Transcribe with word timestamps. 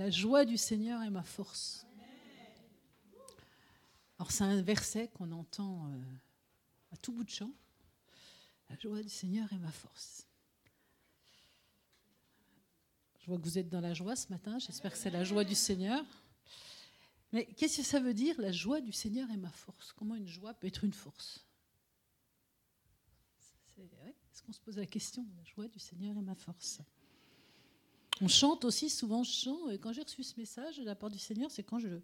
La 0.00 0.08
joie 0.08 0.46
du 0.46 0.56
Seigneur 0.56 1.02
est 1.02 1.10
ma 1.10 1.22
force. 1.22 1.84
Alors 4.18 4.30
c'est 4.30 4.44
un 4.44 4.62
verset 4.62 5.08
qu'on 5.08 5.30
entend 5.30 5.88
euh, 5.88 6.02
à 6.90 6.96
tout 6.96 7.12
bout 7.12 7.22
de 7.22 7.28
champ. 7.28 7.50
La 8.70 8.78
joie 8.78 9.02
du 9.02 9.10
Seigneur 9.10 9.52
est 9.52 9.58
ma 9.58 9.70
force. 9.70 10.26
Je 13.18 13.26
vois 13.26 13.36
que 13.36 13.42
vous 13.42 13.58
êtes 13.58 13.68
dans 13.68 13.82
la 13.82 13.92
joie 13.92 14.16
ce 14.16 14.30
matin. 14.30 14.58
J'espère 14.58 14.92
que 14.92 14.96
c'est 14.96 15.10
la 15.10 15.22
joie 15.22 15.44
du 15.44 15.54
Seigneur. 15.54 16.02
Mais 17.30 17.44
qu'est-ce 17.44 17.76
que 17.76 17.82
ça 17.82 18.00
veut 18.00 18.14
dire 18.14 18.40
La 18.40 18.52
joie 18.52 18.80
du 18.80 18.92
Seigneur 18.92 19.30
est 19.30 19.36
ma 19.36 19.52
force? 19.52 19.92
Comment 19.92 20.14
une 20.14 20.28
joie 20.28 20.54
peut 20.54 20.66
être 20.66 20.82
une 20.82 20.94
force? 20.94 21.44
Est-ce 23.76 24.42
qu'on 24.44 24.52
se 24.54 24.60
pose 24.60 24.78
la 24.78 24.86
question 24.86 25.26
La 25.36 25.44
joie 25.44 25.68
du 25.68 25.78
Seigneur 25.78 26.16
est 26.16 26.22
ma 26.22 26.34
force? 26.34 26.80
On 28.20 28.28
chante 28.28 28.64
aussi, 28.64 28.90
souvent 28.90 29.22
je 29.22 29.30
chante. 29.30 29.72
Quand 29.80 29.92
j'ai 29.92 30.02
reçu 30.02 30.22
ce 30.22 30.38
message 30.38 30.78
de 30.78 30.84
la 30.84 30.94
part 30.94 31.10
du 31.10 31.18
Seigneur, 31.18 31.50
c'est 31.50 31.62
quand 31.62 31.78
je, 31.78 32.00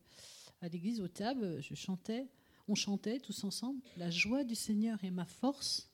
à 0.62 0.68
l'église, 0.68 1.00
au 1.00 1.08
table, 1.08 1.60
je 1.60 1.74
chantais, 1.74 2.26
on 2.68 2.74
chantait 2.74 3.20
tous 3.20 3.44
ensemble. 3.44 3.80
La 3.96 4.10
joie 4.10 4.42
du 4.42 4.54
Seigneur 4.54 5.02
est 5.04 5.10
ma 5.10 5.26
force. 5.26 5.90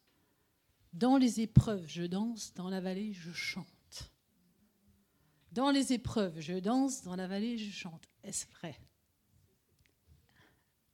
Dans 0.93 1.17
les 1.17 1.41
épreuves, 1.41 1.85
je 1.87 2.03
danse. 2.03 2.55
Dans 2.55 2.69
la 2.69 2.81
vallée, 2.81 3.13
je 3.13 3.33
chante. 3.33 3.67
Dans 5.51 5.71
les 5.71 5.93
épreuves, 5.93 6.41
je 6.41 6.55
danse. 6.55 7.03
Dans 7.03 7.17
la 7.17 7.27
vallée, 7.27 7.59
je 7.59 7.71
chante. 7.71 8.09
Est-ce 8.23 8.47
vrai? 8.53 8.79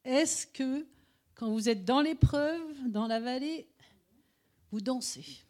Est-ce 0.05 0.47
que 0.47 0.87
quand 1.35 1.53
vous 1.53 1.69
êtes 1.69 1.85
dans 1.85 2.01
l'épreuve, 2.01 2.91
dans 2.91 3.07
la 3.07 3.21
vallée, 3.21 3.69
vous 4.71 4.81
dansez? 4.81 5.45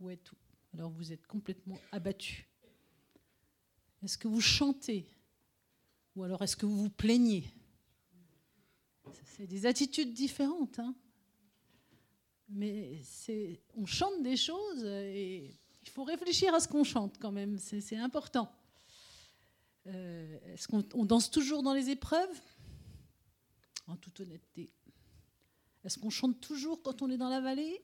Ou 0.00 0.14
tout 0.16 0.36
Alors 0.74 0.90
vous 0.90 1.12
êtes 1.12 1.26
complètement 1.26 1.78
abattu. 1.92 2.49
Est-ce 4.02 4.16
que 4.16 4.28
vous 4.28 4.40
chantez 4.40 5.06
Ou 6.16 6.24
alors 6.24 6.42
est-ce 6.42 6.56
que 6.56 6.66
vous 6.66 6.76
vous 6.76 6.90
plaignez? 6.90 7.44
C'est 9.24 9.46
des 9.46 9.66
attitudes 9.66 10.12
différentes. 10.12 10.78
Hein 10.78 10.94
Mais 12.48 13.02
on 13.74 13.86
chante 13.86 14.22
des 14.22 14.36
choses 14.36 14.84
et 14.84 15.56
il 15.82 15.88
faut 15.88 16.04
réfléchir 16.04 16.54
à 16.54 16.60
ce 16.60 16.68
qu'on 16.68 16.84
chante 16.84 17.18
quand 17.18 17.32
même. 17.32 17.58
C'est 17.58 17.96
important. 17.96 18.50
Euh, 19.86 20.38
est-ce 20.52 20.68
qu'on 20.68 21.04
danse 21.04 21.30
toujours 21.30 21.62
dans 21.62 21.74
les 21.74 21.90
épreuves? 21.90 22.40
En 23.86 23.96
toute 23.96 24.20
honnêteté. 24.20 24.70
Est-ce 25.84 25.98
qu'on 25.98 26.10
chante 26.10 26.40
toujours 26.40 26.82
quand 26.82 27.02
on 27.02 27.10
est 27.10 27.16
dans 27.16 27.30
la 27.30 27.40
vallée? 27.40 27.82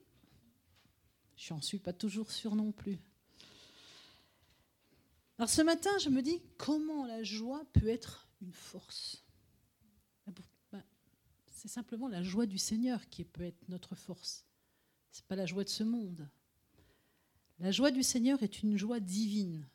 Je 1.35 1.53
n'en 1.53 1.61
suis 1.61 1.79
pas 1.79 1.93
toujours 1.93 2.31
sûre 2.31 2.55
non 2.55 2.71
plus. 2.71 2.99
Alors 5.37 5.49
ce 5.49 5.61
matin, 5.61 5.95
je 5.99 6.09
me 6.09 6.21
dis 6.21 6.41
comment 6.57 7.05
la 7.05 7.23
joie 7.23 7.63
peut 7.73 7.87
être 7.87 8.27
une 8.41 8.53
force. 8.53 9.23
Ben, 10.71 10.83
c'est 11.51 11.67
simplement 11.67 12.07
la 12.07 12.23
joie 12.23 12.45
du 12.45 12.57
Seigneur 12.57 13.07
qui 13.09 13.23
peut 13.23 13.43
être 13.43 13.69
notre 13.69 13.95
force. 13.95 14.45
Ce 15.11 15.21
n'est 15.21 15.27
pas 15.27 15.35
la 15.35 15.45
joie 15.45 15.63
de 15.63 15.69
ce 15.69 15.83
monde. 15.83 16.27
La 17.59 17.71
joie 17.71 17.91
du 17.91 18.03
Seigneur 18.03 18.41
est 18.43 18.61
une 18.61 18.77
joie 18.77 18.99
divine. 18.99 19.67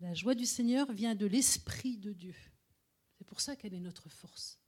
La 0.00 0.12
joie 0.12 0.34
du 0.34 0.46
Seigneur 0.46 0.92
vient 0.92 1.14
de 1.14 1.26
l'Esprit 1.26 1.96
de 1.96 2.12
Dieu. 2.12 2.34
C'est 3.16 3.26
pour 3.26 3.40
ça 3.40 3.56
qu'elle 3.56 3.74
est 3.74 3.80
notre 3.80 4.10
force. 4.10 4.58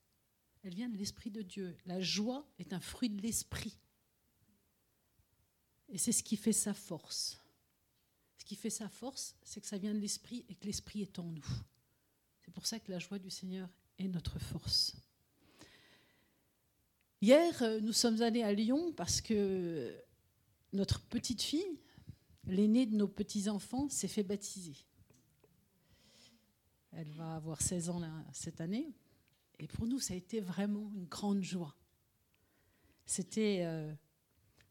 Elle 0.63 0.73
vient 0.73 0.89
de 0.89 0.97
l'Esprit 0.97 1.29
de 1.29 1.43
Dieu. 1.43 1.77
La 1.85 2.01
joie 2.01 2.47
est 2.57 2.73
un 2.73 2.79
fruit 2.79 3.09
de 3.09 3.21
l'Esprit. 3.21 3.77
Et 5.89 5.97
c'est 5.97 6.11
ce 6.11 6.23
qui 6.23 6.37
fait 6.37 6.53
sa 6.53 6.73
force. 6.73 7.39
Ce 8.39 8.45
qui 8.45 8.55
fait 8.55 8.69
sa 8.69 8.87
force, 8.87 9.35
c'est 9.43 9.59
que 9.59 9.67
ça 9.67 9.77
vient 9.77 9.93
de 9.93 9.99
l'Esprit 9.99 10.45
et 10.47 10.55
que 10.55 10.65
l'Esprit 10.65 11.01
est 11.01 11.19
en 11.19 11.25
nous. 11.25 11.45
C'est 12.41 12.53
pour 12.53 12.65
ça 12.65 12.79
que 12.79 12.89
la 12.89 12.97
joie 12.97 13.19
du 13.19 13.29
Seigneur 13.29 13.69
est 13.99 14.07
notre 14.07 14.39
force. 14.39 14.95
Hier, 17.21 17.61
euh, 17.61 17.81
nous 17.81 17.91
sommes 17.91 18.21
allés 18.21 18.41
à 18.41 18.53
Lyon 18.53 18.93
parce 18.93 19.19
que 19.19 19.93
notre 20.71 21.01
petite 21.01 21.41
fille, 21.41 21.79
l'aînée 22.45 22.85
de 22.85 22.95
nos 22.95 23.09
petits-enfants, 23.09 23.89
s'est 23.89 24.07
fait 24.07 24.23
baptiser. 24.23 24.77
Elle 26.93 27.11
va 27.11 27.35
avoir 27.35 27.61
16 27.61 27.89
ans 27.89 28.01
cette 28.31 28.61
année. 28.61 28.93
Et 29.59 29.67
pour 29.67 29.85
nous, 29.85 29.99
ça 29.99 30.13
a 30.13 30.17
été 30.17 30.39
vraiment 30.39 30.89
une 30.95 31.05
grande 31.05 31.43
joie. 31.43 31.75
C'était 33.05 33.63
euh, 33.65 33.93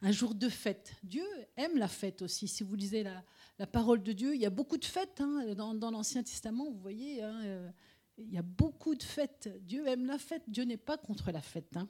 un 0.01 0.13
jour 0.13 0.35
de 0.35 0.49
fête. 0.49 0.95
Dieu 1.03 1.27
aime 1.57 1.77
la 1.77 1.89
fête 1.89 2.23
aussi. 2.23 2.47
Si 2.49 2.63
vous 2.63 2.75
lisez 2.75 3.03
la, 3.03 3.67
parole 3.67 4.03
de 4.03 4.13
Dieu, 4.13 4.35
il 4.35 4.41
y 4.41 4.47
a 4.47 4.51
beaucoup 4.51 4.77
de 4.77 4.85
fêtes 4.85 5.21
hein, 5.21 5.55
dans, 5.55 5.91
l'Ancien 5.91 6.23
Testament, 6.23 6.71
vous 6.71 6.79
voyez, 6.79 7.23
hein, 7.23 7.41
euh, 7.45 7.71
il 8.17 8.33
y 8.33 8.39
a 8.39 8.43
beaucoup 8.43 8.95
de 8.95 9.03
fêtes. 9.03 9.49
Dieu 9.63 9.87
aime 9.87 10.07
la 10.07 10.19
fête, 10.19 10.43
Dieu 10.49 10.65
n'est 10.65 10.77
pas 10.77 10.97
contre 10.97 11.33
la 11.33 11.43
fête. 11.43 11.77
Hein. 11.77 11.89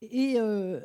Et 0.00 0.38
euh, 0.38 0.80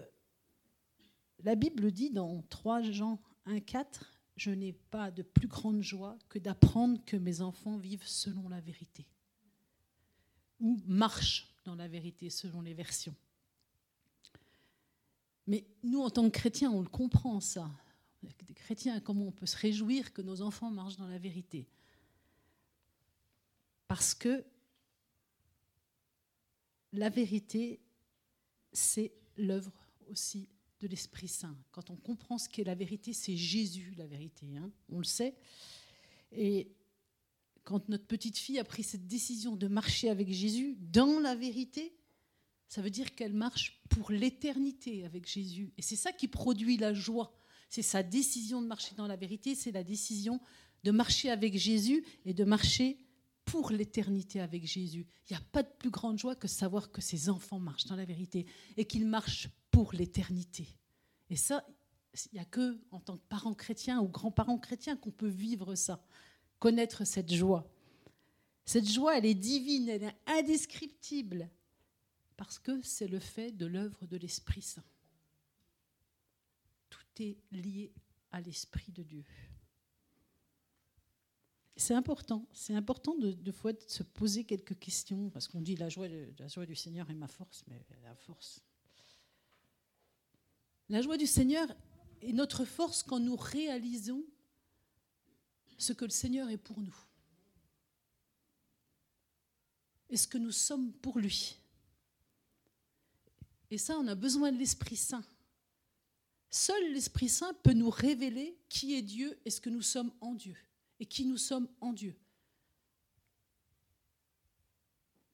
la 1.44 1.56
Bible 1.56 1.92
dit 1.92 2.10
dans 2.10 2.42
3 2.50 2.82
Jean 2.84 3.20
1, 3.46 3.60
4, 3.60 4.22
Je 4.36 4.52
n'ai 4.52 4.74
pas 4.74 5.12
de 5.12 5.22
plus 5.22 5.48
grande 5.48 5.82
joie 5.82 6.18
que 6.30 6.40
d'apprendre 6.40 7.04
que 7.06 7.18
mes 7.18 7.42
enfants 7.42 7.78
vivent 7.78 8.06
selon 8.08 8.50
la 8.50 8.60
vérité, 8.60 9.08
ou 10.60 10.80
marchent 10.86 11.54
dans 11.66 11.76
la 11.76 11.88
vérité 11.88 12.30
selon 12.30 12.62
les 12.62 12.74
versions. 12.74 13.16
Mais 15.48 15.66
nous, 15.84 16.02
en 16.02 16.10
tant 16.10 16.30
que 16.30 16.38
chrétiens, 16.38 16.72
on 16.72 16.82
le 16.82 16.90
comprend, 16.90 17.40
ça. 17.40 17.72
Des 18.22 18.54
chrétiens, 18.54 19.00
comment 19.00 19.28
on 19.28 19.32
peut 19.32 19.46
se 19.46 19.58
réjouir 19.58 20.12
que 20.14 20.22
nos 20.22 20.42
enfants 20.42 20.70
marchent 20.70 20.98
dans 20.98 21.08
la 21.08 21.18
vérité? 21.18 21.68
Parce 23.88 24.14
que 24.14 24.44
la 26.92 27.10
vérité, 27.10 27.80
c'est 28.74 29.14
l'œuvre 29.38 29.72
aussi 30.10 30.50
de 30.80 30.88
l'Esprit 30.88 31.28
Saint. 31.28 31.58
Quand 31.72 31.90
on 31.90 31.96
comprend 31.96 32.38
ce 32.38 32.50
qu'est 32.50 32.64
la 32.64 32.76
vérité, 32.76 33.14
c'est 33.14 33.38
Jésus 33.38 33.94
la 33.98 34.08
vérité, 34.08 34.58
hein 34.58 34.72
on 34.90 35.00
le 35.00 35.06
sait. 35.06 35.36
Et 36.32 36.70
quand 37.64 37.90
notre 37.90 38.06
petite 38.06 38.38
fille 38.38 38.60
a 38.60 38.64
pris 38.64 38.84
cette 38.84 39.08
décision 39.08 39.56
de 39.56 39.68
marcher 39.68 40.10
avec 40.10 40.32
Jésus 40.32 40.78
dans 40.80 41.20
la 41.20 41.36
vérité, 41.36 41.97
ça 42.68 42.82
veut 42.82 42.90
dire 42.90 43.16
qu'elle 43.16 43.34
marche 43.34 43.82
pour 43.90 44.12
l'éternité 44.12 45.06
avec 45.06 45.28
Jésus. 45.28 45.72
Et 45.78 45.82
c'est 45.82 45.96
ça 45.96 46.12
qui 46.12 46.28
produit 46.28 46.78
la 46.78 46.94
joie. 46.94 47.34
C'est 47.70 47.82
sa 47.82 48.04
décision 48.04 48.62
de 48.62 48.68
marcher 48.68 48.96
dans 48.96 49.08
la 49.08 49.16
vérité, 49.16 49.56
c'est 49.56 49.72
la 49.72 49.84
décision 49.84 50.40
de 50.84 50.92
marcher 50.92 51.30
avec 51.30 51.58
Jésus 51.58 52.06
et 52.26 52.34
de 52.34 52.44
marcher 52.44 52.98
pour 53.46 53.72
l'éternité 53.72 54.42
avec 54.42 54.66
Jésus. 54.66 55.08
Il 55.30 55.34
n'y 55.34 55.38
a 55.38 55.46
pas 55.52 55.64
de 55.64 55.72
plus 55.80 55.90
grande 55.90 56.20
joie 56.20 56.36
que 56.36 56.48
savoir 56.48 56.92
que 56.92 57.02
ses 57.02 57.30
enfants 57.30 57.60
marchent 57.60 57.86
dans 57.86 57.96
la 57.96 58.06
vérité 58.06 58.46
et 58.76 58.86
qu'ils 58.86 59.08
marchent 59.08 59.50
pour 59.72 59.94
l'éternité. 59.94 60.68
Et 61.30 61.36
ça, 61.36 61.66
il 62.32 62.36
n'y 62.36 62.40
a 62.40 62.46
que 62.46 62.80
en 62.92 63.00
tant 63.00 63.18
que 63.18 63.28
parents 63.30 63.54
chrétiens 63.54 64.02
ou 64.02 64.08
grands-parents 64.08 64.58
chrétiens 64.58 64.98
qu'on 64.98 65.12
peut 65.12 65.28
vivre 65.28 65.76
ça, 65.76 66.04
connaître 66.60 67.06
cette 67.06 67.34
joie. 67.34 67.70
Cette 68.66 68.90
joie, 68.90 69.18
elle 69.18 69.26
est 69.26 69.34
divine, 69.34 69.88
elle 69.88 70.04
est 70.04 70.16
indescriptible 70.26 71.50
parce 72.38 72.60
que 72.60 72.82
c'est 72.84 73.08
le 73.08 73.20
fait 73.20 73.52
de 73.52 73.66
l'œuvre 73.66 74.06
de 74.06 74.16
l'Esprit 74.16 74.62
Saint. 74.62 74.84
Tout 76.90 77.24
est 77.24 77.38
lié 77.52 77.92
à 78.32 78.40
l'Esprit 78.40 78.92
de 78.92 79.04
Dieu. 79.04 79.26
C'est 81.76 81.96
important, 81.96 82.48
c'est 82.54 82.74
important 82.74 83.16
de, 83.16 83.34
de, 83.34 83.54
se 83.88 84.04
poser 84.04 84.44
quelques 84.44 84.80
questions, 84.80 85.30
parce 85.30 85.48
qu'on 85.48 85.62
dit 85.62 85.76
la 85.76 85.90
joie, 85.90 86.08
la 86.08 86.48
joie 86.48 86.66
du 86.66 86.76
Seigneur 86.76 87.10
est 87.10 87.16
ma 87.16 87.28
force, 87.28 87.64
mais 87.68 87.86
la 88.04 88.16
force. 88.16 88.62
La 90.90 91.02
joie 91.02 91.18
du 91.18 91.28
Seigneur 91.28 91.68
est 92.22 92.34
notre 92.34 92.66
force 92.66 93.04
quand 93.04 93.20
nous 93.20 93.36
réalisons 93.36 94.24
ce 95.78 95.94
que 95.94 96.06
le 96.06 96.12
Seigneur 96.12 96.50
est 96.50 96.58
pour 96.58 96.80
nous. 96.80 96.96
Et 100.10 100.18
ce 100.18 100.28
que 100.28 100.38
nous 100.38 100.52
sommes 100.52 100.94
pour 100.94 101.20
lui? 101.20 101.60
Et 103.70 103.78
ça, 103.78 103.98
on 103.98 104.08
a 104.08 104.16
besoin 104.16 104.52
de 104.52 104.58
l'Esprit 104.58 104.96
Saint. 104.96 105.26
Seul 106.50 106.94
l'Esprit 106.94 107.30
Saint 107.30 107.54
peut 107.56 107.74
nous 107.74 107.90
révéler 107.90 108.58
qui 108.70 108.96
est 108.96 109.02
Dieu 109.02 109.40
et 109.46 109.50
ce 109.50 109.60
que 109.60 109.70
nous 109.70 109.82
sommes 109.82 110.14
en 110.22 110.34
Dieu, 110.34 110.56
et 111.00 111.06
qui 111.06 111.26
nous 111.26 111.38
sommes 111.38 111.68
en 111.82 111.92
Dieu. 111.92 112.16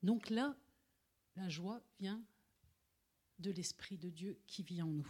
Donc 0.02 0.30
là, 0.30 0.56
la 1.36 1.50
joie 1.50 1.82
vient 2.00 2.22
de 3.40 3.52
l'Esprit 3.52 3.98
de 3.98 4.10
Dieu 4.10 4.40
qui 4.48 4.64
vit 4.64 4.82
en 4.82 4.88
nous. 4.88 5.08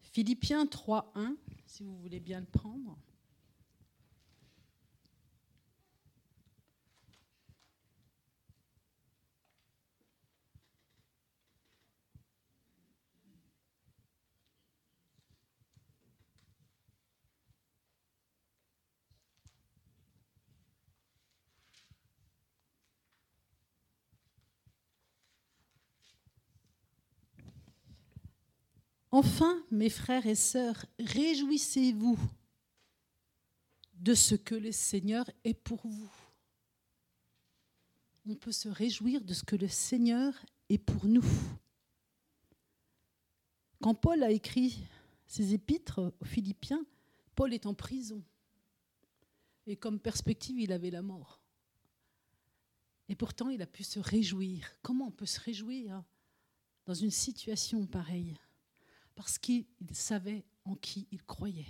Philippiens 0.00 0.64
3.1, 0.64 1.36
si 1.66 1.82
vous 1.82 1.96
voulez 1.98 2.20
bien 2.20 2.40
le 2.40 2.46
prendre. 2.46 2.98
Enfin, 29.18 29.64
mes 29.70 29.88
frères 29.88 30.26
et 30.26 30.34
sœurs, 30.34 30.84
réjouissez-vous 30.98 32.18
de 33.94 34.12
ce 34.12 34.34
que 34.34 34.54
le 34.54 34.72
Seigneur 34.72 35.24
est 35.42 35.54
pour 35.54 35.86
vous. 35.86 36.12
On 38.26 38.34
peut 38.34 38.52
se 38.52 38.68
réjouir 38.68 39.22
de 39.22 39.32
ce 39.32 39.42
que 39.42 39.56
le 39.56 39.68
Seigneur 39.68 40.34
est 40.68 40.76
pour 40.76 41.06
nous. 41.06 41.24
Quand 43.80 43.94
Paul 43.94 44.22
a 44.22 44.30
écrit 44.30 44.84
ses 45.26 45.54
épîtres 45.54 46.12
aux 46.20 46.24
Philippiens, 46.26 46.84
Paul 47.34 47.54
est 47.54 47.64
en 47.64 47.72
prison. 47.72 48.22
Et 49.66 49.76
comme 49.76 49.98
perspective, 49.98 50.60
il 50.60 50.72
avait 50.72 50.90
la 50.90 51.00
mort. 51.00 51.40
Et 53.08 53.16
pourtant, 53.16 53.48
il 53.48 53.62
a 53.62 53.66
pu 53.66 53.82
se 53.82 53.98
réjouir. 53.98 54.76
Comment 54.82 55.06
on 55.06 55.10
peut 55.10 55.24
se 55.24 55.40
réjouir 55.40 56.04
dans 56.84 56.92
une 56.92 57.10
situation 57.10 57.86
pareille? 57.86 58.36
Parce 59.16 59.38
qu'il 59.38 59.66
savait 59.92 60.44
en 60.64 60.76
qui 60.76 61.08
il 61.10 61.24
croyait. 61.24 61.66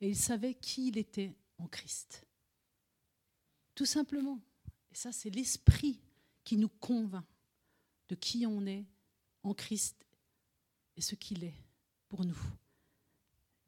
Et 0.00 0.08
il 0.08 0.16
savait 0.16 0.54
qui 0.54 0.88
il 0.88 0.98
était 0.98 1.36
en 1.58 1.68
Christ. 1.68 2.26
Tout 3.76 3.86
simplement. 3.86 4.40
Et 4.90 4.96
ça, 4.96 5.12
c'est 5.12 5.30
l'esprit 5.30 6.00
qui 6.42 6.56
nous 6.56 6.68
convainc 6.68 7.24
de 8.08 8.14
qui 8.14 8.46
on 8.46 8.66
est 8.66 8.84
en 9.42 9.54
Christ 9.54 10.04
et 10.96 11.00
ce 11.00 11.14
qu'il 11.14 11.44
est 11.44 11.54
pour 12.08 12.24
nous. 12.24 12.38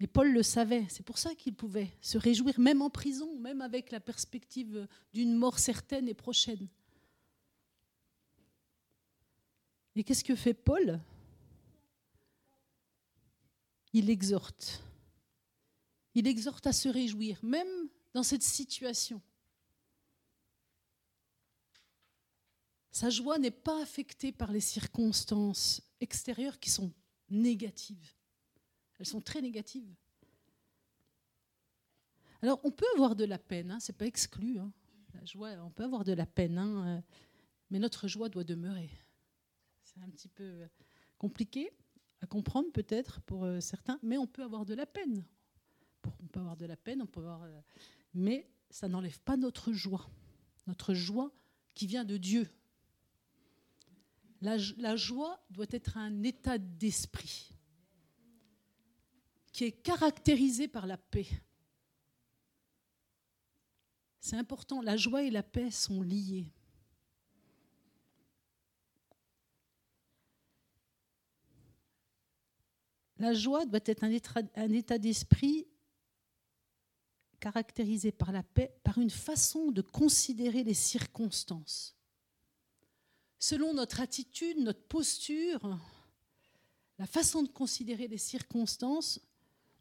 Et 0.01 0.07
Paul 0.07 0.33
le 0.33 0.43
savait, 0.43 0.87
c'est 0.89 1.03
pour 1.03 1.19
ça 1.19 1.35
qu'il 1.35 1.55
pouvait 1.55 1.91
se 2.01 2.19
réjouir, 2.19 2.59
même 2.59 2.83
en 2.83 2.91
prison, 2.91 3.39
même 3.41 3.61
avec 3.61 3.91
la 3.91 4.01
perspective 4.01 4.87
d'une 5.13 5.35
mort 5.35 5.59
certaine 5.59 6.09
et 6.09 6.15
prochaine. 6.15 6.69
Et 9.97 10.05
qu'est-ce 10.05 10.23
que 10.23 10.37
fait 10.37 10.55
Paul? 10.55 11.01
Il 13.93 14.11
exhorte. 14.11 14.83
Il 16.15 16.27
exhorte 16.27 16.67
à 16.67 16.73
se 16.73 16.89
réjouir, 16.89 17.39
même 17.43 17.69
dans 18.15 18.23
cette 18.23 18.43
situation. 18.43 19.21
Sa 22.91 23.11
joie 23.11 23.39
n'est 23.39 23.53
pas 23.53 23.81
affectée 23.83 24.33
par 24.33 24.51
les 24.51 24.61
circonstances 24.61 25.81
extérieures 26.01 26.59
qui 26.59 26.71
sont 26.71 26.93
négatives. 27.31 28.15
Elles 28.99 29.07
sont 29.07 29.21
très 29.21 29.41
négatives. 29.41 29.95
Alors, 32.43 32.61
on 32.65 32.71
peut 32.71 32.87
avoir 32.95 33.15
de 33.15 33.25
la 33.25 33.39
peine, 33.39 33.71
hein, 33.71 33.81
ce 33.81 33.93
n'est 33.93 33.99
pas 33.99 34.07
exclu. 34.07 34.59
Hein. 34.59 34.73
La 35.15 35.25
joie, 35.25 35.51
on 35.63 35.71
peut 35.71 35.85
avoir 35.85 36.05
de 36.05 36.13
la 36.13 36.27
peine, 36.27 36.59
hein, 36.59 36.87
euh, 36.87 37.01
mais 37.71 37.79
notre 37.79 38.09
joie 38.09 38.29
doit 38.29 38.45
demeurer. 38.45 38.91
C'est 39.85 40.01
un 40.01 40.11
petit 40.11 40.29
peu 40.29 40.69
compliqué 41.19 41.73
à 42.21 42.27
comprendre 42.27 42.71
peut-être 42.73 43.21
pour 43.23 43.45
euh, 43.45 43.61
certains, 43.61 43.99
mais 44.03 44.19
on 44.19 44.27
peut 44.27 44.43
avoir 44.43 44.65
de 44.65 44.75
la 44.75 44.87
peine. 44.87 45.25
On 46.23 46.27
peut 46.27 46.41
avoir 46.41 46.57
de 46.57 46.67
la 46.67 46.77
peine, 46.77 47.03
on 47.03 47.07
peut 47.07 47.21
avoir, 47.21 47.47
mais 48.15 48.49
ça 48.71 48.89
n'enlève 48.89 49.21
pas 49.21 49.37
notre 49.37 49.73
joie, 49.73 50.09
notre 50.67 50.95
joie 50.95 51.33
qui 51.75 51.87
vient 51.87 52.05
de 52.05 52.17
Dieu. 52.17 52.49
la 54.41 54.97
joie 54.97 55.41
doit 55.51 55.67
être 55.71 55.97
un 55.97 56.23
état 56.23 56.59
d'esprit 56.59 57.53
qui 59.59 59.65
est 59.65 59.73
caractérisé 59.73 60.69
par 60.69 60.87
la 60.87 60.97
paix. 60.97 61.27
C'est 64.21 64.37
important, 64.37 64.81
la 64.83 64.97
joie 64.97 65.25
et 65.25 65.31
la 65.31 65.43
paix 65.43 65.73
sont 65.73 66.01
liées. 66.01 66.53
La 73.19 73.35
joie 73.35 73.67
doit 73.67 73.81
être 73.85 74.05
un 74.05 74.71
état, 74.73 74.99
d'esprit 74.99 75.67
caractérisé 77.41 78.13
par 78.13 78.33
la 78.33 78.43
paix, 78.43 78.73
par 78.85 78.99
une 78.99 79.11
façon 79.11 79.71
de 79.71 79.83
considérer 79.83 80.63
les 80.65 80.75
circonstances. 80.75 81.97
Selon 83.39 83.75
notre 83.75 84.01
attitude, 84.01 84.59
notre 84.59 84.83
posture, 84.83 85.79
la 86.99 87.07
façon 87.07 87.43
de 87.43 87.49
considérer 87.49 88.09
les 88.09 88.19
circonstances, 88.19 89.21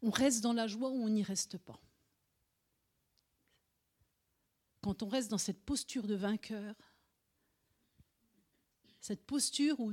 on 0.02 0.10
reste 0.10 0.42
dans 0.42 0.52
la 0.52 0.66
joie 0.66 0.90
ou 0.90 1.02
on 1.02 1.08
n'y 1.08 1.24
reste 1.24 1.58
pas. 1.58 1.80
Quand 4.80 5.02
on 5.02 5.08
reste 5.08 5.30
dans 5.30 5.38
cette 5.38 5.64
posture 5.64 6.06
de 6.06 6.14
vainqueur, 6.14 6.74
cette 9.00 9.24
posture 9.26 9.78
où 9.80 9.92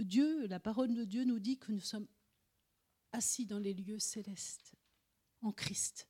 Dieu, 0.00 0.46
la 0.46 0.60
parole 0.60 0.94
de 0.94 1.04
Dieu 1.04 1.24
nous 1.24 1.38
dit 1.38 1.58
que 1.58 1.70
nous 1.70 1.80
sommes 1.80 2.06
assis 3.14 3.46
dans 3.46 3.58
les 3.58 3.72
lieux 3.72 3.98
célestes, 3.98 4.74
en 5.40 5.52
Christ. 5.52 6.08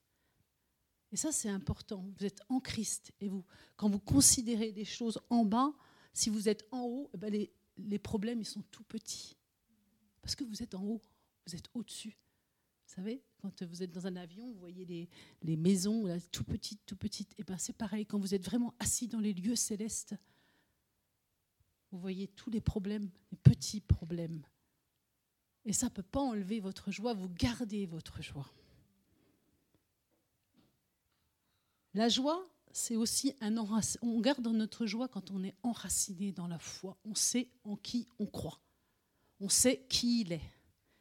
Et 1.12 1.16
ça, 1.16 1.30
c'est 1.30 1.48
important. 1.48 2.04
Vous 2.18 2.24
êtes 2.24 2.40
en 2.48 2.58
Christ. 2.58 3.12
Et 3.20 3.28
vous, 3.28 3.44
quand 3.76 3.88
vous 3.88 4.00
considérez 4.00 4.72
des 4.72 4.84
choses 4.84 5.20
en 5.30 5.44
bas, 5.44 5.72
si 6.12 6.30
vous 6.30 6.48
êtes 6.48 6.66
en 6.72 6.82
haut, 6.82 7.10
eh 7.14 7.16
ben, 7.16 7.30
les, 7.30 7.52
les 7.76 7.98
problèmes, 7.98 8.40
ils 8.40 8.46
sont 8.46 8.62
tout 8.70 8.82
petits. 8.82 9.36
Parce 10.22 10.34
que 10.34 10.44
vous 10.44 10.62
êtes 10.62 10.74
en 10.74 10.82
haut, 10.82 11.02
vous 11.46 11.54
êtes 11.54 11.68
au-dessus. 11.74 12.18
Vous 12.86 12.94
savez, 12.94 13.22
quand 13.38 13.62
vous 13.62 13.82
êtes 13.82 13.92
dans 13.92 14.06
un 14.06 14.16
avion, 14.16 14.52
vous 14.52 14.58
voyez 14.58 14.84
les, 14.84 15.08
les 15.42 15.56
maisons 15.56 16.18
tout 16.30 16.44
petites, 16.44 16.84
tout 16.86 16.96
petites. 16.96 17.32
Et 17.32 17.40
eh 17.40 17.44
ben 17.44 17.58
c'est 17.58 17.76
pareil, 17.76 18.06
quand 18.06 18.18
vous 18.18 18.34
êtes 18.34 18.44
vraiment 18.44 18.74
assis 18.78 19.08
dans 19.08 19.20
les 19.20 19.32
lieux 19.32 19.56
célestes, 19.56 20.14
vous 21.90 21.98
voyez 21.98 22.28
tous 22.28 22.50
les 22.50 22.60
problèmes, 22.60 23.10
les 23.30 23.38
petits 23.38 23.80
problèmes. 23.80 24.42
Et 25.64 25.72
ça 25.72 25.86
ne 25.86 25.90
peut 25.90 26.02
pas 26.02 26.20
enlever 26.20 26.60
votre 26.60 26.90
joie, 26.90 27.14
vous 27.14 27.28
gardez 27.28 27.86
votre 27.86 28.22
joie. 28.22 28.50
La 31.94 32.08
joie, 32.08 32.44
c'est 32.72 32.96
aussi 32.96 33.34
un 33.40 33.56
enracinement. 33.56 34.14
On 34.14 34.20
garde 34.20 34.46
notre 34.48 34.84
joie 34.84 35.08
quand 35.08 35.30
on 35.30 35.44
est 35.44 35.54
enraciné 35.62 36.32
dans 36.32 36.48
la 36.48 36.58
foi. 36.58 36.96
On 37.04 37.14
sait 37.14 37.48
en 37.62 37.76
qui 37.76 38.08
on 38.18 38.26
croit. 38.26 38.60
On 39.40 39.48
sait 39.48 39.86
qui 39.88 40.22
il 40.22 40.32
est. 40.32 40.50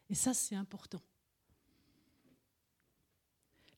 Et 0.08 0.14
ça, 0.14 0.32
c'est 0.34 0.54
important. 0.54 1.00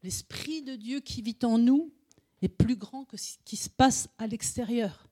L'Esprit 0.03 0.63
de 0.63 0.77
Dieu 0.77 1.01
qui 1.01 1.23
vit 1.23 1.39
en 1.43 1.59
nous 1.59 1.93
est 2.43 2.49
plus 2.49 2.77
grand 2.77 3.05
que 3.07 3.17
ce 3.17 3.39
qui 3.45 3.57
se 3.57 3.71
passe 3.71 4.09
à 4.19 4.27
l'extérieur, 4.27 5.09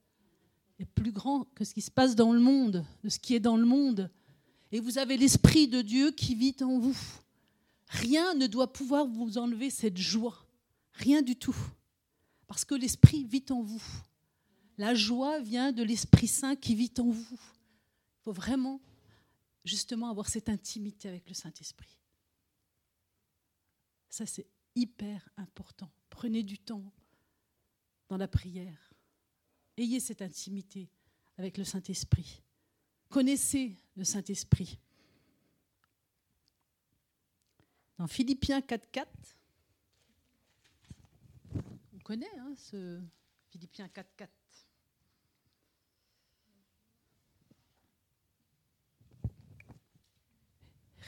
est 0.79 0.85
plus 0.85 1.13
grand 1.13 1.45
que 1.55 1.65
ce 1.65 1.73
qui 1.73 1.81
se 1.81 1.91
passe 1.91 2.15
dans 2.15 2.33
le 2.33 2.41
monde, 2.41 2.85
de 3.03 3.09
ce 3.09 3.19
qui 3.19 3.35
est 3.35 3.41
dans 3.41 3.57
le 3.57 3.65
monde. 3.65 4.11
Et 4.73 4.81
vous 4.81 4.99
avez 4.99 5.17
l'Esprit 5.17 5.69
de 5.69 5.83
Dieu 5.83 6.11
qui 6.11 6.35
vit 6.35 6.57
en 6.63 6.79
vous. 6.79 6.97
Rien 7.89 8.35
ne 8.35 8.47
doit 8.47 8.73
pouvoir 8.73 9.07
vous 9.07 9.39
enlever 9.39 9.71
cette 9.71 9.99
joie, 9.99 10.47
rien 10.95 11.23
du 11.23 11.37
tout, 11.37 11.57
parce 12.47 12.65
que 12.65 12.75
l'Esprit 12.75 13.25
vit 13.25 13.45
en 13.51 13.63
vous. 13.63 13.83
La 14.79 14.95
joie 14.95 15.39
vient 15.41 15.71
de 15.71 15.83
l'Esprit 15.83 16.27
Saint 16.27 16.57
qui 16.57 16.75
vit 16.75 16.93
en 16.99 17.11
vous. 17.11 17.39
Il 17.41 18.23
faut 18.25 18.33
vraiment, 18.33 18.81
justement, 19.65 20.11
avoir 20.11 20.29
cette 20.29 20.49
intimité 20.49 21.09
avec 21.09 21.29
le 21.29 21.35
Saint-Esprit. 21.35 21.97
Ça, 24.09 24.27
c'est 24.27 24.47
hyper 24.75 25.29
important. 25.37 25.91
Prenez 26.11 26.43
du 26.43 26.59
temps 26.59 26.93
dans 28.09 28.17
la 28.17 28.29
prière. 28.29 28.95
Ayez 29.77 30.01
cette 30.01 30.23
intimité 30.23 30.89
avec 31.37 31.59
le 31.59 31.65
Saint-Esprit. 31.65 32.43
Connaissez 33.15 33.77
le 33.95 34.03
Saint-Esprit. 34.03 34.77
Dans 37.97 38.09
Philippiens 38.09 38.59
4.4, 38.59 39.07
on 41.95 41.99
connaît 42.01 42.37
hein, 42.41 42.53
ce 42.57 43.01
Philippiens 43.51 43.87
4.4. 43.87 44.27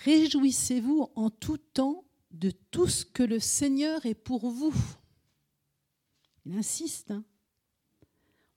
Réjouissez-vous 0.04 1.10
en 1.16 1.28
tout 1.28 1.58
temps 1.58 2.04
de 2.30 2.52
tout 2.70 2.86
ce 2.86 3.04
que 3.04 3.24
le 3.24 3.40
Seigneur 3.40 4.06
est 4.06 4.14
pour 4.14 4.48
vous. 4.48 4.76
Il 6.44 6.56
insiste. 6.56 7.10
Hein. 7.10 7.24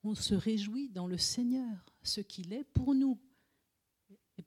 On 0.03 0.13
se 0.13 0.35
réjouit 0.35 0.89
dans 0.89 1.07
le 1.07 1.17
Seigneur, 1.17 1.91
ce 2.03 2.21
qu'il 2.21 2.53
est 2.53 2.63
pour 2.63 2.93
nous. 2.93 3.19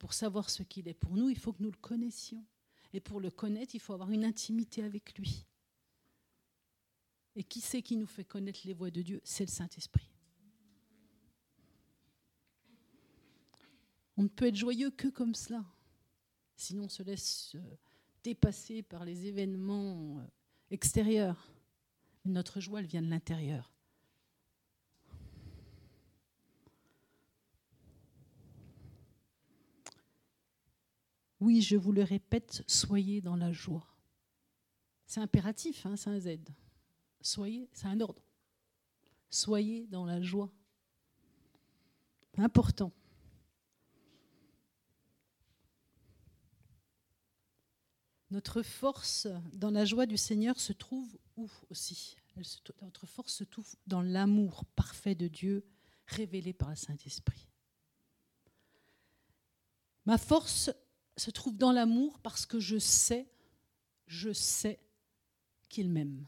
Pour 0.03 0.13
savoir 0.13 0.49
ce 0.49 0.63
qu'il 0.63 0.89
est 0.89 0.93
pour 0.93 1.15
nous, 1.15 1.29
il 1.29 1.39
faut 1.39 1.53
que 1.53 1.63
nous 1.63 1.71
le 1.71 1.77
connaissions. 1.77 2.43
Et 2.91 2.99
pour 2.99 3.21
le 3.21 3.31
connaître, 3.31 3.73
il 3.73 3.79
faut 3.79 3.93
avoir 3.93 4.11
une 4.11 4.25
intimité 4.25 4.83
avec 4.83 5.17
lui. 5.17 5.45
Et 7.37 7.43
qui 7.45 7.61
c'est 7.61 7.81
qui 7.81 7.95
nous 7.95 8.05
fait 8.05 8.25
connaître 8.25 8.59
les 8.65 8.73
voies 8.73 8.91
de 8.91 9.01
Dieu? 9.01 9.21
C'est 9.23 9.45
le 9.45 9.49
Saint-Esprit. 9.49 10.11
On 14.17 14.23
ne 14.23 14.27
peut 14.27 14.47
être 14.47 14.57
joyeux 14.57 14.91
que 14.91 15.07
comme 15.07 15.35
cela. 15.35 15.63
Sinon, 16.57 16.83
on 16.83 16.89
se 16.89 17.01
laisse 17.01 17.55
euh, 17.55 17.77
dépassé 18.25 18.83
par 18.83 19.05
les 19.05 19.27
événements 19.27 20.19
euh, 20.19 20.27
extérieurs. 20.69 21.49
Notre 22.25 22.59
joie, 22.59 22.81
elle 22.81 22.87
vient 22.87 23.01
de 23.01 23.09
l'intérieur. 23.09 23.72
Oui, 31.43 31.61
je 31.61 31.75
vous 31.75 31.91
le 31.91 32.03
répète, 32.03 32.63
soyez 32.67 33.19
dans 33.19 33.35
la 33.35 33.51
joie. 33.51 33.85
C'est 35.05 35.19
impératif, 35.19 35.85
hein, 35.85 35.97
c'est 35.97 36.09
un 36.09 36.17
Z. 36.17 36.37
Soyez, 37.19 37.69
c'est 37.73 37.87
un 37.87 37.99
ordre. 37.99 38.23
Soyez 39.29 39.85
dans 39.87 40.05
la 40.05 40.21
joie. 40.21 40.49
Important. 42.37 42.93
Notre 48.31 48.61
force 48.61 49.27
dans 49.51 49.71
la 49.71 49.83
joie 49.83 50.05
du 50.05 50.15
Seigneur 50.15 50.57
se 50.61 50.71
trouve 50.71 51.19
où 51.35 51.51
aussi? 51.69 52.15
Notre 52.81 53.05
force 53.05 53.33
se 53.33 53.43
trouve 53.43 53.75
dans 53.85 54.01
l'amour 54.01 54.63
parfait 54.77 55.13
de 55.13 55.27
Dieu 55.27 55.67
révélé 56.07 56.53
par 56.53 56.69
le 56.69 56.77
Saint-Esprit. 56.77 57.49
Ma 60.05 60.17
force 60.17 60.71
se 61.17 61.31
trouve 61.31 61.57
dans 61.57 61.71
l'amour 61.71 62.19
parce 62.19 62.45
que 62.45 62.59
je 62.59 62.77
sais, 62.77 63.29
je 64.07 64.33
sais 64.33 64.79
qu'il 65.69 65.89
m'aime. 65.89 66.27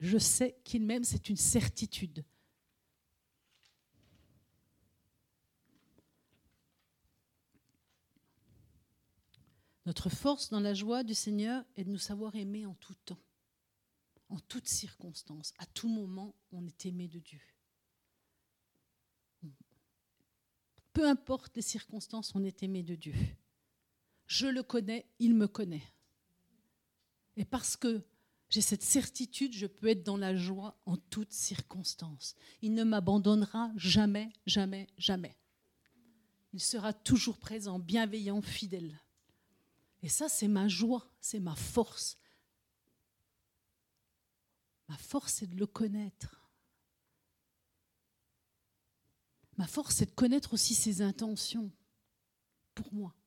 Je 0.00 0.18
sais 0.18 0.60
qu'il 0.64 0.84
m'aime, 0.84 1.04
c'est 1.04 1.28
une 1.28 1.36
certitude. 1.36 2.24
Notre 9.86 10.10
force 10.10 10.50
dans 10.50 10.60
la 10.60 10.74
joie 10.74 11.02
du 11.02 11.14
Seigneur 11.14 11.64
est 11.76 11.84
de 11.84 11.90
nous 11.90 11.98
savoir 11.98 12.36
aimer 12.36 12.66
en 12.66 12.74
tout 12.74 12.94
temps, 13.06 13.18
en 14.28 14.38
toutes 14.38 14.68
circonstances. 14.68 15.54
À 15.58 15.64
tout 15.64 15.88
moment, 15.88 16.34
on 16.52 16.66
est 16.66 16.84
aimé 16.84 17.08
de 17.08 17.18
Dieu. 17.18 17.40
Peu 20.92 21.08
importe 21.08 21.56
les 21.56 21.62
circonstances, 21.62 22.34
on 22.34 22.44
est 22.44 22.62
aimé 22.62 22.82
de 22.82 22.96
Dieu. 22.96 23.14
Je 24.28 24.46
le 24.46 24.62
connais, 24.62 25.06
il 25.18 25.34
me 25.34 25.48
connaît. 25.48 25.82
Et 27.36 27.44
parce 27.44 27.76
que 27.76 28.04
j'ai 28.50 28.60
cette 28.60 28.82
certitude, 28.82 29.54
je 29.54 29.66
peux 29.66 29.88
être 29.88 30.04
dans 30.04 30.16
la 30.16 30.36
joie 30.36 30.78
en 30.86 30.96
toutes 30.96 31.32
circonstances. 31.32 32.34
Il 32.62 32.74
ne 32.74 32.84
m'abandonnera 32.84 33.70
jamais, 33.76 34.30
jamais, 34.46 34.86
jamais. 34.98 35.36
Il 36.52 36.60
sera 36.60 36.92
toujours 36.92 37.38
présent, 37.38 37.78
bienveillant, 37.78 38.40
fidèle. 38.42 39.00
Et 40.02 40.08
ça, 40.08 40.28
c'est 40.28 40.48
ma 40.48 40.68
joie, 40.68 41.10
c'est 41.20 41.40
ma 41.40 41.56
force. 41.56 42.18
Ma 44.88 44.96
force, 44.96 45.34
c'est 45.34 45.46
de 45.50 45.56
le 45.56 45.66
connaître. 45.66 46.50
Ma 49.56 49.66
force, 49.66 49.96
c'est 49.96 50.06
de 50.06 50.14
connaître 50.14 50.54
aussi 50.54 50.74
ses 50.74 51.02
intentions 51.02 51.70
pour 52.74 52.92
moi. 52.92 53.17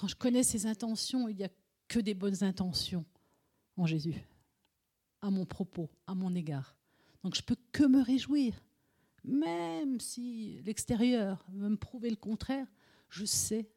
Quand 0.00 0.08
je 0.08 0.16
connais 0.16 0.42
ses 0.42 0.64
intentions, 0.64 1.28
il 1.28 1.36
y 1.36 1.44
a 1.44 1.50
que 1.86 1.98
des 1.98 2.14
bonnes 2.14 2.42
intentions 2.42 3.04
en 3.76 3.84
Jésus, 3.84 4.14
à 5.20 5.28
mon 5.28 5.44
propos, 5.44 5.90
à 6.06 6.14
mon 6.14 6.34
égard. 6.34 6.74
Donc 7.22 7.34
je 7.34 7.42
peux 7.42 7.56
que 7.70 7.84
me 7.84 8.00
réjouir, 8.00 8.54
même 9.24 10.00
si 10.00 10.62
l'extérieur 10.62 11.44
veut 11.50 11.68
me 11.68 11.76
prouver 11.76 12.08
le 12.08 12.16
contraire, 12.16 12.66
je 13.10 13.26
sais, 13.26 13.68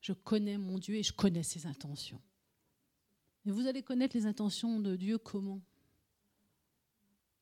je 0.00 0.12
connais 0.12 0.58
mon 0.58 0.76
Dieu 0.76 0.96
et 0.96 1.04
je 1.04 1.12
connais 1.12 1.44
ses 1.44 1.66
intentions. 1.66 2.20
Et 3.46 3.52
vous 3.52 3.68
allez 3.68 3.84
connaître 3.84 4.16
les 4.16 4.26
intentions 4.26 4.80
de 4.80 4.96
Dieu 4.96 5.18
comment? 5.18 5.62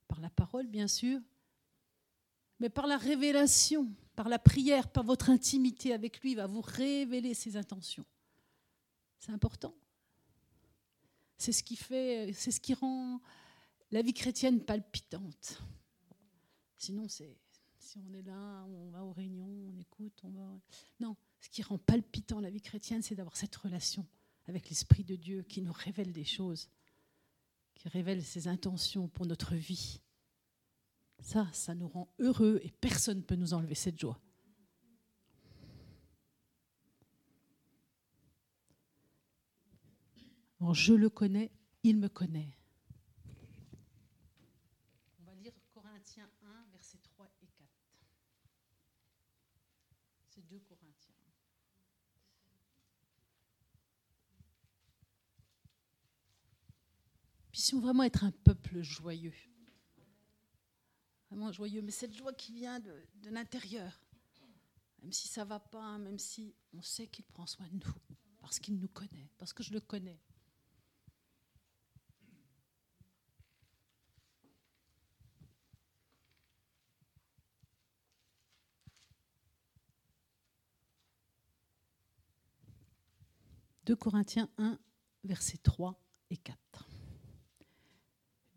Par 0.06 0.20
la 0.20 0.28
parole, 0.28 0.66
bien 0.66 0.86
sûr, 0.86 1.18
mais 2.60 2.68
par 2.68 2.86
la 2.86 2.98
révélation, 2.98 3.90
par 4.14 4.28
la 4.28 4.38
prière, 4.38 4.88
par 4.90 5.04
votre 5.04 5.30
intimité 5.30 5.92
avec 5.92 6.20
lui, 6.20 6.34
va 6.34 6.46
vous 6.46 6.60
révéler 6.60 7.34
ses 7.34 7.56
intentions. 7.56 8.04
C'est 9.18 9.32
important. 9.32 9.74
C'est 11.38 11.52
ce 11.52 11.62
qui 11.62 11.76
fait, 11.76 12.32
c'est 12.34 12.50
ce 12.50 12.60
qui 12.60 12.74
rend 12.74 13.20
la 13.90 14.02
vie 14.02 14.14
chrétienne 14.14 14.60
palpitante. 14.60 15.62
Sinon, 16.76 17.08
c'est 17.08 17.36
si 17.78 17.98
on 17.98 18.14
est 18.14 18.22
là, 18.22 18.64
on 18.68 18.88
va 18.90 19.04
aux 19.04 19.12
réunions, 19.12 19.68
on 19.68 19.78
écoute, 19.78 20.18
on 20.24 20.30
va. 20.30 20.60
Non, 20.98 21.14
ce 21.40 21.50
qui 21.50 21.62
rend 21.62 21.76
palpitant 21.78 22.40
la 22.40 22.48
vie 22.48 22.62
chrétienne, 22.62 23.02
c'est 23.02 23.14
d'avoir 23.14 23.36
cette 23.36 23.54
relation 23.56 24.06
avec 24.46 24.68
l'Esprit 24.70 25.04
de 25.04 25.14
Dieu 25.14 25.42
qui 25.42 25.60
nous 25.60 25.72
révèle 25.72 26.12
des 26.12 26.24
choses, 26.24 26.68
qui 27.74 27.88
révèle 27.88 28.24
ses 28.24 28.48
intentions 28.48 29.08
pour 29.08 29.26
notre 29.26 29.54
vie. 29.54 30.00
Ça, 31.20 31.48
ça 31.52 31.74
nous 31.74 31.88
rend 31.88 32.12
heureux 32.18 32.60
et 32.62 32.70
personne 32.70 33.18
ne 33.18 33.22
peut 33.22 33.36
nous 33.36 33.54
enlever 33.54 33.74
cette 33.74 33.98
joie. 33.98 34.20
je 40.72 40.94
le 40.94 41.10
connais, 41.10 41.50
il 41.82 41.98
me 41.98 42.08
connaît. 42.08 42.56
On 45.18 45.24
va 45.24 45.34
lire 45.34 45.52
Corinthiens 45.74 46.30
1, 46.42 46.70
versets 46.72 46.98
3 47.02 47.26
et 47.42 47.46
4. 47.58 47.68
C'est 50.28 50.46
2 50.48 50.60
Corinthiens. 50.60 51.14
Puissions 57.50 57.80
vraiment 57.80 58.04
être 58.04 58.24
un 58.24 58.30
peuple 58.30 58.80
joyeux. 58.80 59.34
Joyeux, 61.52 61.82
mais 61.82 61.90
cette 61.90 62.14
joie 62.14 62.32
qui 62.32 62.52
vient 62.52 62.78
de, 62.80 62.94
de 63.22 63.30
l'intérieur. 63.30 64.00
Même 65.02 65.12
si 65.12 65.28
ça 65.28 65.44
va 65.44 65.58
pas, 65.58 65.98
même 65.98 66.18
si 66.18 66.54
on 66.72 66.82
sait 66.82 67.08
qu'il 67.08 67.24
prend 67.24 67.46
soin 67.46 67.66
de 67.66 67.74
nous, 67.74 67.94
parce 68.40 68.58
qu'il 68.58 68.78
nous 68.78 68.88
connaît, 68.88 69.28
parce 69.38 69.52
que 69.52 69.62
je 69.62 69.72
le 69.72 69.80
connais. 69.80 70.20
2 83.86 83.96
Corinthiens 83.96 84.48
1, 84.58 84.78
versets 85.24 85.58
3 85.58 86.00
et 86.30 86.36
4. 86.36 86.88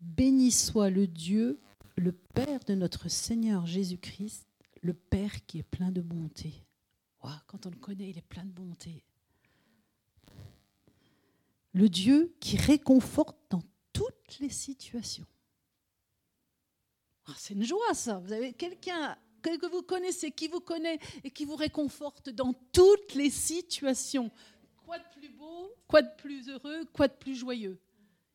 Béni 0.00 0.52
soit 0.52 0.88
le 0.88 1.06
Dieu, 1.06 1.60
le 1.96 2.12
Père 2.12 2.60
de 2.64 2.74
notre 2.74 3.08
Seigneur 3.08 3.66
Jésus-Christ, 3.66 4.46
le 4.82 4.94
Père 4.94 5.44
qui 5.46 5.58
est 5.58 5.62
plein 5.62 5.90
de 5.90 6.00
bonté. 6.00 6.52
quand 7.46 7.66
on 7.66 7.70
le 7.70 7.76
connaît, 7.76 8.10
il 8.10 8.18
est 8.18 8.28
plein 8.28 8.44
de 8.44 8.52
bonté. 8.52 9.02
Le 11.72 11.88
Dieu 11.88 12.34
qui 12.40 12.56
réconforte 12.56 13.36
dans 13.50 13.62
toutes 13.92 14.38
les 14.40 14.48
situations. 14.48 15.26
C'est 17.36 17.54
une 17.54 17.64
joie 17.64 17.92
ça. 17.94 18.18
Vous 18.18 18.32
avez 18.32 18.52
quelqu'un 18.52 19.16
que 19.42 19.66
vous 19.66 19.82
connaissez, 19.82 20.30
qui 20.30 20.48
vous 20.48 20.60
connaît 20.60 20.98
et 21.24 21.30
qui 21.30 21.44
vous 21.44 21.56
réconforte 21.56 22.30
dans 22.30 22.52
toutes 22.72 23.14
les 23.14 23.30
situations. 23.30 24.30
Quoi 24.84 24.98
de 24.98 25.04
plus 25.18 25.28
beau, 25.28 25.70
quoi 25.86 26.02
de 26.02 26.14
plus 26.16 26.48
heureux, 26.48 26.84
quoi 26.92 27.08
de 27.08 27.14
plus 27.14 27.34
joyeux 27.34 27.78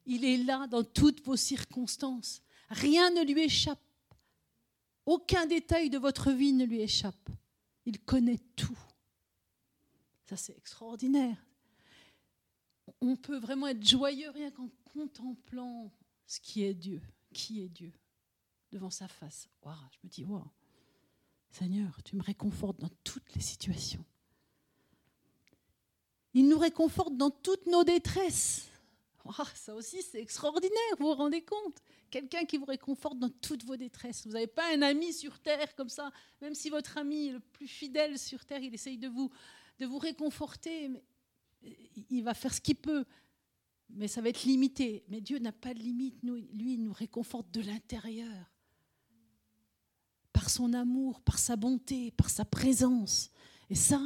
Il 0.05 0.25
est 0.25 0.37
là 0.37 0.67
dans 0.67 0.83
toutes 0.83 1.23
vos 1.25 1.35
circonstances. 1.35 2.41
Rien 2.71 3.11
ne 3.11 3.21
lui 3.23 3.41
échappe. 3.41 3.79
Aucun 5.05 5.45
détail 5.45 5.89
de 5.89 5.97
votre 5.97 6.31
vie 6.31 6.53
ne 6.53 6.65
lui 6.65 6.79
échappe. 6.79 7.29
Il 7.85 7.99
connaît 7.99 8.39
tout. 8.55 8.77
Ça, 10.25 10.37
c'est 10.37 10.57
extraordinaire. 10.57 11.37
On 13.01 13.17
peut 13.17 13.37
vraiment 13.37 13.67
être 13.67 13.85
joyeux 13.85 14.29
rien 14.29 14.51
qu'en 14.51 14.69
contemplant 14.93 15.91
ce 16.25 16.39
qui 16.39 16.63
est 16.63 16.73
Dieu. 16.73 17.01
Qui 17.33 17.61
est 17.61 17.69
Dieu 17.69 17.91
Devant 18.71 18.89
sa 18.89 19.09
face. 19.09 19.49
je 19.65 19.97
me 20.03 20.09
dis, 20.09 20.25
Seigneur, 21.49 22.01
tu 22.03 22.15
me 22.15 22.23
réconfortes 22.23 22.79
dans 22.79 22.91
toutes 23.03 23.33
les 23.35 23.41
situations. 23.41 24.05
Il 26.33 26.47
nous 26.47 26.57
réconforte 26.57 27.17
dans 27.17 27.31
toutes 27.31 27.67
nos 27.67 27.83
détresses. 27.83 28.70
Ah, 29.25 29.45
ça 29.53 29.75
aussi, 29.75 30.01
c'est 30.01 30.19
extraordinaire, 30.19 30.95
vous 30.97 31.07
vous 31.07 31.13
rendez 31.13 31.41
compte? 31.41 31.77
Quelqu'un 32.09 32.43
qui 32.45 32.57
vous 32.57 32.65
réconforte 32.65 33.19
dans 33.19 33.29
toutes 33.29 33.63
vos 33.63 33.77
détresses. 33.77 34.25
Vous 34.25 34.33
n'avez 34.33 34.47
pas 34.47 34.73
un 34.73 34.81
ami 34.81 35.13
sur 35.13 35.39
terre 35.39 35.75
comme 35.75 35.89
ça, 35.89 36.11
même 36.41 36.55
si 36.55 36.69
votre 36.69 36.97
ami 36.97 37.29
le 37.29 37.39
plus 37.39 37.67
fidèle 37.67 38.17
sur 38.17 38.43
terre, 38.45 38.61
il 38.61 38.73
essaye 38.73 38.97
de 38.97 39.07
vous, 39.07 39.29
de 39.79 39.85
vous 39.85 39.99
réconforter, 39.99 40.89
mais 40.89 41.03
il 42.09 42.23
va 42.23 42.33
faire 42.33 42.53
ce 42.53 42.61
qu'il 42.61 42.75
peut, 42.75 43.05
mais 43.89 44.07
ça 44.07 44.21
va 44.21 44.29
être 44.29 44.43
limité. 44.43 45.03
Mais 45.07 45.21
Dieu 45.21 45.37
n'a 45.37 45.51
pas 45.51 45.73
de 45.73 45.79
limite, 45.79 46.21
lui, 46.23 46.73
il 46.73 46.83
nous 46.83 46.93
réconforte 46.93 47.51
de 47.51 47.61
l'intérieur, 47.61 48.51
par 50.33 50.49
son 50.49 50.73
amour, 50.73 51.21
par 51.21 51.37
sa 51.37 51.55
bonté, 51.55 52.11
par 52.11 52.29
sa 52.29 52.43
présence. 52.43 53.29
Et 53.69 53.75
ça, 53.75 54.01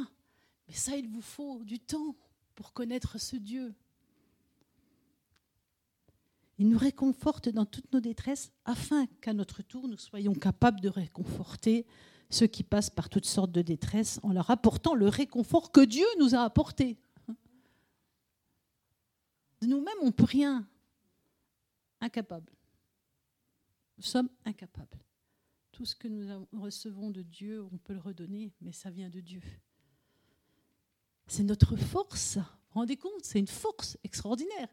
mais 0.68 0.74
ça, 0.74 0.96
il 0.96 1.08
vous 1.08 1.22
faut 1.22 1.64
du 1.64 1.80
temps 1.80 2.14
pour 2.54 2.72
connaître 2.72 3.18
ce 3.18 3.36
Dieu. 3.36 3.74
Il 6.58 6.68
nous 6.68 6.78
réconforte 6.78 7.48
dans 7.48 7.66
toutes 7.66 7.92
nos 7.92 8.00
détresses 8.00 8.50
afin 8.64 9.06
qu'à 9.20 9.34
notre 9.34 9.62
tour, 9.62 9.88
nous 9.88 9.98
soyons 9.98 10.34
capables 10.34 10.80
de 10.80 10.88
réconforter 10.88 11.86
ceux 12.30 12.46
qui 12.46 12.62
passent 12.62 12.90
par 12.90 13.08
toutes 13.08 13.26
sortes 13.26 13.52
de 13.52 13.62
détresse 13.62 14.18
en 14.22 14.32
leur 14.32 14.50
apportant 14.50 14.94
le 14.94 15.08
réconfort 15.08 15.70
que 15.70 15.84
Dieu 15.84 16.06
nous 16.18 16.34
a 16.34 16.40
apporté. 16.40 16.98
De 19.60 19.66
nous-mêmes, 19.66 19.94
on 20.02 20.06
ne 20.06 20.10
peut 20.10 20.24
rien. 20.24 20.66
Incapable. 22.00 22.52
Nous 23.98 24.04
sommes 24.04 24.28
incapables. 24.44 24.98
Tout 25.72 25.84
ce 25.84 25.94
que 25.94 26.08
nous 26.08 26.46
recevons 26.52 27.10
de 27.10 27.22
Dieu, 27.22 27.62
on 27.72 27.78
peut 27.78 27.92
le 27.92 28.00
redonner, 28.00 28.52
mais 28.60 28.72
ça 28.72 28.90
vient 28.90 29.10
de 29.10 29.20
Dieu. 29.20 29.42
C'est 31.26 31.42
notre 31.42 31.76
force. 31.76 32.36
Vous 32.36 32.42
vous 32.42 32.80
rendez 32.80 32.96
compte 32.96 33.24
C'est 33.24 33.38
une 33.38 33.46
force 33.46 33.98
extraordinaire. 34.04 34.68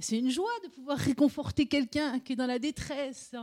C'est 0.00 0.18
une 0.18 0.30
joie 0.30 0.50
de 0.64 0.68
pouvoir 0.68 0.96
réconforter 0.96 1.66
quelqu'un 1.66 2.18
qui 2.18 2.32
est 2.32 2.36
dans 2.36 2.46
la 2.46 2.58
détresse, 2.58 3.34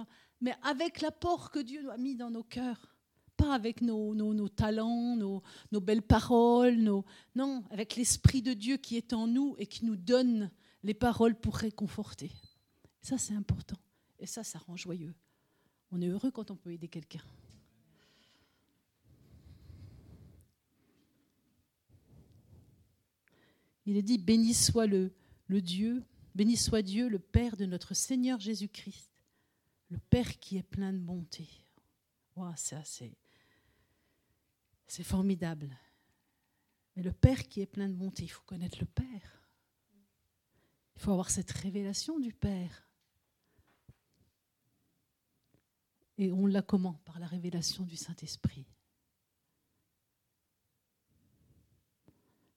mais 0.42 0.56
avec 0.64 1.02
l'apport 1.02 1.52
que 1.52 1.60
Dieu 1.60 1.90
a 1.92 1.98
mis 1.98 2.16
dans 2.16 2.32
nos 2.32 2.44
cœurs. 2.44 2.96
Pas 3.38 3.54
avec 3.54 3.82
nos, 3.82 4.50
talents, 4.50 5.16
nos, 5.16 5.42
belles 5.80 6.02
paroles, 6.02 7.04
non, 7.36 7.64
avec 7.70 7.96
l'Esprit 7.96 8.42
de 8.42 8.54
Dieu 8.54 8.78
qui 8.78 8.98
est 8.98 9.14
en 9.14 9.28
nous 9.28 9.56
et 9.60 9.66
qui 9.66 9.86
nous 9.86 9.96
donne 9.96 10.52
les 10.84 10.94
paroles 10.94 11.36
pour 11.36 11.56
réconforter. 11.56 12.32
Ça, 13.02 13.18
c'est 13.18 13.36
important. 13.36 13.78
Et 14.18 14.26
ça, 14.26 14.44
ça 14.44 14.60
rend 14.60 14.76
joyeux. 14.76 15.14
On 15.92 16.02
est 16.02 16.08
heureux 16.08 16.32
quand 16.32 16.52
on 16.52 16.56
peut 16.56 16.72
aider 16.72 16.88
quelqu'un. 16.88 17.24
Il 23.86 23.96
est 23.96 24.04
dit, 24.04 24.18
béni 24.18 24.54
soit 24.54 24.88
le 24.88 25.12
Dieu, 25.48 26.04
béni 26.40 26.56
soit 26.56 26.82
Dieu, 26.82 27.10
le 27.10 27.20
Père 27.20 27.58
de 27.58 27.66
notre 27.66 27.94
Seigneur 27.94 28.40
Jésus-Christ, 28.40 29.12
le 29.90 29.98
Père 29.98 30.40
qui 30.40 30.56
est 30.56 30.64
plein 30.64 30.94
de 30.94 30.98
bonté. 30.98 31.50
Wow, 32.38 32.56
ça, 32.56 32.82
c'est, 32.86 33.18
c'est 34.88 35.04
formidable. 35.04 35.78
Mais 36.96 37.04
le 37.04 37.12
Père 37.12 37.46
qui 37.50 37.60
est 37.60 37.66
plein 37.66 37.90
de 37.90 37.94
bonté, 37.94 38.24
il 38.24 38.30
faut 38.30 38.46
connaître 38.46 38.78
le 38.80 38.86
Père. 38.86 39.44
Il 40.96 41.02
faut 41.02 41.12
avoir 41.12 41.30
cette 41.30 41.52
révélation 41.52 42.20
du 42.20 42.32
Père. 42.32 42.88
Et 46.18 46.32
on 46.32 46.46
l'a 46.46 46.62
comment? 46.62 47.02
Par 47.04 47.20
la 47.20 47.28
révélation 47.28 47.84
du 47.84 47.98
Saint-Esprit. 47.98 48.66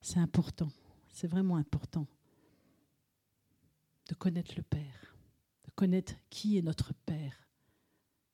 C'est 0.00 0.20
important, 0.20 0.70
c'est 1.08 1.26
vraiment 1.26 1.56
important 1.56 2.06
de 4.08 4.14
connaître 4.14 4.52
le 4.56 4.62
Père, 4.62 5.16
de 5.64 5.70
connaître 5.74 6.14
qui 6.30 6.58
est 6.58 6.62
notre 6.62 6.92
Père 7.06 7.48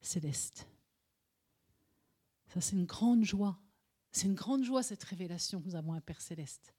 céleste. 0.01 0.67
Ça, 2.49 2.61
c'est 2.61 2.77
une 2.77 2.87
grande 2.87 3.25
joie. 3.25 3.59
C'est 4.11 4.27
une 4.27 4.35
grande 4.35 4.65
joie, 4.65 4.83
cette 4.83 5.05
révélation 5.05 5.61
que 5.61 5.67
nous 5.67 5.75
avons 5.75 5.93
un 5.93 6.01
Père 6.01 6.21
céleste. 6.21 6.75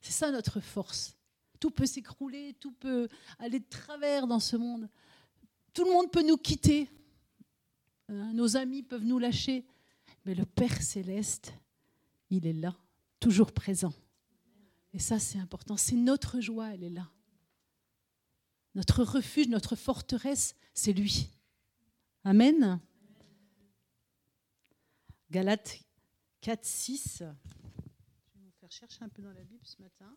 C'est 0.00 0.12
ça 0.12 0.30
notre 0.30 0.60
force. 0.60 1.16
Tout 1.58 1.70
peut 1.70 1.86
s'écrouler, 1.86 2.54
tout 2.60 2.72
peut 2.72 3.08
aller 3.38 3.58
de 3.58 3.68
travers 3.68 4.26
dans 4.26 4.38
ce 4.38 4.56
monde. 4.56 4.88
Tout 5.74 5.84
le 5.84 5.90
monde 5.92 6.10
peut 6.10 6.22
nous 6.22 6.36
quitter. 6.36 6.88
Hein, 8.08 8.32
nos 8.32 8.56
amis 8.56 8.82
peuvent 8.82 9.04
nous 9.04 9.18
lâcher, 9.18 9.66
mais 10.24 10.34
le 10.34 10.44
Père 10.44 10.80
céleste, 10.82 11.52
il 12.30 12.46
est 12.46 12.52
là, 12.52 12.76
toujours 13.18 13.52
présent. 13.52 13.92
Et 14.92 14.98
ça, 14.98 15.18
c'est 15.18 15.38
important. 15.38 15.76
C'est 15.76 15.96
notre 15.96 16.40
joie, 16.40 16.72
elle 16.74 16.84
est 16.84 16.90
là. 16.90 17.10
Notre 18.74 19.02
refuge, 19.02 19.48
notre 19.48 19.76
forteresse, 19.76 20.54
c'est 20.74 20.92
lui. 20.92 21.30
Amen. 22.24 22.80
Galates 25.30 25.80
4, 26.40 26.64
6. 26.64 27.18
Je 27.18 27.24
vais 27.24 28.44
vous 28.44 28.52
faire 28.60 28.70
chercher 28.70 29.02
un 29.02 29.08
peu 29.08 29.22
dans 29.22 29.32
la 29.32 29.42
Bible 29.42 29.64
ce 29.64 29.80
matin. 29.82 30.16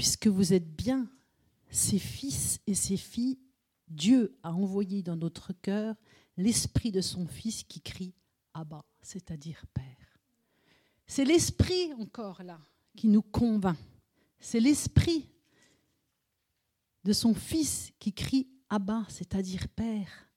puisque 0.00 0.28
vous 0.28 0.54
êtes 0.54 0.74
bien 0.74 1.10
ses 1.68 1.98
fils 1.98 2.58
et 2.66 2.74
ses 2.74 2.96
filles, 2.96 3.38
Dieu 3.88 4.34
a 4.42 4.50
envoyé 4.50 5.02
dans 5.02 5.16
notre 5.16 5.52
cœur 5.52 5.94
l'esprit 6.40 6.90
de 6.90 7.00
son 7.00 7.26
Fils 7.26 7.62
qui 7.64 7.80
crie 7.80 8.14
Abba, 8.54 8.84
c'est-à-dire 9.02 9.64
Père. 9.72 10.18
C'est 11.06 11.24
l'esprit 11.24 11.92
encore 11.94 12.42
là 12.42 12.60
qui 12.96 13.08
nous 13.08 13.22
convainc. 13.22 13.78
C'est 14.38 14.60
l'esprit 14.60 15.28
de 17.04 17.12
son 17.12 17.34
Fils 17.34 17.92
qui 17.98 18.12
crie 18.12 18.48
Abba, 18.68 19.04
c'est-à-dire 19.08 19.68
Père. 19.68 20.28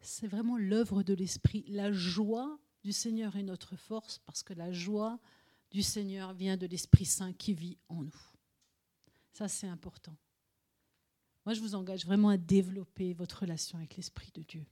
C'est 0.00 0.26
vraiment 0.26 0.56
l'œuvre 0.56 1.02
de 1.02 1.14
l'esprit. 1.14 1.64
La 1.68 1.92
joie 1.92 2.58
du 2.82 2.92
Seigneur 2.92 3.36
est 3.36 3.42
notre 3.42 3.76
force 3.76 4.18
parce 4.26 4.42
que 4.42 4.52
la 4.54 4.72
joie 4.72 5.20
du 5.70 5.82
Seigneur 5.82 6.34
vient 6.34 6.56
de 6.56 6.66
l'Esprit 6.66 7.06
Saint 7.06 7.32
qui 7.32 7.54
vit 7.54 7.78
en 7.88 8.02
nous. 8.02 8.26
Ça, 9.32 9.48
c'est 9.48 9.68
important. 9.68 10.16
Moi, 11.44 11.54
je 11.54 11.60
vous 11.60 11.74
engage 11.74 12.06
vraiment 12.06 12.28
à 12.28 12.36
développer 12.36 13.14
votre 13.14 13.40
relation 13.40 13.78
avec 13.78 13.96
l'Esprit 13.96 14.30
de 14.34 14.42
Dieu. 14.42 14.64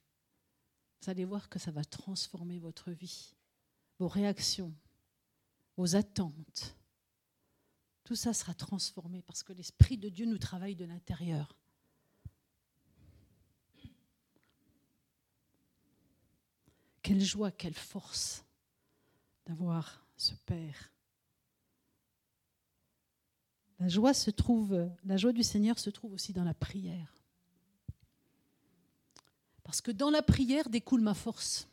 Vous 1.02 1.10
allez 1.10 1.24
voir 1.24 1.48
que 1.48 1.58
ça 1.58 1.70
va 1.70 1.84
transformer 1.84 2.58
votre 2.58 2.90
vie, 2.90 3.34
vos 3.98 4.08
réactions, 4.08 4.72
vos 5.76 5.96
attentes. 5.96 6.76
Tout 8.04 8.16
ça 8.16 8.32
sera 8.32 8.54
transformé 8.54 9.22
parce 9.22 9.42
que 9.42 9.52
l'Esprit 9.52 9.96
de 9.96 10.08
Dieu 10.08 10.26
nous 10.26 10.38
travaille 10.38 10.76
de 10.76 10.84
l'intérieur. 10.84 11.56
Quelle 17.02 17.20
joie, 17.20 17.50
quelle 17.50 17.74
force 17.74 18.44
d'avoir 19.46 20.06
ce 20.16 20.34
Père. 20.46 20.92
La 23.80 23.88
joie 23.88 24.12
se 24.12 24.30
trouve, 24.30 24.90
la 25.04 25.16
joie 25.16 25.32
du 25.32 25.42
Seigneur 25.42 25.78
se 25.78 25.88
trouve 25.88 26.12
aussi 26.12 26.34
dans 26.34 26.44
la 26.44 26.52
prière. 26.52 27.14
Parce 29.64 29.80
que 29.80 29.90
dans 29.90 30.10
la 30.10 30.22
prière 30.22 30.68
découle 30.68 31.00
ma 31.00 31.14
force. 31.14 31.66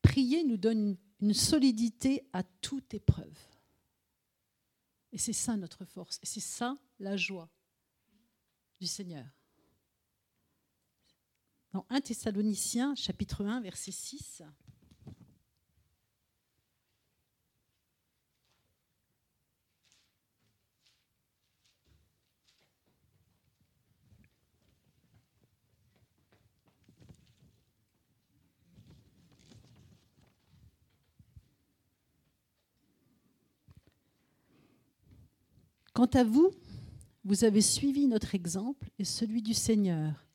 Prier 0.00 0.44
nous 0.44 0.56
donne 0.56 0.96
une 1.20 1.34
solidité 1.34 2.26
à 2.32 2.42
toute 2.42 2.94
épreuve. 2.94 3.38
Et 5.12 5.18
c'est 5.18 5.34
ça 5.34 5.56
notre 5.56 5.84
force. 5.84 6.18
Et 6.22 6.26
c'est 6.26 6.40
ça 6.40 6.74
la 6.98 7.16
joie 7.16 7.50
du 8.80 8.86
Seigneur. 8.86 9.26
Dans 11.72 11.84
1 11.90 12.00
Thessaloniciens, 12.00 12.94
chapitre 12.94 13.44
1, 13.44 13.60
verset 13.60 13.92
6. 13.92 14.42
Quant 35.96 36.04
à 36.12 36.24
vous, 36.24 36.50
vous 37.24 37.44
avez 37.44 37.62
suivi 37.62 38.06
notre 38.06 38.34
exemple 38.34 38.90
et 38.98 39.04
celui 39.06 39.40
du 39.40 39.54
Seigneur, 39.54 40.26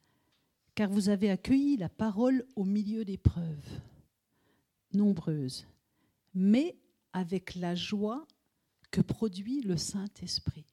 car 0.73 0.89
vous 0.89 1.09
avez 1.09 1.29
accueilli 1.29 1.77
la 1.77 1.87
parole 1.87 2.47
au 2.55 2.63
milieu 2.63 3.05
d'épreuves 3.05 3.69
nombreuses, 4.91 5.67
mais 6.33 6.75
avec 7.13 7.53
la 7.53 7.75
joie 7.75 8.25
que 8.89 9.01
produit 9.01 9.61
le 9.61 9.77
Saint-Esprit. 9.77 10.65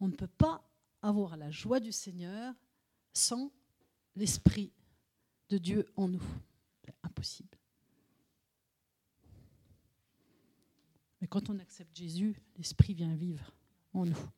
On 0.00 0.08
ne 0.08 0.16
peut 0.16 0.26
pas 0.26 0.68
avoir 1.00 1.36
la 1.36 1.52
joie 1.52 1.78
du 1.78 1.92
Seigneur 1.92 2.52
sans 3.12 3.52
l'Esprit 4.16 4.72
de 5.48 5.58
Dieu 5.58 5.86
en 5.94 6.08
nous. 6.08 6.26
C'est 6.84 6.96
impossible. 7.04 7.57
Mais 11.20 11.26
quand 11.26 11.50
on 11.50 11.58
accepte 11.58 11.96
Jésus, 11.96 12.40
l'Esprit 12.56 12.94
vient 12.94 13.14
vivre 13.14 13.52
en 13.92 14.06
nous. 14.06 14.30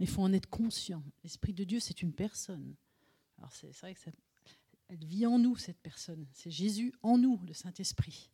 Il 0.00 0.08
faut 0.08 0.22
en 0.22 0.32
être 0.32 0.48
conscient. 0.48 1.02
L'Esprit 1.22 1.52
de 1.52 1.64
Dieu, 1.64 1.80
c'est 1.80 2.02
une 2.02 2.12
personne. 2.12 2.74
Alors 3.38 3.52
c'est 3.52 3.70
vrai 3.78 3.94
que 3.94 4.00
ça, 4.00 4.10
elle 4.88 5.04
vit 5.04 5.26
en 5.26 5.38
nous, 5.38 5.56
cette 5.56 5.80
personne. 5.80 6.26
C'est 6.32 6.50
Jésus 6.50 6.92
en 7.02 7.18
nous, 7.18 7.40
le 7.46 7.52
Saint-Esprit. 7.52 8.30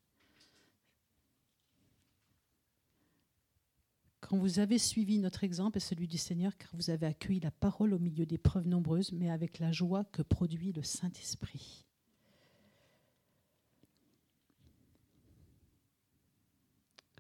Quand 4.21 4.37
vous 4.39 4.59
avez 4.59 4.79
suivi 4.79 5.19
notre 5.19 5.45
exemple 5.45 5.79
et 5.79 5.81
celui 5.81 6.07
du 6.07 6.19
Seigneur, 6.19 6.57
car 6.57 6.71
vous 6.75 6.91
avez 6.91 7.07
accueilli 7.07 7.41
la 7.41 7.51
parole 7.51 7.95
au 7.95 7.99
milieu 7.99 8.27
d'épreuves 8.27 8.69
nombreuses, 8.69 9.13
mais 9.13 9.31
avec 9.31 9.59
la 9.59 9.73
joie 9.73 10.05
que 10.05 10.23
produit 10.23 10.73
le 10.73 10.83
Saint-Esprit. 10.83 11.85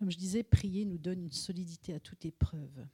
Comme 0.01 0.11
je 0.11 0.17
disais, 0.17 0.43
prier 0.43 0.87
nous 0.87 0.97
donne 0.97 1.21
une 1.21 1.31
solidité 1.31 1.93
à 1.93 2.01
toute 2.01 2.25
épreuve. 2.25 2.87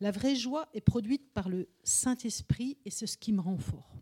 La 0.00 0.10
vraie 0.10 0.34
joie 0.34 0.70
est 0.72 0.80
produite 0.80 1.34
par 1.34 1.50
le 1.50 1.68
Saint-Esprit 1.82 2.78
et 2.86 2.90
c'est 2.90 3.06
ce 3.06 3.18
qui 3.18 3.30
me 3.30 3.42
rend 3.42 3.58
fort. 3.58 3.94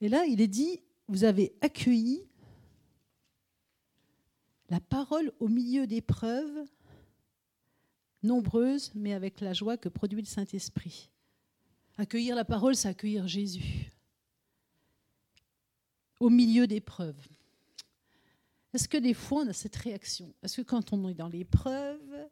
Et 0.00 0.08
là, 0.08 0.24
il 0.24 0.40
est 0.40 0.48
dit, 0.48 0.80
vous 1.08 1.24
avez 1.24 1.54
accueilli 1.60 2.26
la 4.70 4.80
parole 4.80 5.30
au 5.38 5.48
milieu 5.48 5.86
d'épreuves 5.86 6.64
nombreuses, 8.22 8.92
mais 8.94 9.12
avec 9.12 9.42
la 9.42 9.52
joie 9.52 9.76
que 9.76 9.90
produit 9.90 10.22
le 10.22 10.26
Saint-Esprit. 10.26 11.10
Accueillir 11.98 12.34
la 12.34 12.46
parole, 12.46 12.76
c'est 12.76 12.88
accueillir 12.88 13.28
Jésus. 13.28 13.92
Au 16.18 16.30
milieu 16.30 16.66
d'épreuves. 16.66 17.28
Est-ce 18.74 18.88
que 18.88 18.96
des 18.96 19.14
fois 19.14 19.42
on 19.42 19.48
a 19.48 19.52
cette 19.52 19.76
réaction? 19.76 20.34
Est-ce 20.42 20.56
que 20.56 20.66
quand 20.66 20.92
on 20.92 21.08
est 21.08 21.14
dans 21.14 21.28
l'épreuve, 21.28 22.28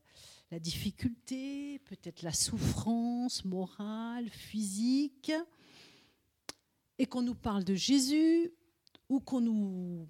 la 0.50 0.58
difficulté, 0.58 1.78
peut-être 1.78 2.22
la 2.22 2.32
souffrance 2.32 3.44
morale, 3.44 4.28
physique, 4.28 5.30
et 6.98 7.06
qu'on 7.06 7.22
nous 7.22 7.36
parle 7.36 7.62
de 7.62 7.76
Jésus, 7.76 8.52
ou 9.08 9.20
qu'on 9.20 9.40
nous 9.40 10.08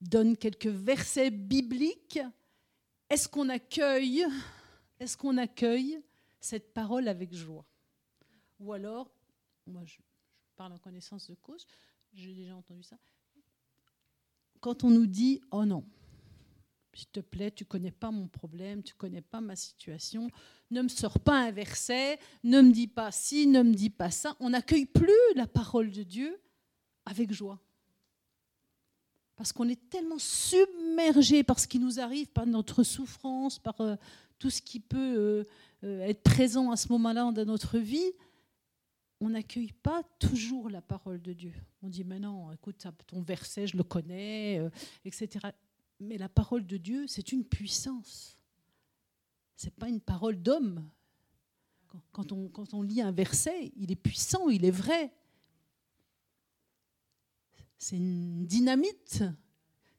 donne 0.00 0.36
quelques 0.36 0.66
versets 0.66 1.30
bibliques, 1.30 2.20
est-ce 3.10 3.28
qu'on 3.28 3.48
accueille, 3.48 4.24
est-ce 5.00 5.16
qu'on 5.16 5.38
accueille 5.38 6.00
cette 6.38 6.72
parole 6.72 7.08
avec 7.08 7.34
joie? 7.34 7.66
Ou 8.60 8.72
alors, 8.72 9.12
moi 9.66 9.84
je, 9.84 9.98
parle 10.54 10.72
en 10.72 10.78
connaissance 10.78 11.28
de 11.28 11.34
cause, 11.34 11.66
j'ai 12.14 12.32
déjà 12.32 12.54
entendu 12.54 12.84
ça, 12.84 12.96
quand 14.66 14.82
on 14.82 14.90
nous 14.90 15.06
dit 15.06 15.40
oh 15.52 15.64
non, 15.64 15.84
s'il 16.92 17.06
te 17.06 17.20
plaît, 17.20 17.52
tu 17.52 17.64
connais 17.64 17.92
pas 17.92 18.10
mon 18.10 18.26
problème, 18.26 18.82
tu 18.82 18.94
connais 18.94 19.20
pas 19.20 19.40
ma 19.40 19.54
situation, 19.54 20.28
ne 20.72 20.82
me 20.82 20.88
sors 20.88 21.20
pas 21.20 21.38
un 21.38 21.52
verset, 21.52 22.18
ne 22.42 22.60
me 22.60 22.72
dis 22.72 22.88
pas 22.88 23.12
ci, 23.12 23.46
ne 23.46 23.62
me 23.62 23.72
dis 23.72 23.90
pas 23.90 24.10
ça. 24.10 24.34
On 24.40 24.50
n'accueille 24.50 24.86
plus 24.86 25.06
la 25.36 25.46
parole 25.46 25.92
de 25.92 26.02
Dieu 26.02 26.40
avec 27.04 27.32
joie. 27.32 27.60
Parce 29.36 29.52
qu'on 29.52 29.68
est 29.68 29.88
tellement 29.88 30.18
submergé 30.18 31.44
par 31.44 31.60
ce 31.60 31.68
qui 31.68 31.78
nous 31.78 32.00
arrive, 32.00 32.26
par 32.26 32.46
notre 32.46 32.82
souffrance, 32.82 33.60
par 33.60 33.80
euh, 33.80 33.94
tout 34.40 34.50
ce 34.50 34.60
qui 34.60 34.80
peut 34.80 35.14
euh, 35.16 35.44
euh, 35.84 36.00
être 36.00 36.24
présent 36.24 36.72
à 36.72 36.76
ce 36.76 36.88
moment-là 36.88 37.30
dans 37.30 37.44
notre 37.44 37.78
vie, 37.78 38.10
on 39.20 39.30
n'accueille 39.30 39.72
pas 39.72 40.02
toujours 40.18 40.68
la 40.68 40.82
parole 40.82 41.22
de 41.22 41.32
Dieu. 41.32 41.52
On 41.82 41.88
dit, 41.88 42.04
mais 42.04 42.18
non, 42.18 42.52
écoute, 42.52 42.86
ton 43.06 43.22
verset, 43.22 43.66
je 43.66 43.76
le 43.76 43.82
connais, 43.82 44.60
etc. 45.04 45.46
Mais 46.00 46.18
la 46.18 46.28
parole 46.28 46.66
de 46.66 46.76
Dieu, 46.76 47.06
c'est 47.06 47.32
une 47.32 47.44
puissance. 47.44 48.36
Ce 49.56 49.66
n'est 49.66 49.72
pas 49.72 49.88
une 49.88 50.00
parole 50.00 50.36
d'homme. 50.36 50.86
Quand 52.12 52.30
on, 52.32 52.48
quand 52.48 52.74
on 52.74 52.82
lit 52.82 53.00
un 53.00 53.12
verset, 53.12 53.72
il 53.76 53.90
est 53.90 53.96
puissant, 53.96 54.50
il 54.50 54.64
est 54.66 54.70
vrai 54.70 55.12
c'est 57.78 57.96
une 57.96 58.46
dynamite, 58.46 59.22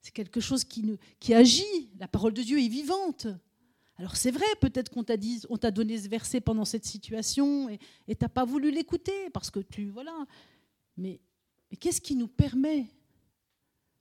c'est 0.02 0.12
quelque 0.12 0.40
chose 0.40 0.64
qui, 0.64 0.98
qui 1.20 1.34
agit. 1.34 1.92
La 2.00 2.08
parole 2.08 2.34
de 2.34 2.42
Dieu 2.42 2.60
est 2.60 2.68
vivante. 2.68 3.28
Alors 3.98 4.16
c'est 4.16 4.32
vrai, 4.32 4.46
peut-être 4.62 4.90
qu'on 4.90 5.04
t'a 5.04 5.18
dit, 5.18 5.42
on 5.50 5.58
t'a 5.58 5.72
donné 5.72 5.98
ce 5.98 6.08
verset 6.08 6.40
pendant 6.40 6.66
cette 6.66 6.86
situation 6.86 7.68
et 7.70 7.80
tu 8.08 8.18
n'as 8.22 8.30
pas 8.30 8.46
voulu 8.46 8.70
l'écouter 8.70 9.30
parce 9.32 9.50
que 9.50 9.60
tu 9.60 9.90
voilà. 9.90 10.26
Mais, 10.98 11.20
qu'est-ce 11.80 12.02
qui 12.02 12.16
nous 12.16 12.28
permet 12.28 12.86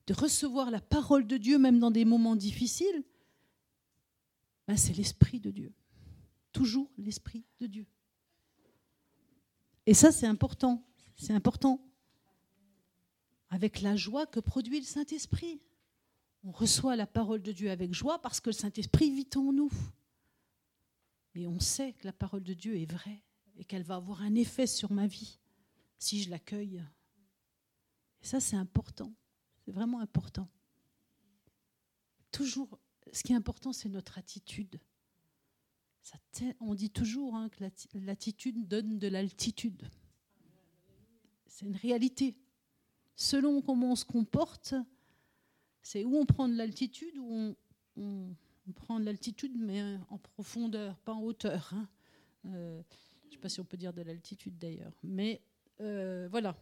de 0.07 0.15
recevoir 0.15 0.71
la 0.71 0.81
parole 0.81 1.27
de 1.27 1.37
Dieu 1.39 1.59
même 1.59 1.79
dans 1.79 1.91
des 1.91 2.05
moments 2.05 2.37
difficiles? 2.37 3.05
Ben, 4.69 4.77
C'est 4.77 4.97
l'esprit 4.97 5.41
de 5.41 5.51
Dieu, 5.51 5.73
toujours 6.53 6.91
l'esprit 6.99 7.45
de 7.61 7.67
Dieu. 7.67 7.87
Et 9.87 9.95
ça 9.95 10.13
c'est 10.13 10.27
important, 10.27 10.85
c'est 11.17 11.33
important 11.33 11.81
avec 13.49 13.81
la 13.81 13.97
joie 13.97 14.27
que 14.27 14.41
produit 14.41 14.81
le 14.81 14.85
Saint-Esprit. 14.85 15.61
On 16.47 16.53
reçoit 16.53 16.95
la 16.95 17.09
parole 17.09 17.43
de 17.43 17.51
Dieu 17.51 17.73
avec 17.73 17.93
joie 17.93 18.23
parce 18.23 18.39
que 18.41 18.51
le 18.51 18.55
Saint-Esprit 18.55 19.11
vit 19.11 19.29
en 19.35 19.53
nous. 19.53 19.73
Et 21.35 21.45
on 21.49 21.59
sait 21.59 21.93
que 21.95 22.07
la 22.07 22.13
parole 22.13 22.45
de 22.45 22.55
Dieu 22.55 22.79
est 22.79 22.89
vraie 22.89 23.21
et 23.57 23.65
qu'elle 23.65 23.83
va 23.83 23.97
avoir 23.97 24.23
un 24.23 24.37
effet 24.37 24.69
sur 24.69 24.93
ma 24.93 25.09
vie 25.09 25.41
si 25.99 26.23
je 26.23 26.31
l'accueille. 26.31 26.85
Et 28.23 28.27
ça, 28.27 28.39
c'est 28.39 28.55
important. 28.55 29.13
C'est 29.65 29.73
vraiment 29.73 29.99
important. 29.99 30.49
Toujours, 32.31 32.79
ce 33.13 33.25
qui 33.25 33.33
est 33.33 33.37
important, 33.37 33.73
c'est 33.73 33.89
notre 33.89 34.17
attitude. 34.17 34.79
on 36.61 36.77
dit 36.77 36.91
toujours 36.91 37.35
hein, 37.35 37.49
que 37.49 37.65
l'attitude 37.95 38.69
donne 38.69 39.01
de 39.01 39.09
l'altitude. 39.09 39.91
C'est 41.49 41.67
une 41.67 41.77
réalité 41.77 42.37
selon 43.17 43.63
comment 43.63 43.93
on 43.93 43.97
se 43.97 44.05
comporte, 44.05 44.77
c'est 45.87 46.05
où 46.05 46.16
on 46.16 46.27
prend 46.27 46.49
de 46.49 46.57
l'altitude, 46.57 47.16
ou 47.16 47.55
on, 47.96 48.35
prend 48.75 48.99
de 48.99 49.05
l'altitude, 49.05 49.53
mais 49.57 49.81
en 50.11 50.18
profondeur, 50.18 50.99
pas 50.99 51.12
en 51.12 51.22
hauteur. 51.22 51.70
Hein. 51.72 51.88
Euh, 52.46 52.83
je 53.22 53.29
ne 53.29 53.33
sais 53.33 53.38
pas 53.38 53.49
si 53.49 53.61
on 53.61 53.64
peut 53.64 53.77
dire 53.77 53.92
de 53.92 54.03
l'altitude 54.03 54.59
d'ailleurs. 54.59 54.92
Mais 55.05 55.40
euh, 55.81 56.27
voilà, 56.29 56.57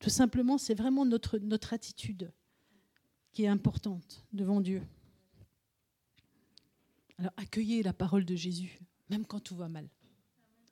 tout 0.00 0.10
simplement, 0.10 0.58
c'est 0.58 0.74
vraiment 0.74 1.04
notre, 1.04 1.38
notre 1.38 1.74
attitude 1.74 2.32
qui 3.32 3.44
est 3.44 3.48
importante 3.48 4.26
devant 4.32 4.60
Dieu. 4.60 4.82
Alors 7.18 7.32
accueillez 7.36 7.84
la 7.84 7.92
parole 7.92 8.24
de 8.24 8.34
Jésus, 8.34 8.80
même 9.10 9.24
quand 9.26 9.38
tout 9.38 9.54
va 9.54 9.68
mal. 9.68 9.88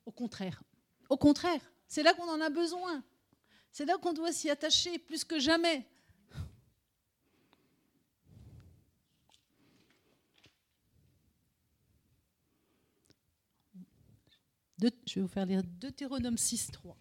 Au 0.05 0.11
contraire. 0.11 0.61
Au 1.09 1.15
contraire, 1.15 1.61
c'est 1.87 2.03
là 2.03 2.13
qu'on 2.13 2.29
en 2.29 2.41
a 2.41 2.49
besoin. 2.49 3.01
C'est 3.71 3.85
là 3.85 3.97
qu'on 3.97 4.11
doit 4.11 4.33
s'y 4.33 4.49
attacher 4.49 4.99
plus 4.99 5.23
que 5.23 5.39
jamais. 5.39 5.87
Je 14.81 15.15
vais 15.15 15.21
vous 15.21 15.27
faire 15.27 15.45
lire 15.45 15.63
Deutéronome 15.63 16.37
6, 16.37 16.71
3. 16.71 16.97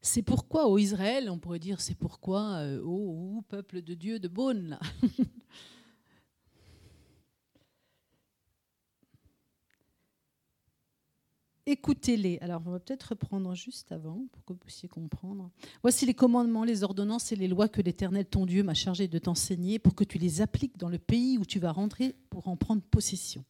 C'est 0.00 0.22
pourquoi, 0.22 0.68
ô 0.68 0.78
Israël, 0.78 1.28
on 1.28 1.38
pourrait 1.38 1.58
dire, 1.58 1.82
c'est 1.82 1.94
pourquoi, 1.94 2.60
euh, 2.60 2.80
ô, 2.82 3.42
peuple 3.46 3.82
de 3.82 3.92
Dieu 3.92 4.18
de 4.18 4.26
Beaune, 4.26 4.78
Écoutez-les. 11.70 12.38
Alors, 12.38 12.62
on 12.64 12.70
va 12.70 12.80
peut-être 12.80 13.10
reprendre 13.10 13.54
juste 13.54 13.92
avant 13.92 14.24
pour 14.32 14.42
que 14.46 14.54
vous 14.54 14.58
puissiez 14.58 14.88
comprendre. 14.88 15.50
Voici 15.82 16.06
les 16.06 16.14
commandements, 16.14 16.64
les 16.64 16.82
ordonnances 16.82 17.30
et 17.30 17.36
les 17.36 17.46
lois 17.46 17.68
que 17.68 17.82
l'Éternel, 17.82 18.24
ton 18.24 18.46
Dieu, 18.46 18.62
m'a 18.62 18.72
chargé 18.72 19.06
de 19.06 19.18
t'enseigner 19.18 19.78
pour 19.78 19.94
que 19.94 20.02
tu 20.02 20.16
les 20.16 20.40
appliques 20.40 20.78
dans 20.78 20.88
le 20.88 20.96
pays 20.96 21.36
où 21.36 21.44
tu 21.44 21.58
vas 21.58 21.70
rentrer 21.70 22.16
pour 22.30 22.48
en 22.48 22.56
prendre 22.56 22.80
possession. 22.80 23.44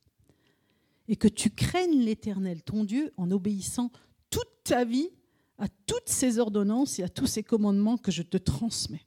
Et 1.07 1.15
que 1.15 1.29
tu 1.29 1.51
craignes 1.51 2.01
l'Éternel, 2.01 2.61
ton 2.65 2.83
Dieu, 2.83 3.13
en 3.19 3.31
obéissant 3.31 3.93
toute 4.31 4.51
ta 4.65 4.85
vie 4.85 5.11
à 5.57 5.69
toutes 5.87 6.09
ces 6.09 6.41
ordonnances 6.41 6.99
et 6.99 7.05
à 7.05 7.09
tous 7.09 7.29
ces 7.29 7.45
commandements 7.45 7.99
que 7.99 8.11
je 8.11 8.25
te 8.25 8.37
transmets. 8.37 9.07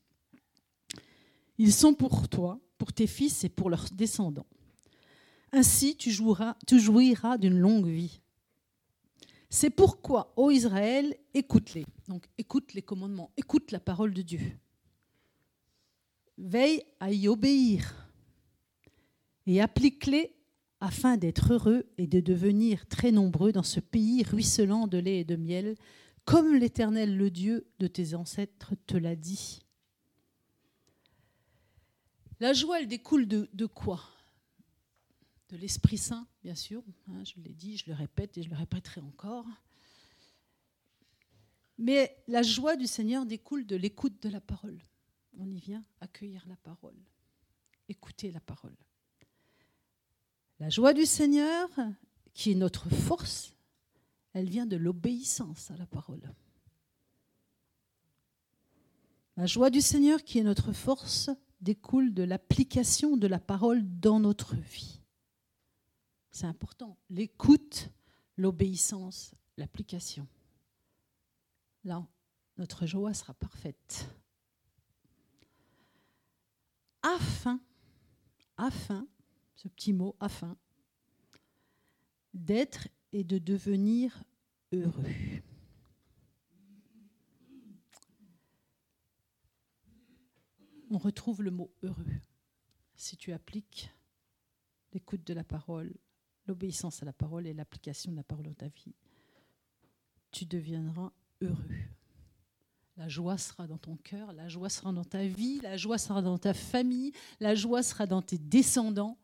Ils 1.57 1.73
sont 1.73 1.93
pour 1.93 2.29
toi, 2.29 2.61
pour 2.77 2.93
tes 2.93 3.07
fils 3.07 3.43
et 3.43 3.49
pour 3.49 3.69
leurs 3.69 3.89
descendants. 3.91 4.47
Ainsi 5.51 5.97
tu, 5.97 6.15
tu 6.65 6.79
jouiras 6.79 7.37
d'une 7.37 7.59
longue 7.59 7.87
vie. 7.87 8.20
C'est 9.53 9.69
pourquoi, 9.69 10.31
ô 10.37 10.49
Israël, 10.49 11.13
écoute-les. 11.33 11.85
Donc 12.07 12.25
écoute 12.37 12.73
les 12.73 12.81
commandements, 12.81 13.31
écoute 13.35 13.73
la 13.73 13.81
parole 13.81 14.13
de 14.13 14.21
Dieu. 14.21 14.39
Veille 16.37 16.81
à 17.01 17.11
y 17.11 17.27
obéir 17.27 18.07
et 19.45 19.61
applique-les 19.61 20.33
afin 20.79 21.17
d'être 21.17 21.51
heureux 21.51 21.85
et 21.97 22.07
de 22.07 22.21
devenir 22.21 22.87
très 22.87 23.11
nombreux 23.11 23.51
dans 23.51 23.61
ce 23.61 23.81
pays 23.81 24.23
ruisselant 24.23 24.87
de 24.87 24.97
lait 24.97 25.19
et 25.19 25.25
de 25.25 25.35
miel 25.35 25.75
comme 26.23 26.55
l'Éternel, 26.55 27.17
le 27.17 27.29
Dieu 27.29 27.67
de 27.79 27.87
tes 27.87 28.15
ancêtres, 28.15 28.73
te 28.87 28.95
l'a 28.95 29.17
dit. 29.17 29.59
La 32.39 32.53
joie, 32.53 32.79
elle 32.79 32.87
découle 32.87 33.27
de, 33.27 33.65
quoi? 33.65 34.01
De 35.51 35.57
l'Esprit 35.57 35.97
Saint, 35.97 36.25
bien 36.43 36.55
sûr. 36.55 36.81
Hein, 37.09 37.23
je 37.25 37.33
l'ai 37.41 37.53
dit, 37.53 37.75
je 37.77 37.83
le 37.87 37.93
répète 37.93 38.37
et 38.37 38.43
je 38.43 38.49
le 38.49 38.55
répéterai 38.55 39.01
encore. 39.01 39.45
Mais 41.77 42.15
la 42.27 42.41
joie 42.41 42.77
du 42.77 42.87
Seigneur 42.87 43.25
découle 43.25 43.65
de 43.65 43.75
l'écoute 43.75 44.23
de 44.23 44.29
la 44.29 44.39
parole. 44.39 44.79
On 45.37 45.49
y 45.49 45.59
vient 45.59 45.83
accueillir 45.99 46.45
la 46.47 46.55
parole, 46.55 46.95
écouter 47.89 48.31
la 48.31 48.39
parole. 48.39 48.75
La 50.59 50.69
joie 50.69 50.93
du 50.93 51.05
Seigneur, 51.05 51.69
qui 52.33 52.51
est 52.51 52.55
notre 52.55 52.89
force, 52.89 53.53
elle 54.33 54.49
vient 54.49 54.65
de 54.65 54.77
l'obéissance 54.77 55.69
à 55.69 55.75
la 55.75 55.85
parole. 55.85 56.33
La 59.35 59.47
joie 59.47 59.69
du 59.69 59.81
Seigneur, 59.81 60.23
qui 60.23 60.39
est 60.39 60.43
notre 60.43 60.71
force, 60.71 61.29
découle 61.59 62.13
de 62.13 62.23
l'application 62.23 63.17
de 63.17 63.27
la 63.27 63.39
parole 63.39 63.81
dans 63.99 64.19
notre 64.19 64.55
vie. 64.55 65.00
C'est 66.31 66.45
important. 66.45 66.97
L'écoute, 67.09 67.89
l'obéissance, 68.37 69.35
l'application. 69.57 70.27
Là, 71.83 72.07
notre 72.57 72.85
joie 72.85 73.13
sera 73.13 73.33
parfaite. 73.33 74.09
Afin, 77.01 77.59
afin, 78.57 79.07
ce 79.55 79.67
petit 79.67 79.91
mot, 79.91 80.15
afin, 80.19 80.55
d'être 82.33 82.87
et 83.11 83.23
de 83.23 83.37
devenir 83.37 84.23
heureux. 84.71 85.03
On 90.89 90.97
retrouve 90.97 91.41
le 91.41 91.51
mot 91.51 91.73
heureux 91.83 92.21
si 92.95 93.17
tu 93.17 93.31
appliques 93.33 93.89
l'écoute 94.93 95.25
de 95.25 95.33
la 95.33 95.43
parole, 95.43 95.93
l'obéissance 96.47 97.01
à 97.01 97.05
la 97.05 97.13
parole 97.13 97.47
et 97.47 97.53
l'application 97.53 98.11
de 98.11 98.17
la 98.17 98.23
parole 98.23 98.45
dans 98.45 98.53
ta 98.53 98.67
vie. 98.67 98.93
Tu 100.31 100.45
deviendras 100.45 101.11
heureux. 101.41 101.77
La 102.97 103.07
joie 103.07 103.37
sera 103.37 103.67
dans 103.67 103.77
ton 103.77 103.95
cœur, 103.97 104.33
la 104.33 104.47
joie 104.47 104.69
sera 104.69 104.91
dans 104.91 105.05
ta 105.05 105.25
vie, 105.25 105.59
la 105.61 105.77
joie 105.77 105.97
sera 105.97 106.21
dans 106.21 106.37
ta 106.37 106.53
famille, 106.53 107.13
la 107.39 107.55
joie 107.55 107.83
sera 107.83 108.05
dans 108.05 108.21
tes 108.21 108.37
descendants, 108.37 109.17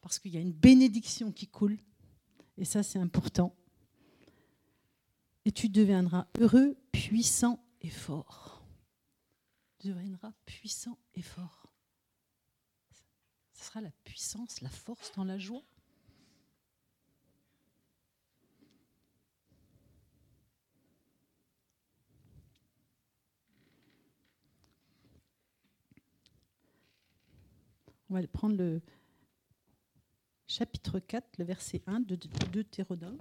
parce 0.00 0.18
qu'il 0.18 0.32
y 0.32 0.36
a 0.36 0.40
une 0.40 0.52
bénédiction 0.52 1.32
qui 1.32 1.46
coule. 1.46 1.78
Et 2.56 2.64
ça, 2.64 2.82
c'est 2.82 2.98
important. 2.98 3.54
Et 5.44 5.52
tu 5.52 5.68
deviendras 5.68 6.26
heureux, 6.38 6.76
puissant 6.92 7.62
et 7.80 7.90
fort. 7.90 8.62
Tu 9.78 9.88
deviendras 9.88 10.32
puissant 10.44 10.98
et 11.14 11.22
fort. 11.22 11.72
Ce 13.52 13.64
sera 13.64 13.80
la 13.80 13.90
puissance, 14.04 14.60
la 14.60 14.70
force 14.70 15.12
dans 15.12 15.24
la 15.24 15.38
joie. 15.38 15.64
On 28.10 28.14
va 28.14 28.26
prendre 28.26 28.56
le 28.56 28.80
chapitre 30.46 30.98
4, 30.98 31.38
le 31.38 31.44
verset 31.44 31.82
1 31.86 32.00
de 32.00 32.16
Deutéronome. 32.50 33.18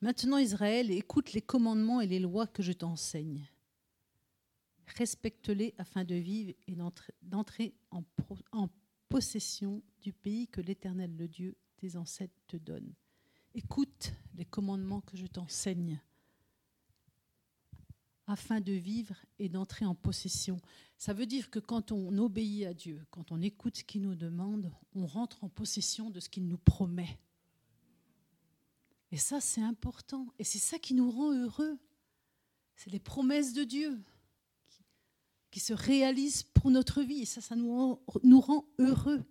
Maintenant, 0.00 0.38
Israël, 0.38 0.90
écoute 0.90 1.34
les 1.34 1.42
commandements 1.42 2.00
et 2.00 2.06
les 2.06 2.18
lois 2.18 2.46
que 2.46 2.62
je 2.62 2.72
t'enseigne. 2.72 3.46
Respecte-les 4.96 5.74
afin 5.76 6.04
de 6.04 6.14
vivre 6.14 6.54
et 6.66 6.74
d'entrer 7.20 7.74
en, 7.90 8.02
en 8.52 8.70
possession 9.10 9.82
du 10.00 10.14
pays 10.14 10.48
que 10.48 10.62
l'Éternel, 10.62 11.14
le 11.14 11.28
Dieu 11.28 11.54
des 11.82 11.98
ancêtres, 11.98 12.40
te 12.46 12.56
donne. 12.56 12.94
Écoute 13.54 14.12
les 14.34 14.44
commandements 14.44 15.00
que 15.00 15.16
je 15.16 15.26
t'enseigne 15.26 16.00
afin 18.30 18.60
de 18.60 18.72
vivre 18.72 19.16
et 19.38 19.48
d'entrer 19.48 19.84
en 19.84 19.94
possession. 19.94 20.60
Ça 20.96 21.12
veut 21.12 21.26
dire 21.26 21.50
que 21.50 21.58
quand 21.58 21.90
on 21.90 22.16
obéit 22.18 22.64
à 22.64 22.74
Dieu, 22.74 23.04
quand 23.10 23.32
on 23.32 23.42
écoute 23.42 23.78
ce 23.78 23.84
qu'il 23.84 24.02
nous 24.02 24.14
demande, 24.14 24.72
on 24.94 25.06
rentre 25.06 25.42
en 25.42 25.48
possession 25.48 26.10
de 26.10 26.20
ce 26.20 26.28
qu'il 26.28 26.46
nous 26.46 26.58
promet. 26.58 27.18
Et 29.10 29.16
ça, 29.16 29.40
c'est 29.40 29.62
important. 29.62 30.28
Et 30.38 30.44
c'est 30.44 30.58
ça 30.58 30.78
qui 30.78 30.94
nous 30.94 31.10
rend 31.10 31.32
heureux. 31.32 31.78
C'est 32.76 32.90
les 32.90 33.00
promesses 33.00 33.52
de 33.52 33.64
Dieu 33.64 34.00
qui, 35.50 35.58
se 35.58 35.72
réalisent 35.72 36.44
pour 36.44 36.70
notre 36.70 37.02
vie. 37.02 37.22
Et 37.22 37.26
ça, 37.26 37.40
ça 37.40 37.56
nous 37.56 38.00
nous 38.22 38.40
rend 38.40 38.64
heureux 38.78 39.24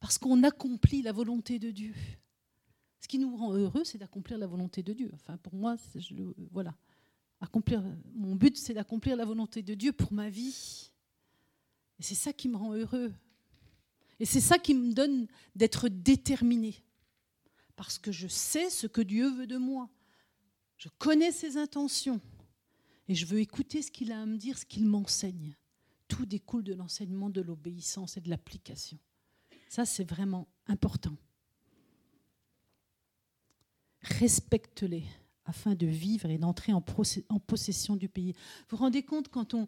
parce 0.00 0.18
qu'on 0.18 0.42
accomplit 0.42 1.02
la 1.02 1.12
volonté 1.12 1.60
de 1.60 1.70
Dieu. 1.70 1.94
Ce 3.02 3.08
qui 3.08 3.18
nous 3.18 3.36
rend 3.36 3.52
heureux, 3.52 3.82
c'est 3.82 3.98
d'accomplir 3.98 4.38
la 4.38 4.46
volonté 4.46 4.80
de 4.84 4.92
Dieu. 4.92 5.10
Enfin, 5.12 5.36
pour 5.38 5.54
moi, 5.54 5.76
voilà. 6.52 6.72
Accomplir, 7.40 7.82
mon 8.14 8.36
but, 8.36 8.56
c'est 8.56 8.74
d'accomplir 8.74 9.16
la 9.16 9.24
volonté 9.24 9.60
de 9.60 9.74
Dieu 9.74 9.92
pour 9.92 10.12
ma 10.12 10.30
vie. 10.30 10.92
Et 11.98 12.04
c'est 12.04 12.14
ça 12.14 12.32
qui 12.32 12.48
me 12.48 12.56
rend 12.56 12.74
heureux. 12.74 13.12
Et 14.20 14.24
c'est 14.24 14.40
ça 14.40 14.56
qui 14.56 14.72
me 14.72 14.92
donne 14.92 15.26
d'être 15.56 15.88
déterminé. 15.88 16.76
Parce 17.74 17.98
que 17.98 18.12
je 18.12 18.28
sais 18.28 18.70
ce 18.70 18.86
que 18.86 19.00
Dieu 19.00 19.28
veut 19.30 19.48
de 19.48 19.56
moi. 19.56 19.90
Je 20.76 20.88
connais 20.98 21.32
ses 21.32 21.56
intentions. 21.56 22.20
Et 23.08 23.16
je 23.16 23.26
veux 23.26 23.40
écouter 23.40 23.82
ce 23.82 23.90
qu'il 23.90 24.12
a 24.12 24.22
à 24.22 24.26
me 24.26 24.36
dire, 24.36 24.56
ce 24.56 24.64
qu'il 24.64 24.86
m'enseigne. 24.86 25.56
Tout 26.06 26.24
découle 26.24 26.62
de 26.62 26.74
l'enseignement, 26.74 27.30
de 27.30 27.40
l'obéissance 27.40 28.16
et 28.16 28.20
de 28.20 28.30
l'application. 28.30 28.98
Ça, 29.68 29.84
c'est 29.84 30.08
vraiment 30.08 30.46
important 30.68 31.16
respecte-les 34.02 35.04
afin 35.44 35.74
de 35.74 35.86
vivre 35.86 36.30
et 36.30 36.38
d'entrer 36.38 36.72
en, 36.72 36.80
possession 36.80 37.96
du 37.96 38.08
pays. 38.08 38.32
Vous 38.32 38.76
vous 38.76 38.82
rendez 38.82 39.02
compte, 39.02 39.28
quand 39.28 39.54
on, 39.54 39.66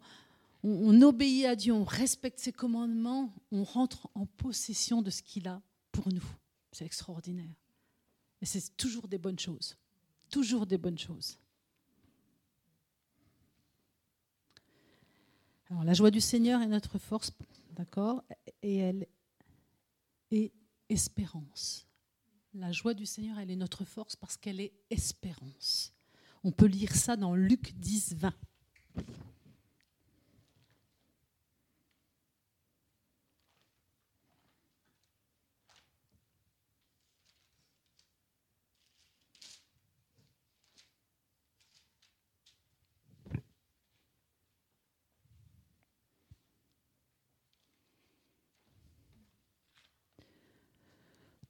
on, 0.63 1.01
obéit 1.01 1.45
à 1.45 1.55
Dieu, 1.55 1.73
on 1.73 1.83
respecte 1.83 2.39
ses 2.39 2.53
commandements, 2.53 3.33
on 3.51 3.63
rentre 3.63 4.09
en 4.15 4.25
possession 4.25 5.01
de 5.01 5.09
ce 5.09 5.21
qu'il 5.21 5.47
a 5.47 5.61
pour 5.91 6.11
nous. 6.13 6.25
C'est 6.71 6.85
extraordinaire. 6.85 7.55
Et 8.41 8.45
c'est 8.45 8.75
toujours 8.77 9.07
des 9.07 9.17
bonnes 9.17 9.39
choses. 9.39 9.77
Toujours 10.29 10.65
des 10.65 10.77
bonnes 10.77 10.97
choses. 10.97 11.37
Alors, 15.69 15.83
la 15.83 15.93
joie 15.93 16.11
du 16.11 16.21
Seigneur 16.21 16.61
est 16.61 16.67
notre 16.67 16.99
force, 16.99 17.31
d'accord 17.71 18.23
Et 18.61 18.77
elle 18.77 19.07
est 20.31 20.51
espérance. 20.89 21.87
La 22.57 22.71
joie 22.71 22.93
du 22.93 23.05
Seigneur, 23.05 23.37
elle 23.37 23.51
est 23.51 23.57
notre 23.57 23.83
force 23.83 24.15
parce 24.15 24.37
qu'elle 24.37 24.61
est 24.61 24.71
espérance. 24.89 25.93
On 26.45 26.53
peut 26.53 26.67
lire 26.67 26.95
ça 26.95 27.17
dans 27.17 27.35
Luc 27.35 27.73
10, 27.77 28.15
20. 28.15 28.33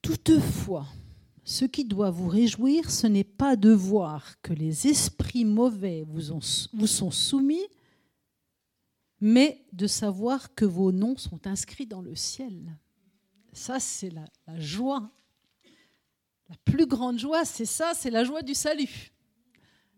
Toutefois, 0.06 0.86
ce 1.44 1.66
qui 1.66 1.84
doit 1.84 2.12
vous 2.12 2.28
réjouir, 2.28 2.92
ce 2.92 3.08
n'est 3.08 3.24
pas 3.24 3.56
de 3.56 3.72
voir 3.72 4.40
que 4.44 4.54
les 4.54 4.86
esprits 4.86 5.46
mauvais 5.46 6.06
vous, 6.08 6.42
sont 6.86 7.10
soumis, 7.10 7.66
mais 9.20 9.66
de 9.74 9.88
savoir 9.88 10.54
que 10.54 10.64
vos 10.64 10.92
noms 10.92 11.18
sont 11.18 11.48
inscrits 11.48 11.88
dans 11.88 12.04
le 12.04 12.14
ciel. 12.14 12.78
Ça, 13.52 13.80
c'est 13.80 14.12
la, 14.12 14.26
la 14.46 14.60
joie. 14.60 15.10
La 16.50 16.56
plus 16.66 16.86
grande 16.86 17.18
joie, 17.18 17.44
c'est 17.44 17.66
ça, 17.66 17.94
c'est 17.96 18.12
la 18.12 18.24
joie 18.24 18.44
du 18.44 18.54
salut. 18.54 19.12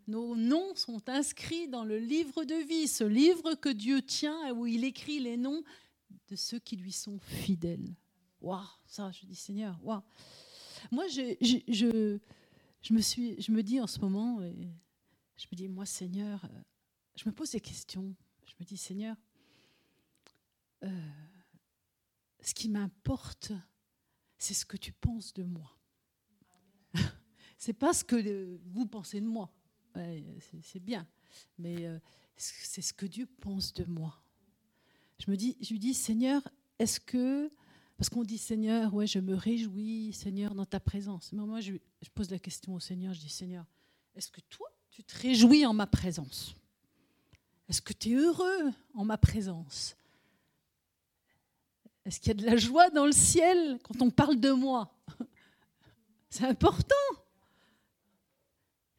Nos 0.08 0.38
noms 0.38 0.74
sont 0.76 1.10
inscrits 1.10 1.68
dans 1.68 1.84
le 1.84 2.00
livre 2.00 2.46
de 2.46 2.56
vie, 2.66 2.88
ce 2.88 3.04
livre 3.04 3.56
que 3.56 3.68
Dieu 3.68 4.02
tient 4.02 4.48
et 4.48 4.52
où 4.54 4.66
il 4.66 4.86
écrit 4.86 5.20
les 5.20 5.36
noms 5.36 5.64
de 6.30 6.38
ceux 6.38 6.60
qui 6.60 6.78
lui 6.78 6.94
sont 6.94 7.20
fidèles. 7.20 7.94
Waouh, 8.48 8.64
ça, 8.86 9.12
je 9.12 9.26
dis 9.26 9.36
Seigneur, 9.36 9.78
waouh. 9.84 10.02
Moi, 10.90 11.06
je, 11.10 11.36
je, 11.42 12.18
je, 12.82 12.94
me 12.94 13.02
suis, 13.02 13.42
je 13.42 13.52
me 13.52 13.62
dis 13.62 13.82
en 13.82 13.88
ce 13.88 14.00
moment, 14.00 14.40
je 14.40 15.48
me 15.52 15.56
dis, 15.58 15.68
moi, 15.68 15.86
Seigneur, 15.86 16.46
euh, 16.46 16.62
je 17.18 17.28
me 17.28 17.34
pose 17.34 17.52
des 17.52 17.60
questions. 17.60 18.16
Je 18.46 18.54
me 18.58 18.64
dis, 18.64 18.78
Seigneur, 18.78 19.18
euh, 20.86 21.10
ce 22.40 22.54
qui 22.54 22.70
m'importe, 22.70 23.52
c'est 24.38 24.54
ce 24.54 24.66
que 24.66 24.78
tu 24.78 24.94
penses 24.94 25.34
de 25.34 25.44
moi. 25.44 25.78
c'est 27.58 27.74
pas 27.74 27.92
ce 27.92 28.06
que 28.06 28.62
vous 28.68 28.86
pensez 28.86 29.20
de 29.20 29.28
moi. 29.28 29.52
c'est 30.62 30.80
bien, 30.80 31.06
mais 31.58 31.86
euh, 31.86 32.00
c'est 32.38 32.82
ce 32.82 32.94
que 32.94 33.08
Dieu 33.08 33.26
pense 33.42 33.74
de 33.74 33.84
moi. 33.84 34.24
je 35.20 35.30
me 35.30 35.36
dis, 35.36 35.58
je 35.60 35.72
lui 35.72 35.80
dis, 35.80 35.94
Seigneur, 35.94 36.48
est-ce 36.80 37.02
que 37.02 37.52
parce 37.98 38.10
qu'on 38.10 38.24
dit 38.24 38.38
Seigneur, 38.38 38.94
ouais, 38.94 39.08
je 39.08 39.18
me 39.18 39.34
réjouis, 39.34 40.14
Seigneur, 40.14 40.54
dans 40.54 40.66
ta 40.66 40.80
présence. 40.80 41.34
Mais 41.34 41.44
moi, 41.44 41.60
je, 41.60 41.74
pose 42.14 42.30
la 42.30 42.38
question 42.38 42.76
au 42.76 42.80
Seigneur, 42.80 43.14
je 43.14 43.20
dis 43.20 43.30
Seigneur, 43.30 43.66
est-ce 44.16 44.32
que 44.32 44.42
toi, 44.42 44.68
tu 44.92 45.04
te 45.04 45.18
réjouis 45.18 45.66
en 45.66 45.74
ma 45.74 45.88
présence? 45.88 46.56
Est-ce 47.68 47.82
que 47.82 47.94
tu 47.94 48.12
es 48.12 48.16
heureux 48.16 48.72
en 48.94 49.04
ma 49.04 49.18
présence? 49.18 49.98
Est-ce 52.06 52.20
qu'il 52.20 52.30
y 52.30 52.32
a 52.32 52.36
de 52.36 52.46
la 52.46 52.56
joie 52.56 52.90
dans 52.92 53.06
le 53.06 53.12
ciel 53.12 53.80
quand 53.84 54.02
on 54.02 54.12
parle 54.12 54.40
de 54.40 54.52
moi? 54.52 54.94
C'est 56.30 56.46
important. 56.46 56.96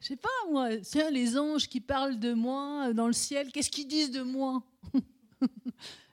Je 0.00 0.08
sais 0.08 0.16
pas, 0.16 0.28
moi, 0.50 0.76
tiens, 0.78 1.10
les 1.10 1.38
anges 1.38 1.68
qui 1.68 1.80
parlent 1.80 2.18
de 2.18 2.34
moi 2.34 2.92
dans 2.92 3.06
le 3.06 3.12
ciel, 3.12 3.50
qu'est-ce 3.52 3.70
qu'ils 3.70 3.88
disent 3.88 4.10
de 4.10 4.22
moi? 4.22 4.62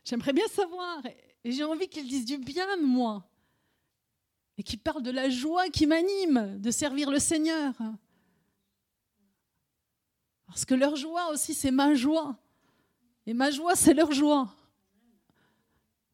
J'aimerais 0.05 0.33
bien 0.33 0.47
savoir. 0.47 1.01
Et 1.45 1.51
j'ai 1.51 1.63
envie 1.63 1.87
qu'ils 1.87 2.07
disent 2.07 2.25
du 2.25 2.39
bien 2.39 2.65
de 2.75 2.81
moi. 2.81 3.23
Et 4.57 4.63
qu'ils 4.63 4.79
parlent 4.79 5.03
de 5.03 5.11
la 5.11 5.29
joie 5.29 5.69
qui 5.69 5.85
m'anime 5.85 6.59
de 6.59 6.71
servir 6.71 7.11
le 7.11 7.19
Seigneur. 7.19 7.75
Parce 10.47 10.65
que 10.65 10.73
leur 10.73 10.95
joie 10.95 11.29
aussi, 11.29 11.53
c'est 11.53 11.69
ma 11.69 11.93
joie. 11.93 12.35
Et 13.27 13.35
ma 13.35 13.51
joie, 13.51 13.75
c'est 13.75 13.93
leur 13.93 14.11
joie. 14.11 14.55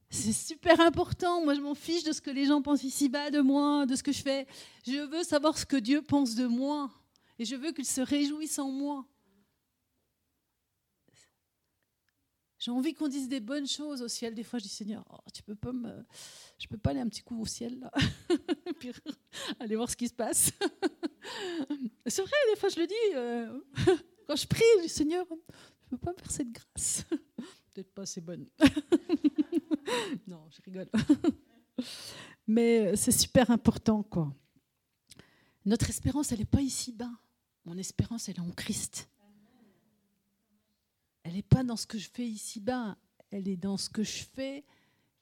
C'est 0.09 0.33
super 0.33 0.81
important. 0.81 1.41
Moi, 1.41 1.55
je 1.55 1.61
m'en 1.61 1.75
fiche 1.75 2.03
de 2.03 2.11
ce 2.11 2.19
que 2.19 2.29
les 2.29 2.45
gens 2.47 2.61
pensent 2.61 2.83
ici-bas 2.83 3.31
de 3.31 3.39
moi, 3.39 3.85
de 3.85 3.95
ce 3.95 4.03
que 4.03 4.11
je 4.11 4.21
fais. 4.21 4.45
Je 4.85 5.05
veux 5.05 5.23
savoir 5.23 5.57
ce 5.57 5.65
que 5.65 5.77
Dieu 5.77 6.01
pense 6.01 6.35
de 6.35 6.45
moi. 6.45 6.91
Et 7.39 7.45
je 7.45 7.55
veux 7.55 7.71
qu'il 7.71 7.85
se 7.85 8.01
réjouisse 8.01 8.59
en 8.59 8.69
moi. 8.69 9.05
J'ai 12.61 12.69
envie 12.69 12.93
qu'on 12.93 13.07
dise 13.07 13.27
des 13.27 13.39
bonnes 13.39 13.65
choses 13.65 14.03
au 14.03 14.07
ciel. 14.07 14.35
Des 14.35 14.43
fois, 14.43 14.59
je 14.59 14.65
dis 14.65 14.69
Seigneur, 14.69 15.03
oh, 15.09 15.17
tu 15.33 15.41
peux 15.41 15.55
pas 15.55 15.71
me, 15.71 16.05
je 16.59 16.67
peux 16.67 16.77
pas 16.77 16.91
aller 16.91 16.99
un 16.99 17.09
petit 17.09 17.23
coup 17.23 17.41
au 17.41 17.45
ciel 17.47 17.79
là, 17.79 17.91
puis 18.79 18.91
aller 19.59 19.75
voir 19.75 19.89
ce 19.89 19.95
qui 19.95 20.07
se 20.07 20.13
passe. 20.13 20.51
C'est 22.05 22.21
vrai, 22.21 22.31
des 22.53 22.59
fois, 22.59 22.69
je 22.69 22.79
le 22.79 22.85
dis. 22.85 23.15
Euh, 23.15 23.59
quand 24.27 24.35
je 24.35 24.45
prie, 24.45 24.61
je 24.77 24.83
dis 24.83 24.89
Seigneur, 24.89 25.25
je 25.81 25.89
peux 25.89 25.97
pas 25.97 26.11
me 26.11 26.17
faire 26.17 26.29
cette 26.29 26.51
grâce. 26.51 27.03
Peut-être 27.73 27.91
pas 27.95 28.03
assez 28.03 28.21
bonne. 28.21 28.45
non, 30.27 30.47
je 30.51 30.61
rigole. 30.63 30.89
Mais 32.45 32.95
c'est 32.95 33.11
super 33.11 33.49
important, 33.49 34.03
quoi. 34.03 34.31
Notre 35.65 35.89
espérance, 35.89 36.31
elle 36.31 36.39
n'est 36.39 36.45
pas 36.45 36.61
ici-bas. 36.61 37.11
Mon 37.65 37.75
espérance, 37.79 38.29
elle 38.29 38.35
est 38.35 38.39
en 38.39 38.51
Christ. 38.51 39.09
Elle 41.23 41.33
n'est 41.33 41.41
pas 41.43 41.63
dans 41.63 41.75
ce 41.75 41.85
que 41.85 41.97
je 41.97 42.09
fais 42.09 42.27
ici-bas, 42.27 42.97
elle 43.29 43.47
est 43.47 43.57
dans 43.57 43.77
ce 43.77 43.89
que 43.89 44.03
je 44.03 44.23
fais 44.23 44.65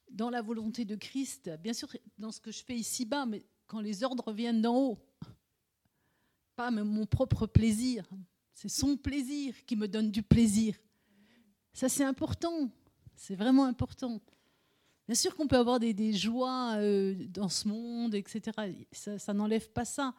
dans 0.10 0.30
la 0.30 0.42
volonté 0.42 0.86
de 0.86 0.96
Christ. 0.96 1.50
Bien 1.62 1.74
sûr, 1.74 1.90
dans 2.18 2.32
ce 2.32 2.40
que 2.40 2.52
je 2.52 2.64
fais 2.64 2.76
ici-bas, 2.76 3.26
mais 3.26 3.44
quand 3.68 3.80
les 3.80 4.04
ordres 4.04 4.34
viennent 4.34 4.62
d'en 4.62 4.76
haut. 4.76 4.98
Pas 6.56 6.72
mon 6.72 7.06
propre 7.06 7.46
plaisir. 7.46 8.10
C'est 8.54 8.70
son 8.70 8.98
plaisir 8.98 9.56
qui 9.66 9.76
me 9.76 9.88
donne 9.88 10.12
du 10.12 10.24
plaisir. 10.24 10.76
Ça, 11.72 11.88
c'est 11.88 12.04
important. 12.04 12.70
C'est 13.16 13.36
vraiment 13.36 13.66
important. 13.66 14.20
Bien 15.08 15.16
sûr 15.16 15.36
qu'on 15.36 15.48
peut 15.48 15.58
avoir 15.58 15.80
des, 15.80 16.14
joies 16.14 16.76
euh, 16.76 17.16
dans 17.30 17.50
ce 17.50 17.68
monde, 17.68 18.16
etc. 18.16 18.52
ça 18.92 19.34
n'enlève 19.34 19.70
pas 19.70 19.86
ça. 19.86 20.14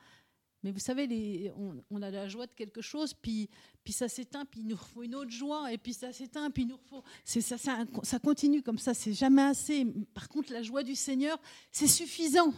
Mais 0.63 0.73
vous 0.73 0.79
savez, 0.79 1.51
on, 1.91 2.03
a 2.03 2.11
la 2.11 2.29
joie 2.29 2.47
de 2.47 2.53
quelque 2.53 2.83
chose, 2.83 3.15
puis, 3.15 3.49
puis 3.83 3.95
ça 3.95 4.09
s'éteint, 4.09 4.45
puis 4.45 4.61
il 4.61 4.67
nous 4.67 4.77
faut 4.77 5.03
une 5.03 5.15
autre 5.15 5.31
joie, 5.31 5.73
et 5.73 5.79
puis 5.79 5.95
ça 5.95 6.13
s'éteint, 6.13 6.51
puis 6.51 6.65
il 6.65 6.69
nous 6.69 6.79
faut. 6.91 7.03
Ça, 7.25 7.41
ça, 7.57 7.85
ça 8.03 8.19
continue 8.19 8.63
comme 8.63 8.79
ça, 8.79 8.93
c'est 8.93 9.15
jamais 9.15 9.43
assez. 9.43 9.87
Par 10.13 10.29
contre, 10.29 10.53
la 10.53 10.63
joie 10.63 10.83
du 10.83 10.95
Seigneur, 10.95 11.41
c'est 11.73 11.87
suffisant. 11.87 12.53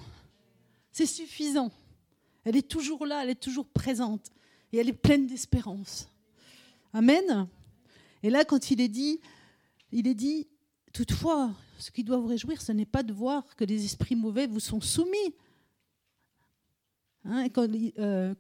C'est 0.90 1.06
suffisant. 1.06 1.70
Elle 2.44 2.56
est 2.56 2.68
toujours 2.68 3.06
là, 3.06 3.22
elle 3.22 3.30
est 3.30 3.40
toujours 3.40 3.68
présente, 3.68 4.32
et 4.72 4.78
elle 4.78 4.88
est 4.88 4.92
pleine 4.92 5.28
d'espérance. 5.28 6.08
Amen. 6.92 7.46
Et 8.24 8.30
là, 8.30 8.44
quand 8.44 8.70
il 8.72 8.80
est 8.80 8.88
dit, 8.88 9.20
il 9.92 10.08
est 10.08 10.14
dit, 10.14 10.48
toutefois, 10.92 11.52
ce 11.78 11.90
qui 11.90 12.02
doit 12.02 12.16
vous 12.16 12.26
réjouir, 12.26 12.60
ce 12.60 12.72
n'est 12.72 12.86
pas 12.86 13.02
de 13.02 13.12
voir 13.12 13.54
que 13.56 13.64
les 13.64 13.84
esprits 13.84 14.16
mauvais 14.16 14.46
vous 14.46 14.60
sont 14.60 14.80
soumis, 14.80 15.34
Hein, 17.24 17.48
quand, 17.50 17.68
euh, 17.68 17.90
euh, 17.98 18.35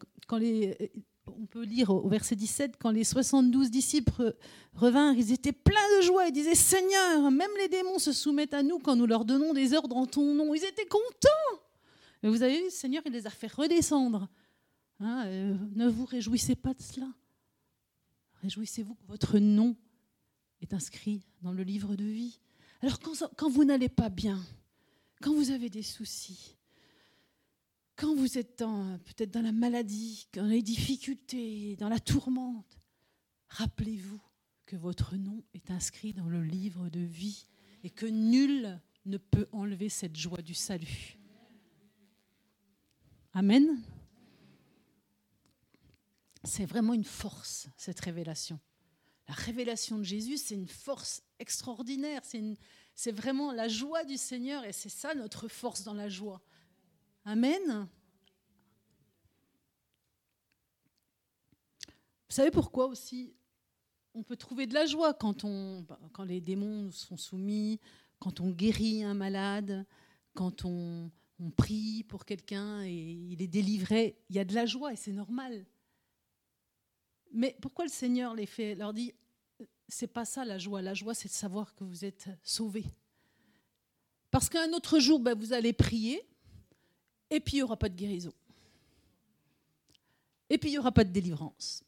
on 1.26 1.46
peut 1.46 1.62
lire 1.62 1.90
au 1.90 2.08
verset 2.08 2.36
17, 2.36 2.76
quand 2.78 2.90
les 2.90 3.04
72 3.04 3.70
disciples 3.70 4.34
revinrent, 4.74 5.14
ils 5.16 5.32
étaient 5.32 5.52
pleins 5.52 5.98
de 5.98 6.02
joie. 6.02 6.26
Ils 6.26 6.32
disaient 6.32 6.54
Seigneur, 6.54 7.30
même 7.30 7.50
les 7.58 7.68
démons 7.68 7.98
se 7.98 8.12
soumettent 8.12 8.54
à 8.54 8.62
nous 8.62 8.78
quand 8.78 8.96
nous 8.96 9.06
leur 9.06 9.24
donnons 9.24 9.52
des 9.52 9.74
ordres 9.74 9.96
en 9.96 10.06
ton 10.06 10.34
nom. 10.34 10.54
Ils 10.54 10.64
étaient 10.64 10.86
contents. 10.86 11.62
Mais 12.22 12.28
vous 12.28 12.42
avez 12.42 12.62
vu, 12.62 12.70
Seigneur, 12.70 13.02
il 13.06 13.12
les 13.12 13.26
a 13.26 13.30
fait 13.30 13.52
redescendre. 13.52 14.28
Hein, 15.00 15.24
euh, 15.26 15.56
ne 15.74 15.88
vous 15.88 16.04
réjouissez 16.04 16.54
pas 16.54 16.74
de 16.74 16.82
cela. 16.82 17.08
Réjouissez-vous 18.42 18.94
que 18.94 19.06
votre 19.06 19.38
nom 19.38 19.76
est 20.60 20.74
inscrit 20.74 21.22
dans 21.42 21.52
le 21.52 21.62
livre 21.62 21.94
de 21.96 22.04
vie. 22.04 22.40
Alors 22.80 22.98
quand 23.00 23.48
vous 23.48 23.64
n'allez 23.64 23.88
pas 23.88 24.08
bien, 24.08 24.40
quand 25.20 25.32
vous 25.32 25.52
avez 25.52 25.70
des 25.70 25.82
soucis, 25.82 26.56
quand 27.96 28.14
vous 28.14 28.38
êtes 28.38 28.56
peut-être 28.56 29.30
dans 29.30 29.42
la 29.42 29.52
maladie, 29.52 30.28
dans 30.32 30.46
les 30.46 30.62
difficultés, 30.62 31.76
dans 31.76 31.88
la 31.88 32.00
tourmente, 32.00 32.78
rappelez-vous 33.48 34.20
que 34.66 34.76
votre 34.76 35.16
nom 35.16 35.42
est 35.54 35.70
inscrit 35.70 36.12
dans 36.12 36.28
le 36.28 36.42
livre 36.42 36.88
de 36.88 37.00
vie 37.00 37.46
et 37.84 37.90
que 37.90 38.06
nul 38.06 38.80
ne 39.04 39.18
peut 39.18 39.48
enlever 39.52 39.88
cette 39.88 40.16
joie 40.16 40.42
du 40.42 40.54
salut. 40.54 41.18
Amen. 43.34 43.82
C'est 46.44 46.66
vraiment 46.66 46.94
une 46.94 47.04
force, 47.04 47.68
cette 47.76 48.00
révélation. 48.00 48.58
La 49.28 49.34
révélation 49.34 49.98
de 49.98 50.02
Jésus, 50.02 50.38
c'est 50.38 50.54
une 50.54 50.68
force 50.68 51.22
extraordinaire. 51.38 52.22
C'est 52.94 53.12
vraiment 53.12 53.52
la 53.52 53.68
joie 53.68 54.04
du 54.04 54.16
Seigneur 54.16 54.64
et 54.64 54.72
c'est 54.72 54.88
ça 54.88 55.14
notre 55.14 55.48
force 55.48 55.82
dans 55.82 55.94
la 55.94 56.08
joie. 56.08 56.42
Amen. 57.24 57.88
Vous 62.28 62.34
savez 62.34 62.50
pourquoi 62.50 62.86
aussi 62.86 63.34
on 64.14 64.22
peut 64.22 64.36
trouver 64.36 64.66
de 64.66 64.74
la 64.74 64.86
joie 64.86 65.14
quand, 65.14 65.44
on, 65.44 65.86
quand 66.12 66.24
les 66.24 66.40
démons 66.40 66.90
sont 66.90 67.16
soumis, 67.16 67.80
quand 68.18 68.40
on 68.40 68.50
guérit 68.50 69.02
un 69.02 69.14
malade, 69.14 69.86
quand 70.34 70.64
on, 70.64 71.10
prie 71.56 72.04
pour 72.04 72.24
quelqu'un 72.24 72.84
et 72.84 72.92
il 72.92 73.42
est 73.42 73.48
délivré. 73.48 74.16
Il 74.30 74.36
y 74.36 74.38
a 74.38 74.44
de 74.44 74.54
la 74.54 74.64
joie 74.64 74.92
et 74.92 74.96
c'est 74.96 75.12
normal. 75.12 75.66
Mais 77.32 77.56
pourquoi 77.60 77.84
le 77.84 77.90
Seigneur 77.90 78.32
les 78.36 78.46
fait, 78.46 78.76
leur 78.76 78.92
dit 78.92 79.12
c'est 79.88 80.06
pas 80.06 80.24
ça 80.24 80.44
la 80.44 80.58
joie. 80.58 80.82
La 80.82 80.94
joie, 80.94 81.14
c'est 81.14 81.28
de 81.28 81.34
savoir 81.34 81.74
que 81.74 81.82
vous 81.82 82.04
êtes 82.04 82.28
sauvés. 82.44 82.86
Parce 84.30 84.48
qu'un 84.48 84.72
autre 84.72 85.00
jour, 85.00 85.18
ben, 85.18 85.36
vous 85.36 85.52
allez 85.52 85.72
prier 85.72 86.22
et 87.32 87.40
puis 87.40 87.54
il 87.54 87.56
n'y 87.60 87.62
aura 87.62 87.78
pas 87.78 87.88
de 87.88 87.96
guérison. 87.96 88.32
Et 90.50 90.58
puis 90.58 90.68
il 90.68 90.72
n'y 90.72 90.78
aura 90.78 90.92
pas 90.92 91.02
de 91.02 91.10
délivrance. 91.10 91.82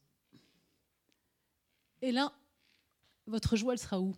Et 2.01 2.13
là, 2.13 2.33
votre 3.27 3.55
joie, 3.55 3.75
elle 3.75 3.79
sera 3.79 4.01
où? 4.01 4.17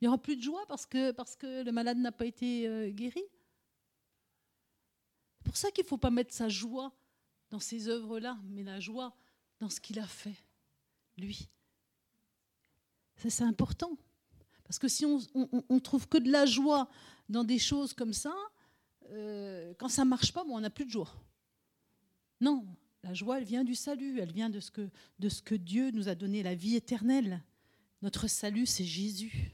Il 0.00 0.04
n'y 0.04 0.08
aura 0.08 0.18
plus 0.18 0.36
de 0.36 0.42
joie 0.42 0.64
parce 0.68 0.86
que, 0.86 1.64
le 1.64 1.72
malade 1.72 1.98
n'a 1.98 2.12
pas 2.12 2.26
été 2.26 2.68
euh, 2.68 2.90
guéri? 2.90 3.22
C'est 5.38 5.44
pour 5.44 5.56
ça 5.56 5.70
qu'il 5.72 5.82
ne 5.82 5.88
faut 5.88 5.98
pas 5.98 6.10
mettre 6.10 6.32
sa 6.32 6.48
joie 6.48 6.92
dans 7.50 7.58
ces 7.58 7.88
œuvres-là, 7.88 8.38
mais 8.44 8.62
la 8.62 8.78
joie 8.78 9.16
dans 9.58 9.68
ce 9.68 9.80
qu'il 9.80 9.98
a 9.98 10.06
fait, 10.06 10.36
lui. 11.16 11.48
C'est 13.16 13.42
important. 13.42 13.98
Parce 14.62 14.78
que 14.78 14.86
si 14.86 15.04
on, 15.04 15.18
on, 15.34 15.80
trouve 15.80 16.08
que 16.08 16.18
de 16.18 16.30
la 16.30 16.46
joie 16.46 16.88
dans 17.28 17.42
des 17.42 17.58
choses 17.58 17.94
comme 17.94 18.12
ça, 18.12 18.32
euh, 19.10 19.74
quand 19.78 19.88
ça 19.88 20.04
marche 20.04 20.32
pas, 20.32 20.44
bon, 20.44 20.56
on 20.56 20.60
n'a 20.60 20.70
plus 20.70 20.84
de 20.84 20.90
joie. 20.90 21.12
Non, 22.40 22.64
la 23.02 23.14
joie, 23.14 23.38
elle 23.38 23.44
vient 23.44 23.64
du 23.64 23.74
salut, 23.74 24.20
elle 24.20 24.32
vient 24.32 24.50
de 24.50 24.60
ce, 24.60 24.70
que, 24.70 24.88
de 25.18 25.28
ce 25.28 25.42
que 25.42 25.54
Dieu 25.54 25.90
nous 25.90 26.08
a 26.08 26.14
donné, 26.14 26.42
la 26.42 26.54
vie 26.54 26.76
éternelle. 26.76 27.42
Notre 28.02 28.28
salut, 28.28 28.66
c'est 28.66 28.84
Jésus. 28.84 29.52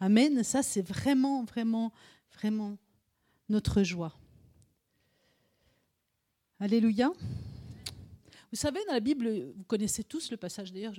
Amen. 0.00 0.42
Ça, 0.42 0.62
c'est 0.62 0.82
vraiment, 0.82 1.44
vraiment, 1.44 1.92
vraiment 2.32 2.78
notre 3.48 3.82
joie. 3.82 4.16
Alléluia. 6.60 7.10
Vous 8.50 8.58
savez, 8.58 8.80
dans 8.86 8.92
la 8.92 9.00
Bible, 9.00 9.52
vous 9.56 9.64
connaissez 9.64 10.04
tous 10.04 10.30
le 10.30 10.36
passage, 10.36 10.72
d'ailleurs, 10.72 10.94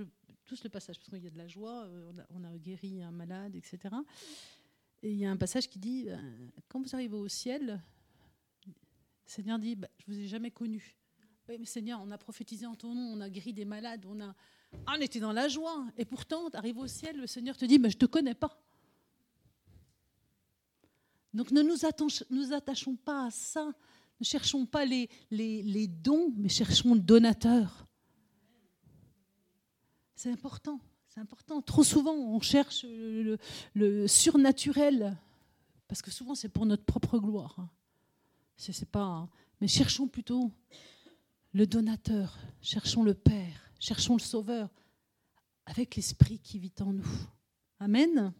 tous 0.45 0.63
le 0.63 0.69
passage, 0.69 0.97
parce 0.97 1.09
qu'il 1.09 1.23
y 1.23 1.27
a 1.27 1.29
de 1.29 1.37
la 1.37 1.47
joie, 1.47 1.85
euh, 1.85 2.11
on 2.29 2.43
a 2.43 2.57
guéri 2.57 3.01
un 3.01 3.11
malade, 3.11 3.55
etc. 3.55 3.95
Et 5.05 5.11
il 5.11 5.17
y 5.19 5.25
a 5.27 5.29
un 5.29 5.37
passage 5.37 5.69
qui 5.69 5.77
dit, 5.77 6.05
euh, 6.07 6.17
quand 6.67 6.81
vous 6.81 6.95
arrivez 6.95 7.15
au 7.15 7.27
ciel, 7.27 7.79
le 8.65 8.73
Seigneur 9.23 9.59
dit, 9.59 9.75
bah, 9.75 9.87
je 9.99 10.11
vous 10.11 10.17
ai 10.17 10.25
jamais 10.25 10.49
connu. 10.49 10.95
Oui, 11.47 11.57
mais 11.59 11.65
Seigneur, 11.67 12.01
on 12.01 12.09
a 12.09 12.17
prophétisé 12.17 12.65
en 12.65 12.73
ton 12.73 12.95
nom, 12.95 13.13
on 13.13 13.21
a 13.21 13.29
guéri 13.29 13.53
des 13.53 13.65
malades, 13.65 14.03
on, 14.07 14.19
a... 14.19 14.35
Ah, 14.87 14.95
on 14.97 15.01
était 15.01 15.19
dans 15.19 15.31
la 15.31 15.47
joie. 15.47 15.85
Et 15.95 16.05
pourtant, 16.05 16.49
tu 16.49 16.71
au 16.71 16.87
ciel, 16.87 17.17
le 17.17 17.27
Seigneur 17.27 17.55
te 17.55 17.65
dit, 17.65 17.77
mais 17.77 17.91
je 17.91 17.97
ne 17.97 17.99
te 17.99 18.05
connais 18.07 18.33
pas. 18.33 18.59
Donc 21.35 21.51
ne 21.51 21.61
nous, 21.61 22.53
attachons 22.55 22.95
pas 22.95 23.27
à 23.27 23.29
ça. 23.29 23.71
Ne 24.19 24.25
cherchons 24.25 24.65
pas 24.65 24.85
les, 24.85 25.07
les 25.29 25.87
dons, 25.87 26.33
mais 26.35 26.49
cherchons 26.49 26.95
le 26.95 26.99
donateur. 26.99 27.85
C'est 30.15 30.31
important. 30.31 30.79
C'est 31.15 31.21
important. 31.21 31.61
Trop 31.61 31.85
souvent, 31.85 32.13
on 32.13 32.41
cherche 32.41 32.83
le, 32.83 34.05
surnaturel, 34.05 35.15
parce 35.87 36.01
que 36.01 36.11
souvent 36.11 36.35
c'est 36.35 36.49
pour 36.49 36.65
notre 36.65 36.83
propre 36.83 37.19
gloire. 37.19 37.55
Hein. 37.57 37.69
Pas. 38.91 39.29
Mais 39.61 39.69
cherchons 39.69 40.09
plutôt 40.09 40.51
le 41.53 41.65
donateur, 41.65 42.37
cherchons 42.61 43.01
le 43.01 43.13
Père, 43.13 43.71
cherchons 43.79 44.15
le 44.15 44.21
Sauveur, 44.21 44.69
avec 45.65 45.95
l'Esprit 45.95 46.37
qui 46.39 46.59
vit 46.59 46.73
en 46.81 46.91
nous. 46.91 47.07
Amen. 47.79 48.33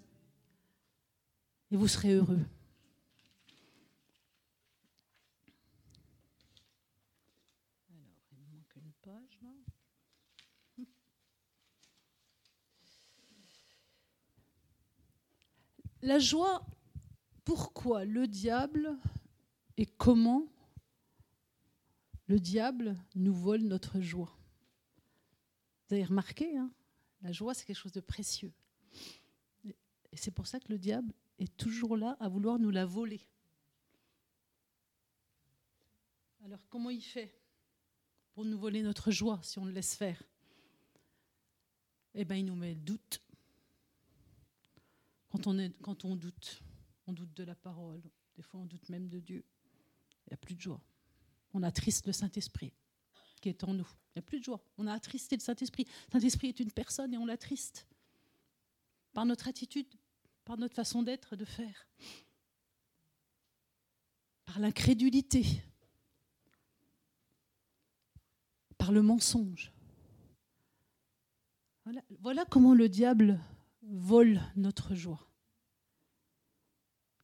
Et 1.71 1.77
vous 1.77 1.87
serez 1.87 2.11
heureux. 2.11 2.45
Alors, 7.89 8.17
il 8.33 8.37
me 8.37 8.45
manque 8.51 8.75
une 8.75 8.91
page 9.01 9.39
là. 9.41 9.49
La 16.05 16.19
joie, 16.19 16.63
pourquoi 17.45 18.05
le 18.05 18.27
diable 18.27 18.95
et 19.75 19.87
comment 19.87 20.47
le 22.27 22.39
diable 22.39 22.95
nous 23.15 23.33
vole 23.33 23.63
notre 23.63 23.99
joie? 24.01 24.37
Vous 25.87 25.95
avez 25.95 26.03
remarqué, 26.03 26.55
hein 26.57 26.71
la 27.23 27.31
joie, 27.31 27.55
c'est 27.55 27.65
quelque 27.65 27.79
chose 27.79 27.91
de 27.91 28.01
précieux. 28.01 28.53
Et 29.63 30.15
c'est 30.15 30.29
pour 30.29 30.45
ça 30.45 30.59
que 30.59 30.71
le 30.71 30.77
diable 30.77 31.11
est 31.39 31.57
toujours 31.57 31.97
là 31.97 32.15
à 32.19 32.29
vouloir 32.29 32.59
nous 32.59 32.69
la 32.69 32.85
voler. 32.85 33.27
Alors 36.43 36.69
comment 36.69 36.91
il 36.91 37.01
fait 37.01 37.33
pour 38.35 38.45
nous 38.45 38.59
voler 38.59 38.83
notre 38.83 39.09
joie 39.09 39.39
si 39.41 39.57
on 39.57 39.65
le 39.65 39.71
laisse 39.71 39.95
faire? 39.95 40.21
Eh 42.13 42.25
bien, 42.25 42.37
il 42.37 42.45
nous 42.45 42.55
met 42.55 42.75
doute. 42.75 43.24
Quand 45.81 46.05
on, 46.05 46.15
doute, 46.15 46.61
on 47.07 47.13
doute 47.13 47.33
de 47.33 47.43
la 47.43 47.55
parole. 47.55 48.01
Des 48.35 48.41
fois, 48.41 48.59
on 48.59 48.65
doute 48.65 48.89
même 48.89 49.09
de 49.09 49.19
Dieu. 49.19 49.43
Il 50.25 50.29
n'y 50.31 50.33
a 50.33 50.37
plus 50.37 50.55
de 50.55 50.61
joie. 50.61 50.81
On 51.53 51.63
attriste 51.63 52.07
le 52.07 52.13
Saint-Esprit 52.13 52.73
qui 53.41 53.49
est 53.49 53.63
en 53.63 53.73
nous. 53.73 53.87
Il 54.09 54.17
n'y 54.17 54.19
a 54.19 54.21
plus 54.23 54.39
de 54.39 54.45
joie. 54.45 54.59
On 54.77 54.87
a 54.87 54.93
attristé 54.93 55.35
le 55.35 55.41
Saint-Esprit. 55.41 55.85
Le 56.07 56.13
Saint-Esprit 56.13 56.47
est 56.47 56.59
une 56.59 56.71
personne 56.71 57.13
et 57.13 57.17
on 57.17 57.27
l'attriste. 57.27 57.87
Par 59.13 59.25
notre 59.25 59.47
attitude, 59.47 59.85
par 60.45 60.57
notre 60.57 60.73
façon 60.73 61.03
d'être, 61.03 61.35
de 61.35 61.45
faire. 61.45 61.87
Par 64.45 64.57
l'incrédulité. 64.57 65.45
Par 68.77 68.91
le 68.91 69.03
mensonge. 69.03 69.71
Voilà 72.19 72.45
comment 72.45 72.73
le 72.73 72.89
diable 72.89 73.39
vole 73.89 74.41
notre 74.55 74.95
joie. 74.95 75.27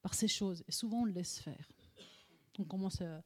Par 0.01 0.14
ces 0.14 0.28
choses. 0.28 0.64
Et 0.68 0.72
souvent, 0.72 1.01
on 1.01 1.05
le 1.05 1.12
laisse 1.12 1.39
faire. 1.39 1.72
On 2.59 2.64
commence 2.64 3.01
à, 3.01 3.24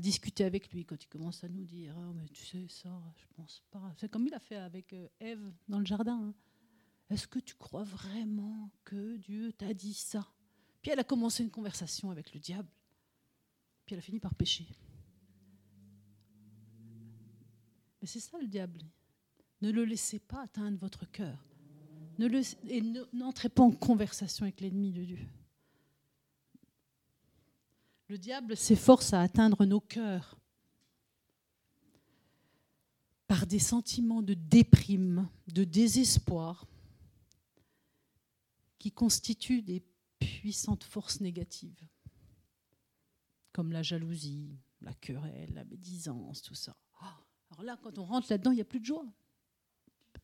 discuter 0.00 0.44
avec 0.44 0.72
lui 0.72 0.84
quand 0.84 1.02
il 1.02 1.06
commence 1.06 1.44
à 1.44 1.48
nous 1.48 1.64
dire 1.64 1.94
ah, 1.96 2.12
mais 2.16 2.28
tu 2.28 2.44
sais 2.44 2.66
ça 2.68 2.90
je 3.16 3.26
pense 3.36 3.62
pas 3.70 3.94
c'est 3.96 4.10
comme 4.10 4.26
il 4.26 4.34
a 4.34 4.40
fait 4.40 4.56
avec 4.56 4.92
euh, 4.92 5.06
Ève 5.20 5.52
dans 5.68 5.78
le 5.78 5.86
jardin 5.86 6.20
hein. 6.20 6.34
est-ce 7.10 7.28
que 7.28 7.38
tu 7.38 7.54
crois 7.54 7.84
vraiment 7.84 8.72
que 8.84 9.16
Dieu 9.18 9.52
t'a 9.52 9.72
dit 9.72 9.94
ça? 9.94 10.28
Puis 10.82 10.90
elle 10.90 10.98
a 10.98 11.04
commencé 11.04 11.44
une 11.44 11.50
conversation 11.50 12.10
avec 12.10 12.34
le 12.34 12.40
diable 12.40 12.68
puis 13.86 13.94
elle 13.94 14.00
a 14.00 14.02
fini 14.02 14.18
par 14.18 14.34
pécher 14.34 14.66
mais 18.02 18.08
c'est 18.08 18.18
ça 18.18 18.36
le 18.40 18.48
diable 18.48 18.80
ne 19.62 19.70
le 19.70 19.84
laissez 19.84 20.18
pas 20.18 20.42
atteindre 20.42 20.78
votre 20.78 21.08
cœur 21.08 21.53
ne 22.18 22.26
le, 22.26 22.40
et 22.68 22.82
n'entrez 23.12 23.48
pas 23.48 23.62
en 23.62 23.70
conversation 23.70 24.44
avec 24.44 24.60
l'ennemi 24.60 24.92
de 24.92 25.04
Dieu 25.04 25.18
le 28.08 28.18
diable 28.18 28.56
s'efforce 28.56 29.12
à 29.12 29.22
atteindre 29.22 29.64
nos 29.64 29.80
cœurs 29.80 30.38
par 33.26 33.46
des 33.46 33.58
sentiments 33.58 34.22
de 34.22 34.34
déprime, 34.34 35.28
de 35.48 35.64
désespoir, 35.64 36.66
qui 38.78 38.92
constituent 38.92 39.62
des 39.62 39.82
puissantes 40.18 40.84
forces 40.84 41.20
négatives, 41.20 41.88
comme 43.52 43.72
la 43.72 43.82
jalousie, 43.82 44.58
la 44.82 44.92
querelle, 44.92 45.54
la 45.54 45.64
médisance, 45.64 46.42
tout 46.42 46.54
ça. 46.54 46.76
Oh, 47.02 47.06
alors 47.50 47.64
là, 47.64 47.78
quand 47.82 47.98
on 47.98 48.04
rentre 48.04 48.26
là-dedans, 48.30 48.52
il 48.52 48.56
n'y 48.56 48.60
a 48.60 48.66
plus 48.66 48.80
de 48.80 48.86
joie. 48.86 49.06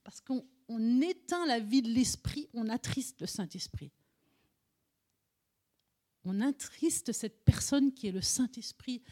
Parce 0.04 0.20
qu'on 0.20 0.46
éteint 0.78 1.46
la 1.46 1.58
vie 1.58 1.82
de 1.82 1.88
l'esprit, 1.88 2.48
on 2.54 2.68
attriste 2.68 3.20
le 3.20 3.26
Saint-Esprit 3.26 3.92
on 6.24 6.40
attriste 6.40 7.12
cette 7.12 7.44
personne 7.44 7.92
qui 7.92 8.06
est 8.06 8.12
le 8.12 8.20
Saint-Esprit 8.20 9.02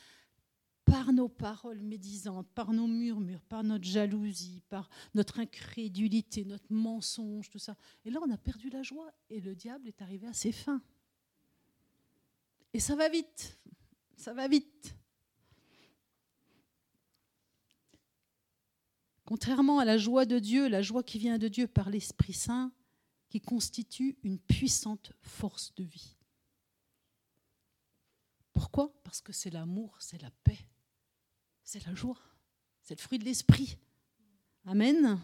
par 0.84 1.12
nos 1.12 1.28
paroles 1.28 1.82
médisantes, 1.82 2.48
par 2.54 2.72
nos 2.72 2.86
murmures, 2.86 3.42
par 3.42 3.62
notre 3.62 3.84
jalousie, 3.84 4.62
par 4.68 4.88
notre 5.14 5.38
incrédulité, 5.38 6.44
notre 6.44 6.72
mensonge, 6.72 7.50
tout 7.50 7.58
ça. 7.58 7.76
Et 8.04 8.10
là, 8.10 8.20
on 8.26 8.30
a 8.30 8.38
perdu 8.38 8.70
la 8.70 8.82
joie 8.82 9.12
et 9.28 9.40
le 9.40 9.54
diable 9.54 9.88
est 9.88 10.00
arrivé 10.00 10.26
à 10.26 10.32
ses 10.32 10.52
fins. 10.52 10.82
Et 12.72 12.80
ça 12.80 12.96
va 12.96 13.08
vite, 13.08 13.58
ça 14.16 14.32
va 14.32 14.48
vite. 14.48 14.94
Contrairement 19.28 19.78
à 19.78 19.84
la 19.84 19.98
joie 19.98 20.24
de 20.24 20.38
Dieu, 20.38 20.68
la 20.68 20.80
joie 20.80 21.02
qui 21.02 21.18
vient 21.18 21.36
de 21.36 21.48
Dieu 21.48 21.66
par 21.68 21.90
l'Esprit 21.90 22.32
Saint, 22.32 22.72
qui 23.28 23.42
constitue 23.42 24.16
une 24.22 24.38
puissante 24.38 25.12
force 25.20 25.74
de 25.74 25.84
vie. 25.84 26.16
Pourquoi? 28.54 28.90
Parce 29.04 29.20
que 29.20 29.34
c'est 29.34 29.50
l'amour, 29.50 29.94
c'est 30.00 30.22
la 30.22 30.30
paix, 30.30 30.66
c'est 31.62 31.84
la 31.84 31.94
joie, 31.94 32.18
c'est 32.80 32.94
le 32.98 33.02
fruit 33.02 33.18
de 33.18 33.26
l'esprit. 33.26 33.76
Amen. 34.64 35.20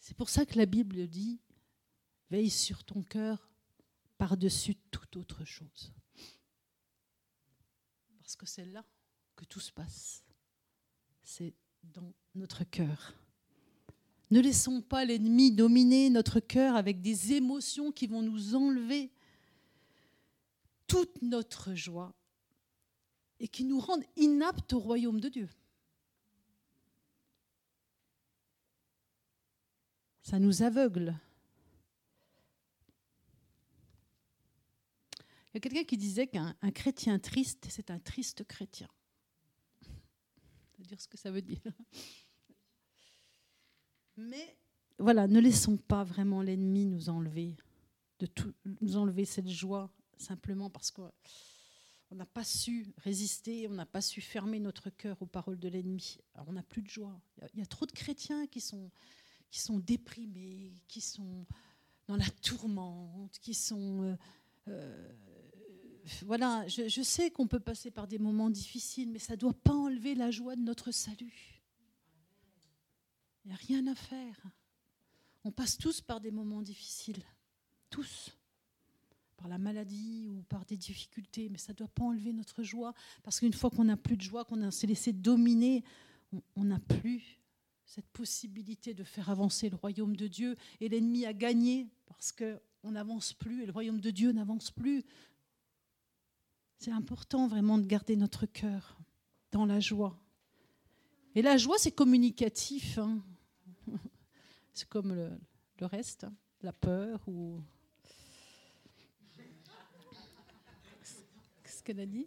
C'est 0.00 0.18
pour 0.18 0.28
ça 0.28 0.44
que 0.44 0.58
la 0.58 0.66
Bible 0.66 1.08
dit, 1.08 1.40
veille 2.28 2.50
sur 2.50 2.84
ton 2.84 3.02
cœur 3.02 3.48
par-dessus 4.18 4.74
toute 4.90 5.16
autre 5.16 5.46
chose. 5.46 5.94
Parce 8.18 8.36
que 8.36 8.44
c'est 8.44 8.66
là 8.66 8.84
que 9.34 9.46
tout 9.46 9.60
se 9.60 9.72
passe. 9.72 10.24
C'est 11.24 11.54
dans 11.82 12.12
notre 12.34 12.64
cœur. 12.64 13.14
Ne 14.30 14.40
laissons 14.40 14.82
pas 14.82 15.04
l'ennemi 15.04 15.52
dominer 15.52 16.10
notre 16.10 16.38
cœur 16.38 16.76
avec 16.76 17.00
des 17.00 17.32
émotions 17.32 17.92
qui 17.92 18.06
vont 18.06 18.22
nous 18.22 18.54
enlever 18.54 19.10
toute 20.86 21.22
notre 21.22 21.74
joie 21.74 22.14
et 23.40 23.48
qui 23.48 23.64
nous 23.64 23.80
rendent 23.80 24.04
inaptes 24.16 24.72
au 24.74 24.78
royaume 24.78 25.20
de 25.20 25.28
Dieu. 25.28 25.48
Ça 30.22 30.38
nous 30.38 30.62
aveugle. 30.62 31.18
Il 35.48 35.54
y 35.54 35.56
a 35.58 35.60
quelqu'un 35.60 35.84
qui 35.84 35.96
disait 35.96 36.26
qu'un 36.26 36.54
chrétien 36.74 37.18
triste, 37.18 37.66
c'est 37.70 37.90
un 37.90 37.98
triste 37.98 38.44
chrétien. 38.44 38.88
Dire 40.86 41.00
ce 41.00 41.08
que 41.08 41.16
ça 41.16 41.30
veut 41.30 41.42
dire. 41.42 41.60
Mais 44.16 44.56
voilà, 44.98 45.26
ne 45.26 45.40
laissons 45.40 45.76
pas 45.76 46.04
vraiment 46.04 46.42
l'ennemi 46.42 46.84
nous 46.84 47.08
enlever 47.08 47.56
de 48.18 48.26
tout, 48.26 48.52
nous 48.80 48.96
enlever 48.96 49.24
cette 49.24 49.48
joie 49.48 49.90
simplement 50.18 50.70
parce 50.70 50.90
qu'on 50.90 51.10
n'a 52.12 52.26
pas 52.26 52.44
su 52.44 52.86
résister, 52.98 53.66
on 53.66 53.72
n'a 53.72 53.86
pas 53.86 54.00
su 54.00 54.20
fermer 54.20 54.60
notre 54.60 54.90
cœur 54.90 55.20
aux 55.20 55.26
paroles 55.26 55.58
de 55.58 55.68
l'ennemi. 55.68 56.18
Alors 56.34 56.48
on 56.48 56.52
n'a 56.52 56.62
plus 56.62 56.82
de 56.82 56.88
joie. 56.88 57.18
Il 57.54 57.60
y, 57.60 57.62
a 57.62 57.66
trop 57.66 57.86
de 57.86 57.92
chrétiens 57.92 58.46
qui 58.46 58.60
sont, 58.60 58.90
qui 59.50 59.60
sont 59.60 59.78
déprimés, 59.78 60.82
qui 60.86 61.00
sont 61.00 61.46
dans 62.06 62.16
la 62.16 62.28
tourmente, 62.42 63.38
qui 63.40 63.54
sont... 63.54 64.02
Euh, 64.04 64.16
euh, 64.68 65.12
voilà, 66.22 66.66
je, 66.68 67.02
sais 67.02 67.30
qu'on 67.30 67.46
peut 67.46 67.60
passer 67.60 67.90
par 67.90 68.06
des 68.06 68.18
moments 68.18 68.50
difficiles, 68.50 69.10
mais 69.10 69.18
ça 69.18 69.34
ne 69.34 69.38
doit 69.38 69.54
pas 69.54 69.72
enlever 69.72 70.14
la 70.14 70.30
joie 70.30 70.56
de 70.56 70.60
notre 70.60 70.90
salut. 70.90 71.62
Il 73.44 73.48
n'y 73.48 73.54
a 73.54 73.56
rien 73.56 73.86
à 73.86 73.94
faire. 73.94 74.42
On 75.44 75.50
passe 75.50 75.78
tous 75.78 76.00
par 76.00 76.20
des 76.20 76.30
moments 76.30 76.62
difficiles. 76.62 77.22
Tous 77.90 78.36
par 79.36 79.48
la 79.48 79.58
maladie 79.58 80.28
ou 80.30 80.42
par 80.42 80.64
des 80.64 80.76
difficultés, 80.76 81.48
mais 81.50 81.58
ça 81.58 81.72
ne 81.72 81.78
doit 81.78 81.88
pas 81.88 82.04
enlever 82.04 82.32
notre 82.32 82.62
joie, 82.62 82.94
parce 83.22 83.40
qu'une 83.40 83.52
fois 83.52 83.70
qu'on 83.70 83.84
n'a 83.84 83.96
plus 83.96 84.16
de 84.16 84.22
joie, 84.22 84.44
qu'on 84.44 84.70
s'est 84.70 84.86
laissé 84.86 85.12
dominer, 85.12 85.84
on 86.56 86.64
n'a 86.64 86.78
plus 86.78 87.40
cette 87.84 88.08
possibilité 88.08 88.94
de 88.94 89.04
faire 89.04 89.30
avancer 89.30 89.68
le 89.68 89.76
royaume 89.76 90.16
de 90.16 90.28
Dieu, 90.28 90.56
et 90.80 90.88
l'ennemi 90.88 91.26
a 91.26 91.32
gagné, 91.32 91.88
parce 92.06 92.32
que 92.32 92.60
on 92.84 92.92
n'avance 92.92 93.32
plus 93.32 93.62
et 93.62 93.66
le 93.66 93.72
royaume 93.72 94.00
de 94.00 94.10
Dieu 94.10 94.30
n'avance 94.32 94.70
plus. 94.70 95.02
C'est 96.78 96.90
important 96.90 97.46
vraiment 97.46 97.78
de 97.78 97.86
garder 97.86 98.16
notre 98.16 98.46
cœur 98.46 98.98
dans 99.52 99.66
la 99.66 99.80
joie. 99.80 100.18
Et 101.34 101.42
la 101.42 101.56
joie, 101.56 101.78
c'est 101.78 101.92
communicatif. 101.92 102.98
Hein. 102.98 103.22
C'est 104.72 104.88
comme 104.88 105.14
le, 105.14 105.86
reste, 105.86 106.24
hein. 106.24 106.34
la 106.62 106.72
peur 106.72 107.22
ou. 107.28 107.60
Qu'est-ce 111.62 111.82
qu'elle 111.82 112.00
a 112.00 112.06
dit? 112.06 112.26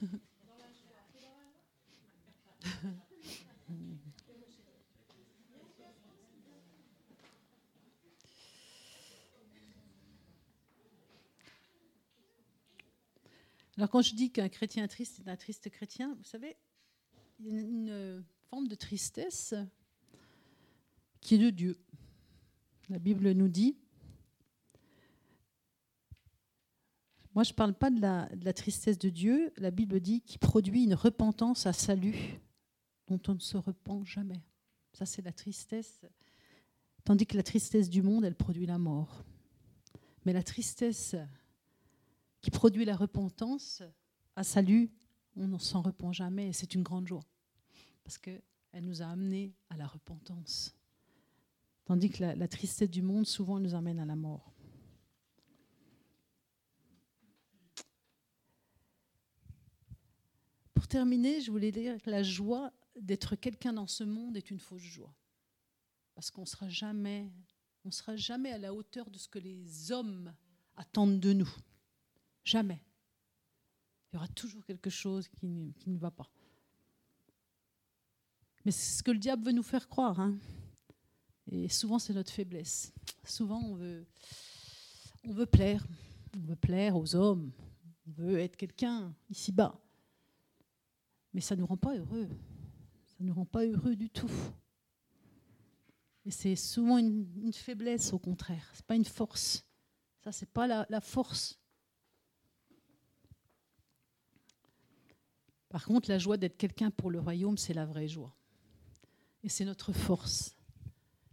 Alors 13.76 13.88
quand 13.88 14.02
je 14.02 14.14
dis 14.14 14.30
qu'un 14.30 14.48
chrétien 14.48 14.86
triste 14.86 15.20
est 15.20 15.30
un 15.30 15.36
triste 15.36 15.70
chrétien, 15.70 16.14
vous 16.14 16.24
savez, 16.24 16.56
il 17.38 17.46
y 17.46 17.56
a 17.56 17.60
une 17.60 18.22
forme 18.50 18.68
de 18.68 18.74
tristesse 18.74 19.54
qui 21.20 21.36
est 21.36 21.38
de 21.38 21.50
Dieu. 21.50 21.78
La 22.90 22.98
Bible 22.98 23.32
nous 23.32 23.48
dit, 23.48 23.78
moi 27.34 27.44
je 27.44 27.52
ne 27.52 27.56
parle 27.56 27.72
pas 27.72 27.90
de 27.90 28.00
la, 28.00 28.52
tristesse 28.52 28.98
de 28.98 29.08
Dieu, 29.08 29.52
la 29.56 29.70
Bible 29.70 30.00
dit 30.00 30.20
qu'il 30.20 30.38
produit 30.38 30.84
une 30.84 30.94
repentance 30.94 31.64
à 31.64 31.72
salut 31.72 32.40
dont 33.06 33.20
on 33.28 33.34
ne 33.34 33.40
se 33.40 33.56
repent 33.56 34.04
jamais. 34.04 34.42
Ça 34.92 35.06
c'est 35.06 35.22
la 35.22 35.32
tristesse. 35.32 36.04
Tandis 37.04 37.26
que 37.26 37.38
la 37.38 37.42
tristesse 37.42 37.88
du 37.88 38.02
monde, 38.02 38.24
elle 38.24 38.36
produit 38.36 38.66
la 38.66 38.78
mort. 38.78 39.24
Mais 40.24 40.34
la 40.34 40.42
tristesse 40.42 41.16
qui 42.42 42.50
produit 42.50 42.84
la 42.84 42.96
repentance 42.96 43.82
à 44.34 44.44
salut, 44.44 44.90
on 45.36 45.46
ne 45.46 45.58
s'en 45.58 45.80
repent 45.80 46.12
jamais 46.12 46.48
et 46.48 46.52
c'est 46.52 46.74
une 46.74 46.82
grande 46.82 47.06
joie. 47.06 47.24
Parce 48.02 48.18
qu'elle 48.18 48.42
nous 48.82 49.00
a 49.00 49.06
amenés 49.06 49.54
à 49.70 49.76
la 49.76 49.86
repentance. 49.86 50.74
Tandis 51.84 52.10
que 52.10 52.22
la, 52.22 52.48
tristesse 52.48 52.90
du 52.90 53.02
monde, 53.02 53.26
souvent, 53.26 53.58
nous 53.58 53.74
amène 53.74 53.98
à 53.98 54.04
la 54.04 54.16
mort. 54.16 54.52
Pour 60.74 60.88
terminer, 60.88 61.40
je 61.40 61.50
voulais 61.50 61.72
dire 61.72 62.00
que 62.02 62.10
la 62.10 62.22
joie 62.22 62.72
d'être 63.00 63.36
quelqu'un 63.36 63.72
dans 63.72 63.86
ce 63.86 64.04
monde 64.04 64.36
est 64.36 64.50
une 64.50 64.58
fausse 64.58 64.82
joie. 64.82 65.14
Parce 66.14 66.30
qu'on 66.30 66.42
ne 66.42 66.46
sera 66.46 66.68
jamais, 66.68 67.32
on 67.84 67.90
sera 67.90 68.16
jamais 68.16 68.52
à 68.52 68.58
la 68.58 68.74
hauteur 68.74 69.10
de 69.10 69.18
ce 69.18 69.28
que 69.28 69.38
les 69.38 69.92
hommes 69.92 70.34
attendent 70.76 71.20
de 71.20 71.32
nous. 71.32 71.50
Jamais. 72.44 72.82
Il 74.12 74.16
y 74.16 74.18
aura 74.18 74.28
toujours 74.28 74.64
quelque 74.64 74.90
chose 74.90 75.28
qui 75.28 75.46
ne, 75.46 75.98
va 75.98 76.10
pas. 76.10 76.28
Mais 78.64 78.72
c'est 78.72 78.98
ce 78.98 79.02
que 79.02 79.10
le 79.10 79.18
diable 79.18 79.44
veut 79.46 79.52
nous 79.52 79.62
faire 79.62 79.88
croire. 79.88 80.20
Hein. 80.20 80.38
Et 81.50 81.68
souvent, 81.68 81.98
c'est 81.98 82.12
notre 82.12 82.30
faiblesse. 82.30 82.92
Souvent, 83.24 83.60
on 83.62 83.74
veut, 83.74 84.06
on 85.24 85.32
veut 85.32 85.46
plaire. 85.46 85.86
On 86.36 86.40
veut 86.40 86.56
plaire 86.56 86.96
aux 86.96 87.14
hommes. 87.14 87.52
On 88.06 88.10
veut 88.10 88.38
être 88.38 88.56
quelqu'un 88.56 89.14
ici-bas. 89.30 89.80
Mais 91.32 91.40
ça 91.40 91.56
ne 91.56 91.60
nous 91.60 91.66
rend 91.66 91.78
pas 91.78 91.96
heureux. 91.96 92.28
Ça 93.06 93.16
ne 93.20 93.28
nous 93.28 93.34
rend 93.34 93.46
pas 93.46 93.64
heureux 93.64 93.96
du 93.96 94.10
tout. 94.10 94.30
Et 96.26 96.30
c'est 96.30 96.54
souvent 96.54 96.98
une, 96.98 97.52
faiblesse, 97.52 98.12
au 98.12 98.18
contraire. 98.18 98.68
Ce 98.74 98.80
n'est 98.80 98.86
pas 98.86 98.94
une 98.94 99.04
force. 99.04 99.64
Ça, 100.22 100.32
ce 100.32 100.44
n'est 100.44 100.50
pas 100.50 100.66
la 100.66 101.00
force 101.00 101.61
Par 105.72 105.86
contre, 105.86 106.10
la 106.10 106.18
joie 106.18 106.36
d'être 106.36 106.58
quelqu'un 106.58 106.90
pour 106.90 107.10
le 107.10 107.18
royaume, 107.18 107.56
c'est 107.56 107.72
la 107.72 107.86
vraie 107.86 108.06
joie. 108.06 108.36
Et 109.42 109.48
c'est 109.48 109.64
notre 109.64 109.94
force. 109.94 110.54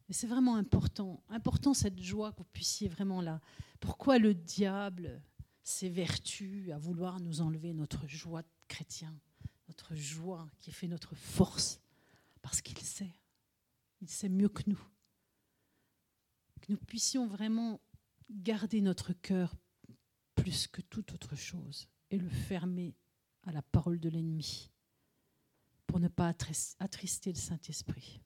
Et 0.07 0.13
c'est 0.13 0.27
vraiment 0.27 0.55
important. 0.55 1.21
Important 1.27 1.73
cette 1.73 1.99
joie 1.99 2.31
que 2.31 2.37
vous 2.37 2.47
puissiez 2.53 2.87
vraiment 2.87 3.21
là. 3.21 3.41
Pourquoi 3.81 4.17
le 4.17 4.33
diable 4.33 5.21
s'évertue 5.61 6.71
à 6.71 6.77
vouloir 6.77 7.19
nous 7.19 7.41
enlever 7.41 7.73
notre 7.73 8.07
joie 8.07 8.41
de 8.41 8.47
chrétien, 8.69 9.13
notre 9.67 9.93
joie 9.93 10.49
qui 10.61 10.71
fait 10.71 10.87
notre 10.87 11.15
force? 11.15 11.81
Parce 12.41 12.61
qu'il 12.61 12.77
sait. 12.77 13.11
Il 13.99 14.07
sait 14.07 14.29
mieux 14.29 14.47
que 14.47 14.63
nous. 14.67 14.81
Que 16.61 16.71
nous 16.71 16.77
puissions 16.77 17.27
vraiment 17.27 17.81
garder 18.29 18.79
notre 18.79 19.11
cœur 19.11 19.53
plus 20.35 20.65
que 20.65 20.79
toute 20.79 21.11
autre 21.11 21.35
chose 21.35 21.89
et 22.09 22.17
le 22.17 22.29
fermer 22.29 22.95
à 23.49 23.51
la 23.51 23.61
parole 23.63 23.99
de 23.99 24.09
l'ennemi 24.09 24.69
pour 25.87 25.99
ne 25.99 26.07
pas 26.07 26.31
attrister 26.79 27.31
le 27.31 27.37
Saint-Esprit. 27.37 28.21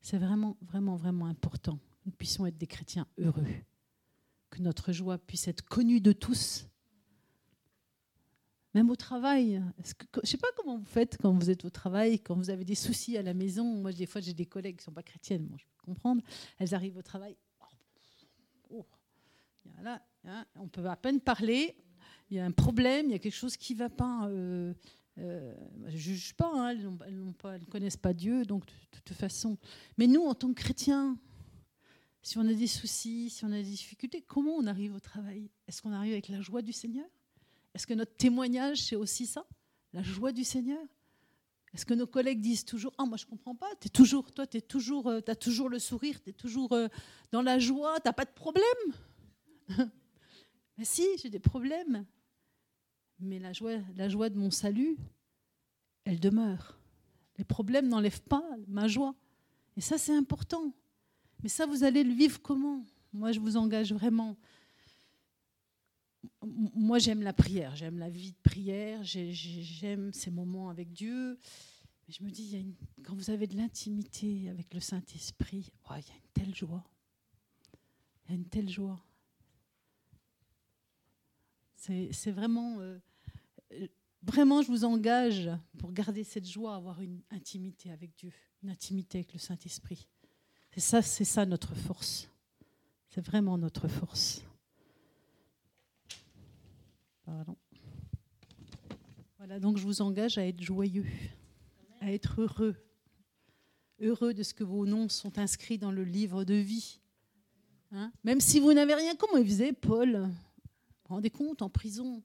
C'est 0.00 0.16
vraiment, 0.16 0.56
vraiment, 0.62 0.94
vraiment 0.94 1.26
important 1.26 1.76
que 1.76 1.96
nous 2.06 2.12
puissions 2.12 2.46
être 2.46 2.56
des 2.56 2.68
chrétiens 2.68 3.08
heureux, 3.18 3.48
que 4.48 4.62
notre 4.62 4.92
joie 4.92 5.18
puisse 5.18 5.48
être 5.48 5.62
connue 5.62 6.00
de 6.00 6.12
tous, 6.12 6.68
même 8.74 8.90
au 8.90 8.96
travail. 8.96 9.60
Je 9.84 9.92
ne 10.20 10.26
sais 10.26 10.38
pas 10.38 10.46
comment 10.56 10.78
vous 10.78 10.84
faites 10.84 11.18
quand 11.18 11.32
vous 11.32 11.50
êtes 11.50 11.64
au 11.64 11.70
travail, 11.70 12.20
quand 12.20 12.36
vous 12.36 12.50
avez 12.50 12.64
des 12.64 12.76
soucis 12.76 13.18
à 13.18 13.22
la 13.22 13.34
maison. 13.34 13.64
Moi, 13.64 13.92
des 13.92 14.06
fois, 14.06 14.20
j'ai 14.20 14.34
des 14.34 14.46
collègues 14.46 14.76
qui 14.76 14.82
ne 14.82 14.84
sont 14.84 14.92
pas 14.92 15.02
chrétiennes, 15.02 15.48
moi, 15.48 15.58
je 15.58 15.64
peux 15.64 15.84
comprendre. 15.84 16.22
Elles 16.58 16.76
arrivent 16.76 16.96
au 16.96 17.02
travail. 17.02 17.36
Oh, 18.70 18.86
là, 19.82 20.00
hein, 20.24 20.46
on 20.54 20.68
peut 20.68 20.86
à 20.86 20.94
peine 20.94 21.20
parler 21.20 21.76
il 22.30 22.36
y 22.36 22.40
a 22.40 22.44
un 22.44 22.52
problème, 22.52 23.06
il 23.06 23.12
y 23.12 23.14
a 23.14 23.18
quelque 23.18 23.34
chose 23.34 23.56
qui 23.56 23.74
ne 23.74 23.80
va 23.80 23.90
pas. 23.90 24.28
Euh, 24.28 24.72
je 25.16 25.92
ne 25.92 25.98
juge 25.98 26.34
pas, 26.34 26.72
elles, 26.72 26.82
ne 26.82 27.64
connaissent 27.66 27.96
pas 27.96 28.12
Dieu, 28.12 28.44
donc 28.44 28.64
de, 28.66 28.72
toute 29.04 29.16
façon. 29.16 29.58
Mais 29.98 30.06
nous, 30.06 30.22
en 30.22 30.34
tant 30.34 30.48
que 30.48 30.60
chrétiens, 30.60 31.18
si 32.22 32.38
on 32.38 32.46
a 32.46 32.54
des 32.54 32.66
soucis, 32.66 33.30
si 33.30 33.44
on 33.44 33.52
a 33.52 33.56
des 33.56 33.64
difficultés, 33.64 34.22
comment 34.22 34.54
on 34.54 34.66
arrive 34.66 34.94
au 34.94 35.00
travail? 35.00 35.50
Est-ce 35.66 35.82
qu'on 35.82 35.92
arrive 35.92 36.12
avec 36.12 36.28
la 36.28 36.40
joie 36.40 36.62
du 36.62 36.72
Seigneur? 36.72 37.06
Est-ce 37.74 37.86
que 37.86 37.94
notre 37.94 38.16
témoignage, 38.16 38.82
c'est 38.82 38.96
aussi 38.96 39.26
ça? 39.26 39.46
La 39.92 40.02
joie 40.02 40.32
du 40.32 40.44
Seigneur? 40.44 40.82
Est-ce 41.74 41.86
que 41.86 41.94
nos 41.94 42.06
collègues 42.06 42.40
disent 42.40 42.64
toujours 42.64 42.92
Ah, 42.98 43.04
moi, 43.04 43.16
je 43.16 43.24
ne 43.24 43.30
comprends 43.30 43.54
pas, 43.54 43.70
es 43.84 43.88
toujours, 43.88 44.32
toi, 44.32 44.46
tu 44.46 44.56
as 44.56 44.60
toujours, 44.60 45.08
euh, 45.08 45.20
as 45.26 45.36
toujours 45.36 45.68
le 45.68 45.78
sourire, 45.78 46.20
tu 46.22 46.30
es 46.30 46.32
toujours 46.32 46.72
euh, 46.72 46.88
dans 47.30 47.42
la 47.42 47.58
joie, 47.58 48.00
tu 48.00 48.08
n'as 48.08 48.12
pas 48.12 48.24
de 48.24 48.32
problème? 48.32 48.64
Mais 50.78 50.84
si, 50.84 51.06
j'ai 51.22 51.30
des 51.30 51.40
problèmes 51.40 52.06
mais 53.20 53.38
la 53.38 53.52
joie, 53.52 53.78
la 53.96 54.08
joie 54.08 54.30
de 54.30 54.38
mon 54.38 54.50
salut, 54.50 54.96
elle 56.04 56.20
demeure. 56.20 56.78
Les 57.38 57.44
problèmes 57.44 57.88
n'enlèvent 57.88 58.22
pas 58.22 58.44
ma 58.68 58.88
joie. 58.88 59.14
Et 59.76 59.80
ça, 59.80 59.98
c'est 59.98 60.14
important. 60.14 60.74
Mais 61.42 61.48
ça, 61.48 61.66
vous 61.66 61.84
allez 61.84 62.04
le 62.04 62.12
vivre 62.12 62.40
comment? 62.42 62.84
Moi, 63.12 63.32
je 63.32 63.40
vous 63.40 63.56
engage 63.56 63.92
vraiment. 63.92 64.36
Moi, 66.42 66.98
j'aime 66.98 67.22
la 67.22 67.32
prière, 67.32 67.74
j'aime 67.76 67.98
la 67.98 68.10
vie 68.10 68.32
de 68.32 68.38
prière, 68.42 69.00
j'aime 69.02 70.12
ces 70.12 70.30
moments 70.30 70.68
avec 70.68 70.92
Dieu. 70.92 71.38
Mais 72.06 72.12
je 72.12 72.22
me 72.22 72.30
dis, 72.30 72.74
quand 73.02 73.14
vous 73.14 73.30
avez 73.30 73.46
de 73.46 73.56
l'intimité 73.56 74.48
avec 74.50 74.74
le 74.74 74.80
Saint-Esprit, 74.80 75.72
oh, 75.88 75.94
il 75.96 76.06
y 76.06 76.10
a 76.10 76.14
une 76.14 76.30
telle 76.34 76.54
joie. 76.54 76.84
Il 78.24 78.30
y 78.30 78.32
a 78.32 78.36
une 78.36 78.48
telle 78.48 78.68
joie. 78.68 79.02
C'est 81.76 82.32
vraiment... 82.32 82.80
Euh, 82.80 82.98
vraiment, 84.22 84.62
je 84.62 84.68
vous 84.68 84.84
engage 84.84 85.50
pour 85.78 85.92
garder 85.92 86.24
cette 86.24 86.46
joie, 86.46 86.74
avoir 86.74 87.00
une 87.00 87.20
intimité 87.30 87.90
avec 87.90 88.16
Dieu, 88.16 88.32
une 88.62 88.70
intimité 88.70 89.18
avec 89.18 89.32
le 89.32 89.38
Saint-Esprit. 89.38 90.08
C'est 90.72 90.80
ça, 90.80 91.02
c'est 91.02 91.24
ça 91.24 91.46
notre 91.46 91.74
force. 91.74 92.28
C'est 93.08 93.24
vraiment 93.24 93.58
notre 93.58 93.88
force. 93.88 94.42
Voilà, 99.38 99.60
donc 99.60 99.78
je 99.78 99.84
vous 99.84 100.02
engage 100.02 100.36
à 100.36 100.46
être 100.46 100.60
joyeux, 100.60 101.06
à 102.00 102.12
être 102.12 102.40
heureux, 102.40 102.76
heureux 104.00 104.34
de 104.34 104.42
ce 104.42 104.52
que 104.52 104.64
vos 104.64 104.84
noms 104.84 105.08
sont 105.08 105.38
inscrits 105.38 105.78
dans 105.78 105.92
le 105.92 106.04
livre 106.04 106.44
de 106.44 106.54
vie. 106.54 107.00
Hein? 107.92 108.12
Même 108.24 108.40
si 108.40 108.58
vous 108.60 108.72
n'avez 108.72 108.94
rien, 108.94 109.14
comment 109.14 109.36
il 109.36 109.46
faisait 109.46 109.72
Paul 109.72 110.28
rendez 111.10 111.30
compte, 111.30 111.62
en 111.62 111.68
prison, 111.68 112.22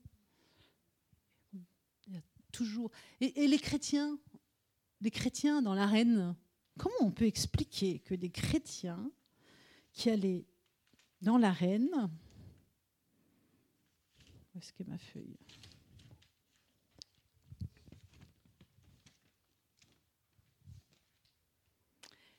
toujours. 2.56 2.89
Et, 3.20 3.47
les 3.47 3.60
chrétiens, 3.60 4.18
les 5.01 5.12
chrétiens 5.12 5.62
dans 5.62 5.74
l'arène, 5.74 6.36
comment 6.80 6.95
on 7.01 7.12
peut 7.12 7.26
expliquer 7.26 7.99
que 7.99 8.16
des 8.16 8.30
chrétiens 8.30 9.12
qui 9.91 10.10
allaient 10.10 10.45
dans 11.22 11.38
l'arène, 11.38 12.10
où 14.53 14.60
est-ce 14.60 14.72
que 14.72 14.84
ma 14.84 14.97
feuille? 14.97 15.38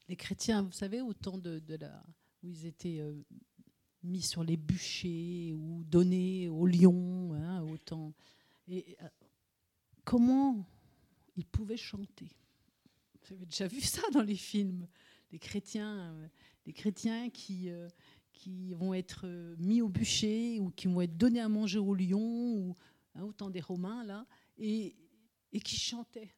Les 0.09 0.17
chrétiens, 0.17 0.63
vous 0.63 0.73
savez, 0.73 1.03
au 1.03 1.13
temps 1.13 1.37
de, 1.37 1.61
la, 1.75 2.03
où 2.43 2.49
ils 2.49 2.65
étaient 2.65 3.01
euh, 3.01 3.23
mis 4.03 4.23
sur 4.23 4.45
les 4.45 4.57
bûchers 4.57 5.53
ou 5.53 5.83
donnés 5.85 6.49
aux 6.49 6.67
lions, 6.67 7.35
hein, 7.35 7.63
autant. 7.65 8.15
Et 8.69 8.97
euh, 9.03 9.09
comment 10.07 10.65
ils 11.37 11.45
pouvaient 11.45 11.77
chanter 11.77 12.31
Vous 13.21 13.35
avez 13.35 13.45
déjà 13.45 13.67
vu 13.67 13.83
ça 13.83 14.01
dans 14.13 14.23
les 14.23 14.37
films 14.37 14.89
Les 15.33 15.39
chrétiens, 15.39 16.15
euh, 16.15 16.29
les 16.65 16.73
chrétiens 16.73 17.29
qui, 17.29 17.69
euh, 17.69 17.89
qui 18.33 18.73
vont 18.73 18.95
être 18.95 19.27
mis 19.59 19.83
au 19.83 19.89
bûcher 19.89 20.61
ou 20.61 20.71
qui 20.71 20.87
vont 20.87 21.03
être 21.03 21.19
donnés 21.19 21.41
à 21.41 21.49
manger 21.51 21.79
aux 21.79 21.95
lions, 21.95 22.55
ou 22.55 22.77
hein, 23.17 23.25
autant 23.25 23.51
des 23.51 23.61
Romains 23.61 24.05
là, 24.05 24.27
et, 24.57 24.97
qui 25.65 25.77
chantaient. 25.77 26.35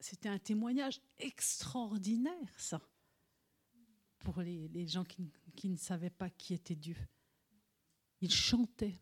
C'était 0.00 0.28
un 0.28 0.38
témoignage 0.38 1.00
extraordinaire, 1.18 2.58
ça 2.58 2.80
pour 4.20 4.40
les, 4.40 4.88
gens 4.88 5.04
qui, 5.04 5.68
ne 5.68 5.76
savaient 5.76 6.10
pas 6.10 6.28
qui 6.30 6.52
était 6.52 6.74
Dieu. 6.74 6.96
Il 8.20 8.32
chantait. 8.32 9.00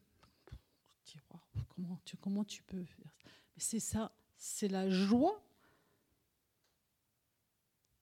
Comment, 2.21 2.45
tu, 2.45 2.63
peux 2.63 2.85
faire 2.85 3.13
C'est 3.57 3.81
ça, 3.81 4.13
c'est 4.37 4.69
la 4.69 4.89
joie 4.91 5.43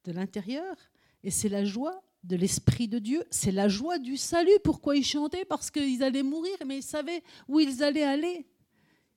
de 0.04 0.12
l'intérieur 0.12 0.76
et 1.22 1.30
c'est 1.30 1.48
la 1.48 1.64
joie 1.64 2.02
de 2.24 2.36
l'Esprit 2.36 2.88
de 2.88 2.98
Dieu, 2.98 3.24
c'est 3.30 3.52
la 3.52 3.68
joie 3.68 3.98
du 3.98 4.16
salut. 4.16 4.58
Pourquoi 4.62 4.96
ils 4.96 5.04
chantaient? 5.04 5.44
Parce 5.44 5.70
qu'ils 5.70 6.02
allaient 6.02 6.22
mourir, 6.22 6.56
mais 6.66 6.78
ils 6.78 6.82
savaient 6.82 7.22
où 7.48 7.60
ils 7.60 7.82
allaient 7.82 8.02
aller. 8.02 8.46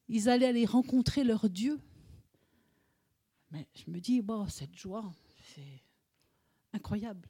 Ils 0.07 0.29
allaient 0.29 0.47
aller 0.47 0.65
rencontrer 0.65 1.23
leur 1.23 1.49
Dieu. 1.49 1.79
Mais 3.51 3.67
je 3.73 3.89
me 3.89 3.99
dis, 3.99 4.23
cette 4.49 4.75
joie, 4.75 5.11
c'est 5.53 5.83
incroyable 6.73 7.29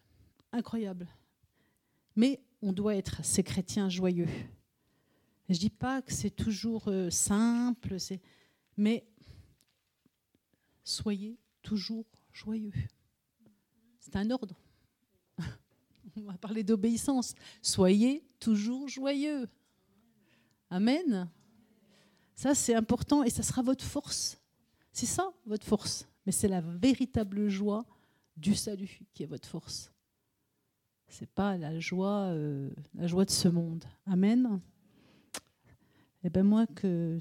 incroyable. 0.55 1.07
Mais 2.15 2.41
on 2.61 2.71
doit 2.71 2.95
être 2.95 3.23
ces 3.23 3.43
chrétiens 3.43 3.89
joyeux. 3.89 4.27
Je 5.47 5.53
ne 5.53 5.59
dis 5.59 5.69
pas 5.69 6.01
que 6.01 6.11
c'est 6.11 6.31
toujours 6.31 6.87
euh, 6.87 7.09
simple, 7.09 7.97
mais 8.77 9.05
soyez 10.83 11.37
toujours 11.61 12.05
joyeux. 12.31 12.73
C'est 13.99 14.15
un 14.15 14.29
ordre. 14.31 14.55
On 16.17 16.21
va 16.23 16.37
parler 16.37 16.63
d'obéissance. 16.63 17.35
Soyez 17.61 18.23
toujours 18.39 18.87
joyeux. 18.87 19.47
Amen. 20.69 21.29
Ça, 22.33 22.55
c'est 22.55 22.75
important 22.75 23.23
et 23.23 23.29
ça 23.29 23.43
sera 23.43 23.61
votre 23.61 23.85
force. 23.85 24.37
C'est 24.91 25.05
ça, 25.05 25.31
votre 25.45 25.65
force. 25.65 26.07
Mais 26.25 26.31
c'est 26.31 26.47
la 26.47 26.61
véritable 26.61 27.49
joie 27.49 27.85
du 28.35 28.55
salut 28.55 28.99
qui 29.13 29.23
est 29.23 29.27
votre 29.27 29.47
force 29.47 29.91
c'est 31.15 31.29
pas 31.29 31.57
la 31.57 31.79
joie, 31.79 32.29
euh, 32.33 32.69
la 32.93 33.07
joie 33.07 33.25
de 33.25 33.31
ce 33.31 33.47
monde. 33.47 33.85
Amen. 34.05 34.59
Eh 36.25 36.29
ben 36.31 36.43
moi 36.43 36.65
que 36.65 37.19